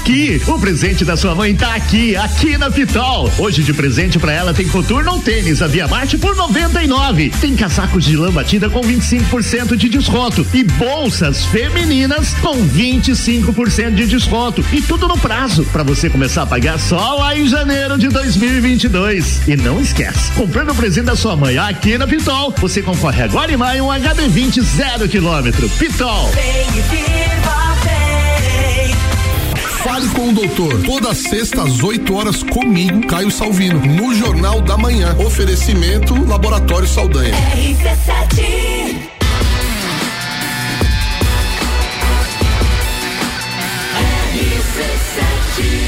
Aqui, 0.00 0.40
o 0.46 0.58
presente 0.58 1.04
da 1.04 1.16
sua 1.16 1.34
mãe 1.34 1.54
tá 1.54 1.74
aqui, 1.74 2.14
aqui 2.14 2.56
na 2.58 2.70
Pitol. 2.70 3.32
Hoje 3.38 3.64
de 3.64 3.72
presente 3.72 4.18
pra 4.18 4.32
ela 4.32 4.54
tem 4.54 4.68
coturno 4.68 5.18
tênis 5.20 5.62
a 5.62 5.66
Via 5.66 5.88
Marte 5.88 6.18
por 6.18 6.36
99. 6.36 7.32
Tem 7.40 7.56
casacos 7.56 8.04
de 8.04 8.16
lã 8.16 8.30
batida 8.30 8.68
com 8.68 8.80
25% 8.82 9.74
de 9.74 9.88
desconto 9.88 10.46
e 10.52 10.62
bolsas 10.62 11.46
femininas 11.46 12.34
com 12.34 12.56
25% 12.68 13.94
de 13.94 14.06
desconto 14.06 14.64
e 14.72 14.80
tudo 14.80 15.08
no 15.08 15.18
prazo 15.18 15.64
para 15.72 15.82
você 15.82 16.08
começar 16.10 16.42
a 16.42 16.46
pagar 16.46 16.78
só 16.78 17.16
lá 17.16 17.36
em 17.36 17.48
janeiro 17.48 17.98
de 17.98 18.08
2022. 18.08 19.48
E 19.48 19.56
não 19.56 19.80
esquece, 19.80 20.30
comprando 20.32 20.70
o 20.70 20.74
presente 20.74 21.06
da 21.06 21.16
sua 21.16 21.34
mãe 21.36 21.58
aqui 21.58 21.96
na 21.98 22.06
Pitol, 22.06 22.54
você 22.58 22.82
concorre 22.82 23.22
agora 23.22 23.52
em 23.52 23.56
maio 23.56 23.86
um 23.86 23.88
HB20 23.88 24.62
zero 24.62 25.08
quilômetro. 25.08 25.68
Pitol. 25.70 26.30
Fale 29.86 30.08
com 30.08 30.30
o 30.30 30.32
doutor. 30.32 30.82
Toda 30.82 31.14
sexta 31.14 31.62
às 31.62 31.80
8 31.80 32.12
horas 32.12 32.42
comigo, 32.42 33.06
Caio 33.06 33.30
Salvino, 33.30 33.78
no 33.86 34.12
Jornal 34.12 34.60
da 34.60 34.76
Manhã. 34.76 35.16
Oferecimento 35.16 36.12
Laboratório 36.26 36.88
Saldanha. 36.88 37.32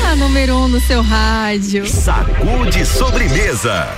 A 0.08 0.14
número 0.14 0.54
um 0.58 0.68
no 0.68 0.80
seu 0.80 1.02
rádio. 1.02 1.84
Sacude 1.88 2.86
sobremesa. 2.86 3.88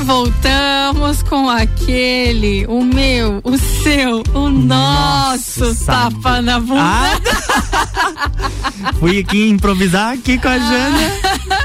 Voltamos 0.00 1.22
com 1.22 1.48
aquele, 1.48 2.66
o 2.66 2.82
meu, 2.82 3.40
o 3.44 3.56
seu, 3.58 4.22
o 4.34 4.48
nosso 4.48 5.74
tapa 5.84 6.40
na 6.42 6.58
bunda. 6.58 6.80
Ah, 6.80 7.20
Fui 8.98 9.18
aqui 9.20 9.48
improvisar 9.48 10.12
aqui 10.14 10.38
com 10.38 10.48
a 10.48 10.58
Jana. 10.58 11.12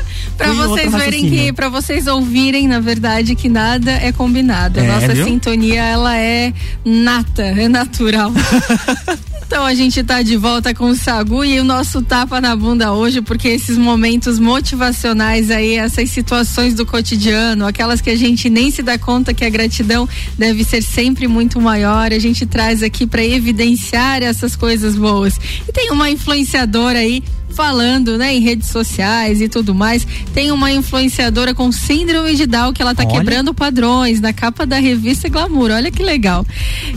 Pra 0.37 0.53
Fui 0.53 0.55
em 0.55 0.67
vocês 0.67 0.91
verem 0.93 1.29
que, 1.31 1.51
pra 1.53 1.67
vocês 1.67 2.05
ouvirem, 2.05 2.67
na 2.67 2.79
verdade, 2.79 3.33
que 3.33 3.49
nada 3.49 3.91
é 3.91 4.11
combinado. 4.11 4.79
A 4.79 4.83
É, 4.83 4.87
nossa 4.87 5.13
viu? 5.15 5.25
sintonia, 5.25 5.81
ela 5.83 6.15
é 6.15 6.53
nata, 6.85 7.41
é 7.41 7.67
natural. 7.67 8.31
Então 9.47 9.65
a 9.65 9.73
gente 9.73 10.03
tá 10.03 10.21
de 10.21 10.35
volta 10.35 10.73
com 10.73 10.89
o 10.89 10.95
Sagu 10.95 11.45
e 11.45 11.57
o 11.57 11.63
nosso 11.63 12.01
tapa 12.01 12.41
na 12.41 12.53
bunda 12.53 12.91
hoje, 12.91 13.21
porque 13.21 13.47
esses 13.47 13.77
momentos 13.77 14.39
motivacionais 14.39 15.49
aí, 15.49 15.75
essas 15.75 16.09
situações 16.09 16.73
do 16.73 16.85
cotidiano, 16.85 17.65
aquelas 17.65 18.01
que 18.01 18.09
a 18.09 18.15
gente 18.17 18.49
nem 18.49 18.69
se 18.69 18.83
dá 18.83 18.97
conta 18.99 19.33
que 19.33 19.45
a 19.45 19.49
gratidão 19.49 20.07
deve 20.37 20.65
ser 20.65 20.81
sempre 20.81 21.29
muito 21.29 21.61
maior, 21.61 22.11
a 22.11 22.19
gente 22.19 22.45
traz 22.45 22.83
aqui 22.83 23.07
para 23.07 23.23
evidenciar 23.23 24.21
essas 24.21 24.53
coisas 24.53 24.97
boas. 24.97 25.39
E 25.65 25.71
tem 25.71 25.91
uma 25.91 26.09
influenciadora 26.09 26.99
aí 26.99 27.23
falando, 27.57 28.19
né, 28.19 28.35
em 28.35 28.39
redes 28.39 28.69
sociais 28.69 29.41
e 29.41 29.49
tudo 29.49 29.73
mais. 29.73 30.05
Tem 30.31 30.51
uma 30.51 30.71
influenciadora 30.71 31.55
com 31.55 31.71
síndrome 31.71 32.35
de 32.35 32.45
Down 32.45 32.71
que 32.71 32.83
ela 32.83 32.93
tá 32.93 33.03
Olha. 33.03 33.17
quebrando 33.17 33.51
padrões 33.51 34.21
na 34.21 34.31
capa 34.31 34.63
da 34.63 34.77
revista 34.77 35.27
Glamour. 35.27 35.71
Olha 35.71 35.89
que 35.89 36.03
legal. 36.03 36.45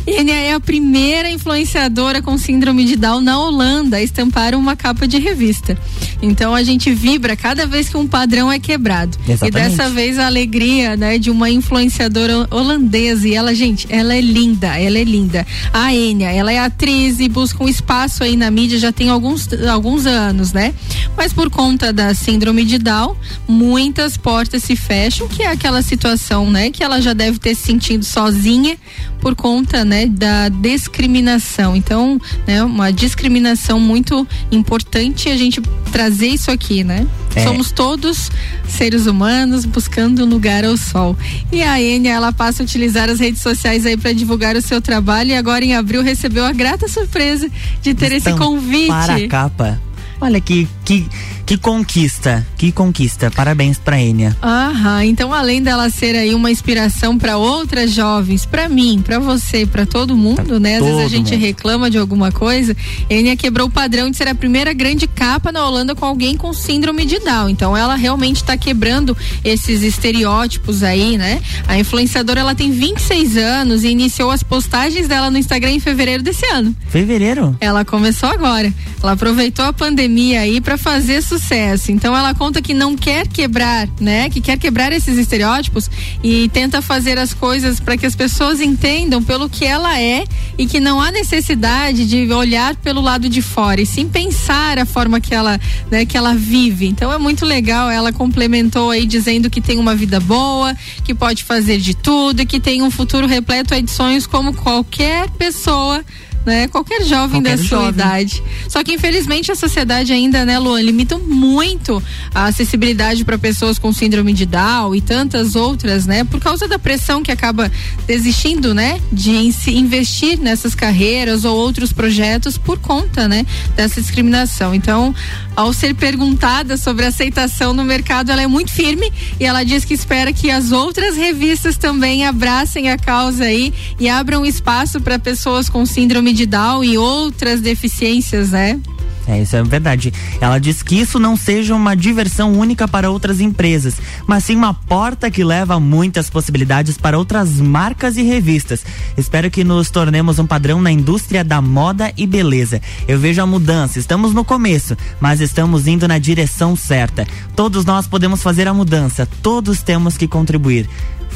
Enia 0.07 0.35
é 0.35 0.53
a 0.53 0.61
primeira 0.61 1.31
influenciadora 1.31 2.21
com 2.21 2.37
síndrome 2.37 2.85
de 2.85 2.95
Down 2.95 3.23
na 3.23 3.39
Holanda 3.41 3.97
a 3.97 4.03
estampar 4.03 4.55
uma 4.55 4.77
capa 4.77 5.09
de 5.09 5.19
revista. 5.19 5.79
Então 6.21 6.55
a 6.55 6.63
gente 6.63 6.93
vibra 6.93 7.35
cada 7.35 7.67
vez 7.67 7.89
que 7.89 7.97
um 7.97 8.07
padrão 8.07 8.53
é 8.53 8.59
quebrado. 8.59 9.17
Exatamente. 9.27 9.49
E 9.49 9.51
dessa 9.51 9.89
vez 9.89 10.19
a 10.19 10.27
alegria, 10.27 10.95
né, 10.95 11.17
de 11.17 11.31
uma 11.31 11.49
influenciadora 11.49 12.47
holandesa. 12.51 13.27
E 13.27 13.35
ela, 13.35 13.55
gente, 13.55 13.87
ela 13.89 14.15
é 14.15 14.21
linda, 14.21 14.79
ela 14.79 14.99
é 14.99 15.05
linda. 15.05 15.47
A 15.73 15.95
Enia, 15.95 16.31
ela 16.31 16.53
é 16.53 16.59
atriz 16.59 17.19
e 17.19 17.31
busca 17.31 17.65
um 17.65 17.69
espaço 17.69 18.23
aí 18.23 18.37
na 18.37 18.51
mídia 18.51 18.79
já 18.79 18.93
tem 18.93 19.09
alguns, 19.09 19.49
alguns 19.71 20.05
anos, 20.05 20.50
né? 20.53 20.75
Mas 21.17 21.33
por 21.33 21.49
conta 21.51 21.93
da 21.93 22.15
síndrome 22.15 22.65
de 22.65 22.79
Down, 22.79 23.17
muitas 23.49 24.17
portas 24.17 24.63
se 24.63 24.77
fecham, 24.77 25.27
que 25.29 25.43
é 25.43 25.49
aquela 25.49 25.83
situação, 25.83 26.51
né, 26.51 26.71
que 26.71 26.83
ela 26.83 27.01
já 27.01 27.13
deve 27.13 27.39
ter 27.39 27.55
se 27.55 27.71
sentido 27.71 28.05
sozinha 28.05 28.77
por 29.21 29.37
conta, 29.37 29.85
né, 29.85 30.07
da 30.07 30.49
discriminação. 30.49 31.77
Então, 31.77 32.21
né, 32.47 32.65
uma 32.65 32.93
discriminação 32.93 33.79
muito 33.79 34.27
importante 34.51 35.29
a 35.29 35.37
gente 35.37 35.61
trazer 35.93 36.29
isso 36.29 36.51
aqui, 36.51 36.83
né? 36.83 37.07
É. 37.35 37.45
Somos 37.45 37.71
todos 37.71 38.31
seres 38.67 39.07
humanos 39.07 39.65
buscando 39.65 40.25
um 40.25 40.29
lugar 40.29 40.65
ao 40.65 40.77
sol. 40.77 41.17
E 41.53 41.63
a 41.63 41.81
Enia, 41.81 42.13
ela 42.13 42.33
passa 42.33 42.63
a 42.63 42.65
utilizar 42.65 43.09
as 43.09 43.21
redes 43.21 43.41
sociais 43.41 43.87
aí 43.87 43.97
para 43.97 44.13
divulgar 44.13 44.57
o 44.57 44.63
seu 44.63 44.81
trabalho 44.81 45.31
e 45.31 45.35
agora 45.35 45.65
em 45.65 45.77
abril 45.77 46.03
recebeu 46.03 46.45
a 46.45 46.53
grata 46.53 46.89
surpresa 46.89 47.49
de 47.83 47.95
ter 47.95 48.07
esse 48.07 48.31
Estampar 48.31 48.49
convite. 48.49 48.91
a 48.93 49.29
capa. 49.29 49.81
Olha 50.21 50.41
que, 50.41 50.69
que, 50.91 51.07
Que 51.47 51.57
conquista, 51.57 52.47
que 52.57 52.73
conquista. 52.73 53.31
Parabéns 53.31 53.79
pra 53.79 54.01
Enia. 54.01 54.37
Aham, 54.43 55.05
então 55.05 55.33
além 55.33 55.63
dela 55.63 55.89
ser 55.91 56.17
aí 56.17 56.35
uma 56.35 56.51
inspiração 56.51 57.19
para 57.19 57.37
outras 57.37 57.93
jovens, 57.93 58.45
para 58.47 58.69
mim, 58.69 59.01
para 59.05 59.19
você, 59.19 59.67
para 59.67 59.87
todo 59.87 60.17
mundo, 60.17 60.59
né? 60.59 60.77
Às 60.79 60.85
vezes 60.85 61.05
a 61.05 61.09
gente 61.09 61.33
mundo. 61.33 61.41
reclama 61.41 61.91
de 61.91 61.99
alguma 61.99 62.33
coisa. 62.33 62.77
Enia 63.09 63.37
quebrou 63.37 63.69
o 63.69 63.71
padrão 63.71 64.11
de 64.11 64.17
ser 64.17 64.29
a 64.29 64.35
primeira 64.35 64.73
grande 64.73 65.07
capa 65.07 65.53
na 65.53 65.65
Holanda 65.65 65.95
com 65.95 66.05
alguém 66.05 66.37
com 66.37 66.53
síndrome 66.53 67.05
de 67.05 67.19
Down. 67.21 67.49
Então 67.49 67.77
ela 67.77 67.95
realmente 67.95 68.37
está 68.37 68.57
quebrando 68.57 69.17
esses 69.45 69.83
estereótipos 69.83 70.83
aí, 70.83 71.17
né? 71.19 71.41
A 71.69 71.79
influenciadora 71.79 72.41
ela 72.41 72.55
tem 72.55 72.71
26 72.71 73.37
anos 73.37 73.85
e 73.85 73.89
iniciou 73.89 74.31
as 74.31 74.43
postagens 74.43 75.07
dela 75.07 75.31
no 75.31 75.39
Instagram 75.39 75.71
em 75.71 75.81
fevereiro 75.81 76.23
desse 76.23 76.47
ano. 76.47 76.75
Fevereiro? 76.89 77.57
Ela 77.61 77.85
começou 77.85 78.29
agora. 78.29 78.73
Ela 79.03 79.13
aproveitou 79.13 79.65
a 79.65 79.73
pandemia 79.73 80.41
aí 80.41 80.61
para 80.61 80.80
fazer 80.81 81.23
sucesso. 81.23 81.93
Então 81.93 82.17
ela 82.17 82.35
conta 82.35 82.61
que 82.61 82.75
não 82.75 82.97
quer 82.97 83.29
quebrar, 83.29 83.89
né? 84.01 84.29
Que 84.29 84.41
quer 84.41 84.59
quebrar 84.59 84.93
esses 84.93 85.17
estereótipos 85.17 85.91
e 86.25 86.49
tenta 86.49 86.83
fazer 86.83 87.19
as 87.19 87.33
coisas 87.33 87.79
para 87.79 87.97
que 87.97 88.07
as 88.07 88.17
pessoas 88.17 88.61
entendam 88.61 89.23
pelo 89.23 89.49
que 89.49 89.65
ela 89.65 90.01
é 90.01 90.25
e 90.59 90.67
que 90.67 90.81
não 90.81 91.01
há 91.01 91.11
necessidade 91.11 92.07
de 92.07 92.33
olhar 92.33 92.75
pelo 92.77 93.01
lado 93.01 93.29
de 93.29 93.43
fora 93.43 93.81
e 93.81 93.87
sim 93.87 94.09
pensar 94.09 94.79
a 94.79 94.87
forma 94.87 95.21
que 95.21 95.35
ela, 95.35 95.61
né, 95.91 96.05
que 96.05 96.17
ela 96.17 96.35
vive. 96.35 96.87
Então 96.87 97.13
é 97.13 97.19
muito 97.19 97.45
legal. 97.45 97.91
Ela 97.91 98.13
complementou 98.13 98.91
aí 98.91 99.07
dizendo 99.07 99.51
que 99.51 99.61
tem 99.61 99.79
uma 99.79 99.95
vida 99.95 100.19
boa, 100.19 100.75
que 101.05 101.15
pode 101.15 101.45
fazer 101.45 101.79
de 101.79 101.95
tudo 101.95 102.43
e 102.43 102.47
que 102.47 102.59
tem 102.59 102.83
um 102.83 102.91
futuro 102.91 103.27
repleto 103.27 103.81
de 103.81 103.91
sonhos 103.91 104.27
como 104.27 104.55
qualquer 104.55 105.29
pessoa 105.31 106.05
né? 106.45 106.69
Qualquer 106.69 107.03
jovem 107.05 107.41
Qualquer 107.43 107.57
da 107.57 107.63
sua 107.65 107.79
jovem. 107.79 107.91
idade. 107.91 108.43
Só 108.69 108.83
que 108.83 108.93
infelizmente 108.93 109.53
a 109.53 109.55
sociedade 109.55 110.13
ainda, 110.13 110.45
né, 110.45 110.59
Luan, 110.59 110.81
limita 110.81 111.19
muito 111.19 112.03
a 112.35 112.47
acessibilidade 112.47 113.25
para 113.25 113.39
pessoas 113.39 113.79
com 113.79 113.93
síndrome 113.93 114.33
de 114.33 114.47
Down 114.47 114.95
e 114.95 115.01
tantas 115.01 115.55
outras, 115.55 116.07
né? 116.07 116.25
Por 116.25 116.41
causa 116.41 116.67
da 116.67 116.79
pressão 116.79 117.23
que 117.23 117.31
acaba 117.33 117.71
desistindo, 118.07 118.75
né, 118.75 119.01
de 119.13 119.31
investir 119.71 120.39
nessas 120.39 120.75
carreiras 120.75 121.45
ou 121.45 121.57
outros 121.57 121.93
projetos 121.93 122.57
por 122.59 122.79
conta, 122.79 123.29
né, 123.29 123.45
dessa 123.77 124.01
discriminação. 124.01 124.75
Então, 124.75 125.15
ao 125.57 125.73
ser 125.73 125.95
perguntada 125.95 126.77
sobre 126.77 127.05
a 127.05 127.09
aceitação 127.09 127.73
no 127.73 127.85
mercado, 127.85 128.31
ela 128.31 128.43
é 128.43 128.47
muito 128.47 128.71
firme 128.71 129.13
e 129.39 129.45
ela 129.45 129.63
diz 129.65 129.85
que 129.85 129.95
espera 129.95 130.33
que 130.33 130.51
as 130.51 130.73
outras 130.73 131.17
revistas 131.17 131.77
também 131.77 132.25
abracem 132.27 132.91
a 132.91 132.97
causa 132.97 133.45
aí 133.45 133.73
e 133.99 134.09
abram 134.09 134.45
espaço 134.47 135.01
para 135.01 135.19
pessoas 135.19 135.69
com 135.69 135.85
síndrome 135.85 136.30
síndrome 136.31 136.33
de 136.33 136.47
Down 136.47 136.85
e 136.85 136.99
outras 136.99 137.61
deficiências, 137.61 138.51
né? 138.51 138.81
É, 139.27 139.43
isso 139.43 139.55
é 139.55 139.63
verdade. 139.63 140.13
Ela 140.41 140.59
diz 140.59 140.83
que 140.83 140.99
isso 140.99 141.19
não 141.19 141.37
seja 141.37 141.75
uma 141.75 141.95
diversão 141.95 142.53
única 142.53 142.89
para 142.89 143.11
outras 143.11 143.41
empresas, 143.41 143.95
mas 144.27 144.45
sim 144.45 144.57
uma 144.57 144.75
porta 144.75 145.31
que 145.31 145.45
leva 145.45 145.79
muitas 145.79 146.29
possibilidades 146.29 146.97
para 146.97 147.19
outras 147.19 147.61
marcas 147.61 148.17
e 148.17 148.23
revistas. 148.23 148.85
Espero 149.17 149.51
que 149.51 149.63
nos 149.63 149.91
tornemos 149.91 150.39
um 150.39 150.47
padrão 150.47 150.81
na 150.81 150.91
indústria 150.91 151.45
da 151.45 151.61
moda 151.61 152.13
e 152.17 152.27
beleza. 152.27 152.81
Eu 153.07 153.19
vejo 153.19 153.41
a 153.41 153.47
mudança, 153.47 153.99
estamos 153.99 154.33
no 154.35 154.45
começo, 154.45 154.97
mas 155.21 155.41
estamos 155.41 155.87
indo 155.87 156.09
na 156.09 156.19
direção 156.19 156.75
certa. 156.75 157.27
Todos 157.55 157.85
nós 157.85 158.09
podemos 158.09 158.43
fazer 158.43 158.67
a 158.67 158.75
mudança, 158.75 159.29
todos 159.43 159.83
temos 159.83 160.17
que 160.17 160.27
contribuir. 160.27 160.89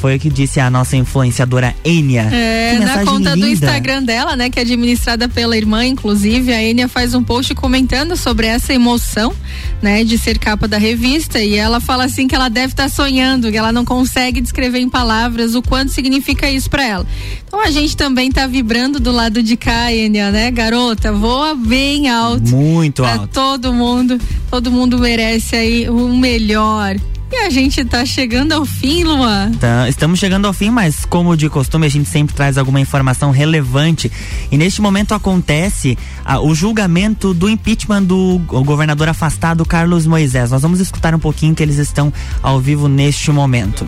Foi 0.05 0.17
o 0.17 0.19
que 0.19 0.29
disse 0.29 0.59
a 0.59 0.69
nossa 0.69 0.95
influenciadora 0.95 1.75
Enia. 1.83 2.29
É, 2.31 2.77
na 2.77 2.99
conta 2.99 3.33
linda. 3.33 3.37
do 3.37 3.47
Instagram 3.47 4.03
dela, 4.03 4.35
né, 4.35 4.51
que 4.51 4.59
é 4.59 4.61
administrada 4.61 5.27
pela 5.27 5.57
irmã, 5.57 5.83
inclusive, 5.83 6.53
a 6.53 6.61
Enia 6.61 6.87
faz 6.87 7.15
um 7.15 7.23
post 7.23 7.55
comentando 7.55 8.15
sobre 8.15 8.45
essa 8.45 8.71
emoção, 8.71 9.33
né, 9.81 10.03
de 10.03 10.15
ser 10.19 10.37
capa 10.37 10.67
da 10.67 10.77
revista 10.77 11.41
e 11.41 11.55
ela 11.55 11.79
fala 11.79 12.03
assim 12.03 12.27
que 12.27 12.35
ela 12.35 12.49
deve 12.49 12.73
estar 12.73 12.83
tá 12.83 12.89
sonhando, 12.89 13.49
que 13.49 13.57
ela 13.57 13.71
não 13.71 13.83
consegue 13.83 14.41
descrever 14.41 14.77
em 14.77 14.89
palavras 14.89 15.55
o 15.55 15.61
quanto 15.63 15.91
significa 15.91 16.47
isso 16.47 16.69
para 16.69 16.85
ela. 16.85 17.07
Então 17.47 17.59
a 17.65 17.71
gente 17.71 17.97
também 17.97 18.31
tá 18.31 18.45
vibrando 18.45 18.99
do 18.99 19.11
lado 19.11 19.41
de 19.41 19.57
cá, 19.57 19.91
Enia, 19.91 20.29
né, 20.29 20.51
garota? 20.51 21.11
Voa 21.11 21.55
bem 21.55 22.11
alto. 22.11 22.55
Muito 22.55 23.03
alto. 23.03 23.27
Todo 23.33 23.73
mundo, 23.73 24.19
todo 24.51 24.69
mundo 24.69 24.99
merece 24.99 25.55
aí 25.55 25.89
o 25.89 26.15
melhor. 26.15 26.95
E 27.35 27.39
a 27.39 27.49
gente 27.49 27.83
tá 27.83 28.05
chegando 28.05 28.53
ao 28.53 28.65
fim, 28.65 29.03
Luan. 29.03 29.51
Tá, 29.59 29.89
estamos 29.89 30.19
chegando 30.19 30.47
ao 30.47 30.53
fim, 30.53 30.69
mas 30.69 31.03
como 31.03 31.35
de 31.35 31.49
costume, 31.49 31.85
a 31.85 31.89
gente 31.89 32.07
sempre 32.07 32.33
traz 32.33 32.57
alguma 32.57 32.79
informação 32.79 33.29
relevante. 33.29 34.09
E 34.49 34.57
neste 34.57 34.81
momento 34.81 35.13
acontece 35.13 35.97
ah, 36.23 36.39
o 36.39 36.55
julgamento 36.55 37.33
do 37.33 37.49
impeachment 37.49 38.03
do 38.03 38.39
governador 38.63 39.09
afastado 39.09 39.65
Carlos 39.65 40.07
Moisés. 40.07 40.51
Nós 40.51 40.61
vamos 40.61 40.79
escutar 40.79 41.13
um 41.13 41.19
pouquinho 41.19 41.53
que 41.53 41.61
eles 41.61 41.77
estão 41.77 42.11
ao 42.41 42.61
vivo 42.61 42.87
neste 42.87 43.29
momento. 43.31 43.85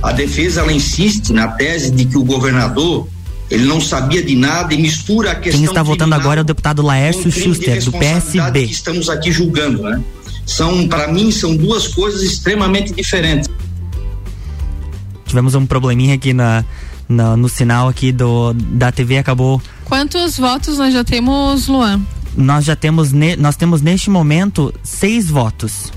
A 0.00 0.12
defesa 0.12 0.60
ela 0.60 0.72
insiste 0.72 1.32
na 1.32 1.48
tese 1.48 1.90
de 1.90 2.04
que 2.04 2.16
o 2.16 2.22
governador 2.22 3.08
ele 3.50 3.64
não 3.64 3.80
sabia 3.80 4.22
de 4.22 4.36
nada 4.36 4.72
e 4.72 4.78
mistura 4.78 5.32
a 5.32 5.34
questão 5.34 5.60
Quem 5.60 5.68
está 5.68 5.82
votando 5.82 6.14
agora 6.14 6.40
é 6.40 6.42
o 6.42 6.44
deputado 6.44 6.80
Laércio 6.80 7.32
Schuster, 7.32 7.84
do 7.84 7.90
PSB. 7.90 8.68
Que 8.68 8.72
estamos 8.72 9.08
aqui 9.08 9.32
julgando, 9.32 9.82
né? 9.82 10.00
São 10.50 10.88
para 10.88 11.08
mim 11.08 11.30
são 11.30 11.56
duas 11.56 11.86
coisas 11.88 12.22
extremamente 12.22 12.92
diferentes. 12.92 13.48
Tivemos 15.24 15.54
um 15.54 15.64
probleminha 15.64 16.14
aqui 16.16 16.32
na, 16.32 16.64
na 17.08 17.36
no 17.36 17.48
sinal 17.48 17.88
aqui 17.88 18.10
do 18.10 18.52
da 18.52 18.90
TV 18.90 19.18
acabou. 19.18 19.62
Quantos 19.84 20.36
votos 20.36 20.78
nós 20.78 20.92
já 20.92 21.04
temos, 21.04 21.68
Luan? 21.68 22.00
Nós 22.36 22.64
já 22.64 22.74
temos 22.74 23.12
nós 23.38 23.56
temos 23.56 23.80
neste 23.80 24.10
momento 24.10 24.74
seis 24.82 25.30
votos. 25.30 25.92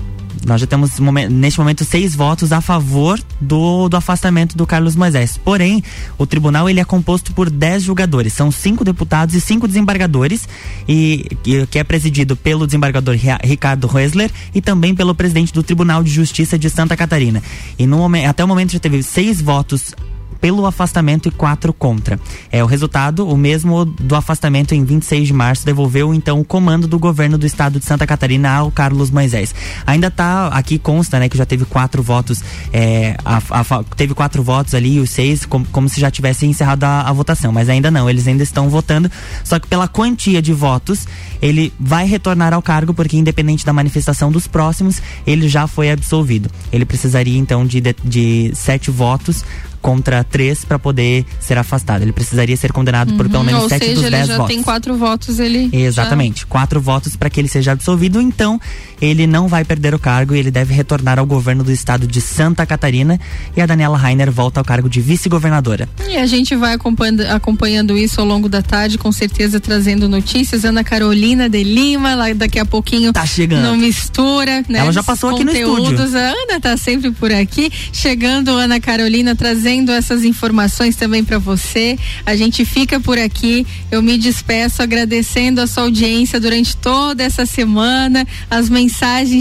Nós 0.46 0.60
já 0.60 0.66
temos 0.66 0.90
neste 1.30 1.58
momento 1.58 1.84
seis 1.84 2.14
votos 2.14 2.52
a 2.52 2.60
favor 2.60 3.20
do, 3.40 3.88
do 3.88 3.96
afastamento 3.96 4.56
do 4.56 4.66
Carlos 4.66 4.94
Moisés. 4.94 5.38
Porém, 5.42 5.82
o 6.18 6.26
tribunal 6.26 6.68
ele 6.68 6.80
é 6.80 6.84
composto 6.84 7.32
por 7.32 7.50
dez 7.50 7.82
julgadores. 7.82 8.32
São 8.32 8.50
cinco 8.50 8.84
deputados 8.84 9.34
e 9.34 9.40
cinco 9.40 9.66
desembargadores, 9.66 10.48
e, 10.88 11.26
e 11.44 11.66
que 11.66 11.78
é 11.78 11.84
presidido 11.84 12.36
pelo 12.36 12.66
desembargador 12.66 13.16
Ricardo 13.42 13.86
Roesler 13.86 14.30
e 14.54 14.60
também 14.60 14.94
pelo 14.94 15.14
presidente 15.14 15.52
do 15.52 15.62
Tribunal 15.62 16.02
de 16.02 16.10
Justiça 16.10 16.58
de 16.58 16.68
Santa 16.68 16.96
Catarina. 16.96 17.42
E 17.78 17.86
no 17.86 18.04
até 18.28 18.44
o 18.44 18.48
momento 18.48 18.72
já 18.72 18.78
teve 18.78 19.02
seis 19.02 19.40
votos 19.40 19.94
pelo 20.40 20.66
afastamento 20.66 21.28
e 21.28 21.30
quatro 21.30 21.72
contra. 21.72 22.18
É 22.50 22.62
o 22.62 22.66
resultado, 22.66 23.28
o 23.28 23.36
mesmo 23.36 23.84
do 23.84 24.14
afastamento 24.14 24.74
em 24.74 24.84
26 24.84 25.28
de 25.28 25.32
março, 25.32 25.64
devolveu 25.64 26.12
então 26.14 26.40
o 26.40 26.44
comando 26.44 26.86
do 26.86 26.98
governo 26.98 27.38
do 27.38 27.46
estado 27.46 27.78
de 27.78 27.84
Santa 27.84 28.06
Catarina 28.06 28.50
ao 28.50 28.70
Carlos 28.70 29.10
Moisés. 29.10 29.54
Ainda 29.86 30.10
tá 30.10 30.48
aqui 30.48 30.78
consta, 30.78 31.18
né, 31.18 31.28
que 31.28 31.36
já 31.36 31.46
teve 31.46 31.64
quatro 31.64 32.02
votos, 32.02 32.42
é, 32.72 33.16
a, 33.24 33.38
a, 33.50 33.84
teve 33.96 34.14
quatro 34.14 34.42
votos 34.42 34.74
ali, 34.74 35.00
os 35.00 35.10
seis, 35.10 35.44
como, 35.46 35.64
como 35.66 35.88
se 35.88 36.00
já 36.00 36.10
tivesse 36.10 36.46
encerrado 36.46 36.84
a, 36.84 37.02
a 37.02 37.12
votação, 37.12 37.52
mas 37.52 37.68
ainda 37.68 37.90
não, 37.90 38.08
eles 38.08 38.26
ainda 38.26 38.42
estão 38.42 38.68
votando, 38.68 39.10
só 39.42 39.58
que 39.58 39.66
pela 39.66 39.88
quantia 39.88 40.40
de 40.40 40.52
votos, 40.52 41.06
ele 41.40 41.72
vai 41.78 42.06
retornar 42.06 42.52
ao 42.52 42.62
cargo, 42.62 42.94
porque 42.94 43.16
independente 43.16 43.64
da 43.64 43.72
manifestação 43.72 44.30
dos 44.30 44.46
próximos, 44.46 45.00
ele 45.26 45.48
já 45.48 45.66
foi 45.66 45.90
absolvido. 45.90 46.50
Ele 46.72 46.84
precisaria 46.84 47.38
então 47.38 47.66
de, 47.66 47.80
de, 47.80 47.94
de 48.04 48.52
sete 48.54 48.90
votos 48.90 49.44
contra 49.84 50.24
três 50.24 50.64
para 50.64 50.78
poder 50.78 51.26
ser 51.38 51.58
afastado. 51.58 52.00
Ele 52.00 52.12
precisaria 52.12 52.56
ser 52.56 52.72
condenado 52.72 53.10
uhum, 53.10 53.18
por 53.18 53.28
pelo 53.28 53.44
menos 53.44 53.68
sete 53.68 53.84
seja, 53.84 54.00
dos 54.00 54.10
dez 54.10 54.12
votos. 54.12 54.22
Ou 54.22 54.26
seja, 54.26 54.32
ele 54.32 54.38
já 54.38 54.46
tem 54.46 54.62
quatro 54.62 54.96
votos, 54.96 55.38
ele. 55.38 55.68
Exatamente, 55.74 56.40
já... 56.40 56.46
quatro 56.46 56.80
votos 56.80 57.16
para 57.16 57.28
que 57.28 57.38
ele 57.38 57.48
seja 57.48 57.72
absolvido. 57.72 58.18
Então, 58.18 58.58
ele 59.00 59.26
não 59.26 59.48
vai 59.48 59.64
perder 59.64 59.94
o 59.94 59.98
cargo 59.98 60.34
e 60.34 60.38
ele 60.38 60.50
deve 60.50 60.72
retornar 60.72 61.18
ao 61.18 61.26
governo 61.26 61.64
do 61.64 61.72
estado 61.72 62.06
de 62.06 62.20
Santa 62.20 62.64
Catarina. 62.64 63.18
E 63.56 63.60
a 63.60 63.66
Daniela 63.66 63.96
Rainer 63.96 64.30
volta 64.30 64.60
ao 64.60 64.64
cargo 64.64 64.88
de 64.88 65.00
vice-governadora. 65.00 65.88
E 66.08 66.16
a 66.16 66.26
gente 66.26 66.54
vai 66.54 66.74
acompanhando, 66.74 67.20
acompanhando 67.22 67.96
isso 67.96 68.20
ao 68.20 68.26
longo 68.26 68.48
da 68.48 68.62
tarde, 68.62 68.98
com 68.98 69.10
certeza 69.12 69.58
trazendo 69.60 70.08
notícias. 70.08 70.64
Ana 70.64 70.84
Carolina 70.84 71.48
de 71.48 71.62
Lima, 71.62 72.14
lá 72.14 72.32
daqui 72.32 72.58
a 72.58 72.64
pouquinho. 72.64 73.12
Tá 73.12 73.26
chegando. 73.26 73.62
Não 73.62 73.76
mistura, 73.76 74.64
né? 74.68 74.78
Ela 74.78 74.92
já 74.92 75.02
passou 75.02 75.30
aqui 75.30 75.44
no 75.44 75.52
estúdio. 75.52 75.98
A 76.02 76.18
Ana 76.18 76.60
tá 76.60 76.76
sempre 76.76 77.10
por 77.10 77.32
aqui. 77.32 77.70
Chegando, 77.92 78.50
Ana 78.50 78.80
Carolina, 78.80 79.34
trazendo 79.34 79.54
trazendo 79.54 79.92
essas 79.92 80.24
informações 80.24 80.96
também 80.96 81.24
para 81.24 81.38
você. 81.38 81.98
A 82.26 82.36
gente 82.36 82.64
fica 82.64 83.00
por 83.00 83.18
aqui. 83.18 83.66
Eu 83.90 84.02
me 84.02 84.18
despeço 84.18 84.82
agradecendo 84.82 85.60
a 85.60 85.66
sua 85.66 85.84
audiência 85.84 86.38
durante 86.38 86.76
toda 86.76 87.22
essa 87.22 87.46
semana, 87.46 88.26
as 88.50 88.68
mensagens 88.68 88.83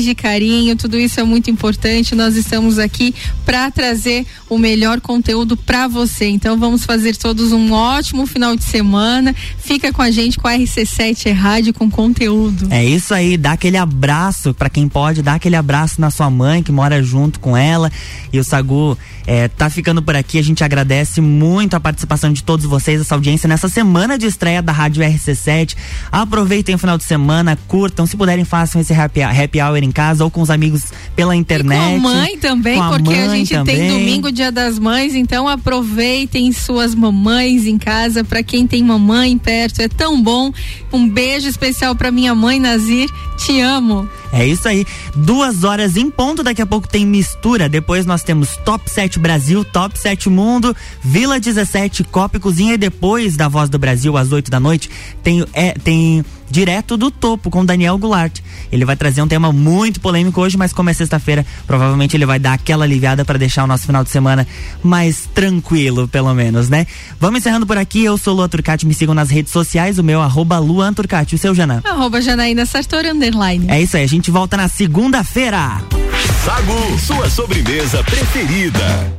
de 0.04 0.16
carinho, 0.16 0.76
tudo 0.76 0.98
isso 0.98 1.20
é 1.20 1.24
muito 1.24 1.50
importante. 1.50 2.16
Nós 2.16 2.36
estamos 2.36 2.80
aqui 2.80 3.14
para 3.46 3.72
trazer 3.72 4.26
o 4.50 4.58
melhor 4.58 5.00
conteúdo 5.00 5.56
para 5.56 5.88
você. 5.88 6.28
Então 6.28 6.58
vamos 6.58 6.84
fazer 6.84 7.16
todos 7.16 7.52
um 7.52 7.72
ótimo 7.72 8.26
final 8.26 8.56
de 8.56 8.64
semana. 8.64 9.34
Fica 9.58 9.94
com 9.94 10.02
a 10.02 10.12
gente 10.12 10.38
com 10.38 10.48
a 10.48 10.54
RC7 10.54 11.28
é 11.28 11.32
Rádio 11.32 11.74
com 11.74 11.90
conteúdo. 11.90 12.68
É 12.70 12.84
isso 12.84 13.14
aí, 13.14 13.38
dá 13.38 13.54
aquele 13.54 13.78
abraço 13.78 14.54
para 14.54 14.70
quem 14.70 14.90
pode, 14.90 15.22
dá 15.22 15.36
aquele 15.36 15.56
abraço 15.56 16.02
na 16.02 16.10
sua 16.10 16.30
mãe 16.30 16.62
que 16.62 16.72
mora 16.72 17.02
junto 17.02 17.40
com 17.40 17.56
ela. 17.56 17.92
E 18.32 18.40
o 18.40 18.44
Sagu 18.44 18.98
é, 19.26 19.48
tá 19.48 19.70
ficando 19.70 20.02
por 20.02 20.16
aqui 20.16 20.34
aqui. 20.34 20.40
A 20.40 20.44
gente 20.44 20.64
agradece 20.64 21.22
muito 21.22 21.76
a 21.76 21.80
participação 21.80 22.34
de 22.34 22.44
todos 22.44 22.66
vocês, 22.66 23.00
essa 23.00 23.14
audiência 23.14 23.48
nessa 23.48 23.70
semana 23.70 24.18
de 24.18 24.26
estreia 24.26 24.62
da 24.62 24.72
Rádio 24.72 25.04
RC7. 25.04 25.76
Aproveitem 26.12 26.74
o 26.74 26.78
final 26.78 26.98
de 26.98 27.04
semana, 27.04 27.58
curtam, 27.68 28.06
se 28.08 28.18
puderem, 28.18 28.44
façam 28.44 28.82
esse 28.82 28.94
happy, 28.94 29.22
happy 29.34 29.62
hour 29.62 29.78
em 29.78 29.92
casa 29.92 30.24
ou 30.24 30.32
com 30.32 30.42
os 30.42 30.50
amigos 30.50 30.86
pela 31.16 31.36
internet. 31.36 31.98
E 31.98 32.02
com 32.02 32.08
a 32.08 32.12
mãe 32.14 32.38
também, 32.38 32.80
a 32.80 32.90
porque 32.90 33.10
mãe 33.10 33.22
a 33.22 33.30
gente 33.30 33.54
também. 33.54 33.76
tem 33.76 33.90
domingo, 33.90 34.32
dia 34.32 34.52
das 34.52 34.80
mães, 34.80 35.16
então 35.16 35.48
aproveitem 35.48 36.52
suas 36.52 36.96
mamães 36.96 37.66
em 37.66 37.78
casa, 37.78 38.24
para 38.24 38.44
quem 38.44 38.68
tem 38.68 38.84
mamãe 38.84 39.38
perto, 39.38 39.82
é 39.82 39.88
tão 39.88 40.22
bom. 40.22 40.52
Um 40.92 41.08
beijo 41.08 41.48
especial 41.48 41.96
para 41.96 42.12
minha 42.12 42.36
mãe, 42.36 42.60
Nazir, 42.60 43.10
te 43.38 43.60
amo. 43.60 44.08
É 44.32 44.48
isso 44.48 44.68
aí. 44.68 44.84
Duas 45.16 45.64
horas 45.64 45.96
em 45.96 46.10
ponto, 46.10 46.42
daqui 46.42 46.62
a 46.62 46.66
pouco 46.66 46.88
tem 46.88 47.06
mistura. 47.06 47.70
Depois 47.70 48.04
nós 48.04 48.24
temos 48.24 48.58
Top 48.66 48.90
7 48.90 49.20
Brasil, 49.20 49.64
Top 49.64 49.98
7 49.98 50.28
Mundo, 50.28 50.76
Vila 51.04 51.40
17, 51.40 52.04
Copa 52.06 52.38
e 52.38 52.40
Cozinha. 52.40 52.74
E 52.74 52.78
depois 52.78 53.38
da 53.38 53.48
Voz 53.48 53.70
do 53.70 53.78
Brasil, 53.78 54.18
às 54.18 54.32
8 54.32 54.50
da 54.50 54.60
noite, 54.60 54.90
tem, 55.22 55.46
é, 55.54 55.74
tem 55.74 56.26
direto 56.50 56.98
do 56.98 57.10
topo 57.10 57.50
com 57.50 57.66
Daniel 57.66 57.98
Goulart. 57.98 58.40
Ele 58.72 58.86
vai 58.86 58.96
trazer 58.96 59.22
um 59.22 59.28
tema 59.28 59.52
muito 59.52 60.00
polêmico 60.00 60.42
hoje, 60.42 60.58
mas 60.58 60.74
como 60.74 60.90
é 60.90 60.94
sexta-feira, 60.94 61.46
provavelmente 61.66 62.16
ele 62.16 62.26
vai 62.26 62.40
dar 62.40 62.54
aquela 62.54 62.86
aliviada 62.86 63.24
para 63.24 63.38
deixar 63.40 63.64
o 63.64 63.68
nosso 63.68 63.86
final 63.86 64.04
de 64.04 64.10
semana 64.10 64.48
mais 64.84 65.28
tranquilo, 65.34 66.08
pelo 66.08 66.34
menos, 66.34 66.70
né? 66.70 66.88
Vamos 67.20 67.40
encerrando 67.40 67.66
por 67.66 67.78
aqui. 67.78 68.04
Eu 68.04 68.18
sou 68.18 68.34
Luan 68.36 68.50
Turcati, 68.50 68.86
me 68.86 68.94
sigam 68.94 69.14
nas 69.14 69.30
redes 69.30 69.52
sociais, 69.52 69.98
o 70.00 70.04
meu 70.04 70.22
arroba 70.22 70.58
Luan 70.60 70.94
Turcati, 70.94 71.36
o 71.36 71.38
seu 71.38 71.54
Janã. 71.54 71.82
Arroba 71.84 72.22
Janaína 72.22 72.66
Sartori 72.66 73.10
Underline. 73.10 73.66
É 73.70 73.82
isso 73.82 73.98
aí, 73.98 74.04
a 74.04 74.08
gente 74.08 74.32
volta 74.32 74.58
na 74.58 74.68
segunda-feira. 74.68 75.82
Sagu, 76.44 77.00
sua 77.00 77.30
sobremesa 77.30 78.04
preferida. 78.04 79.14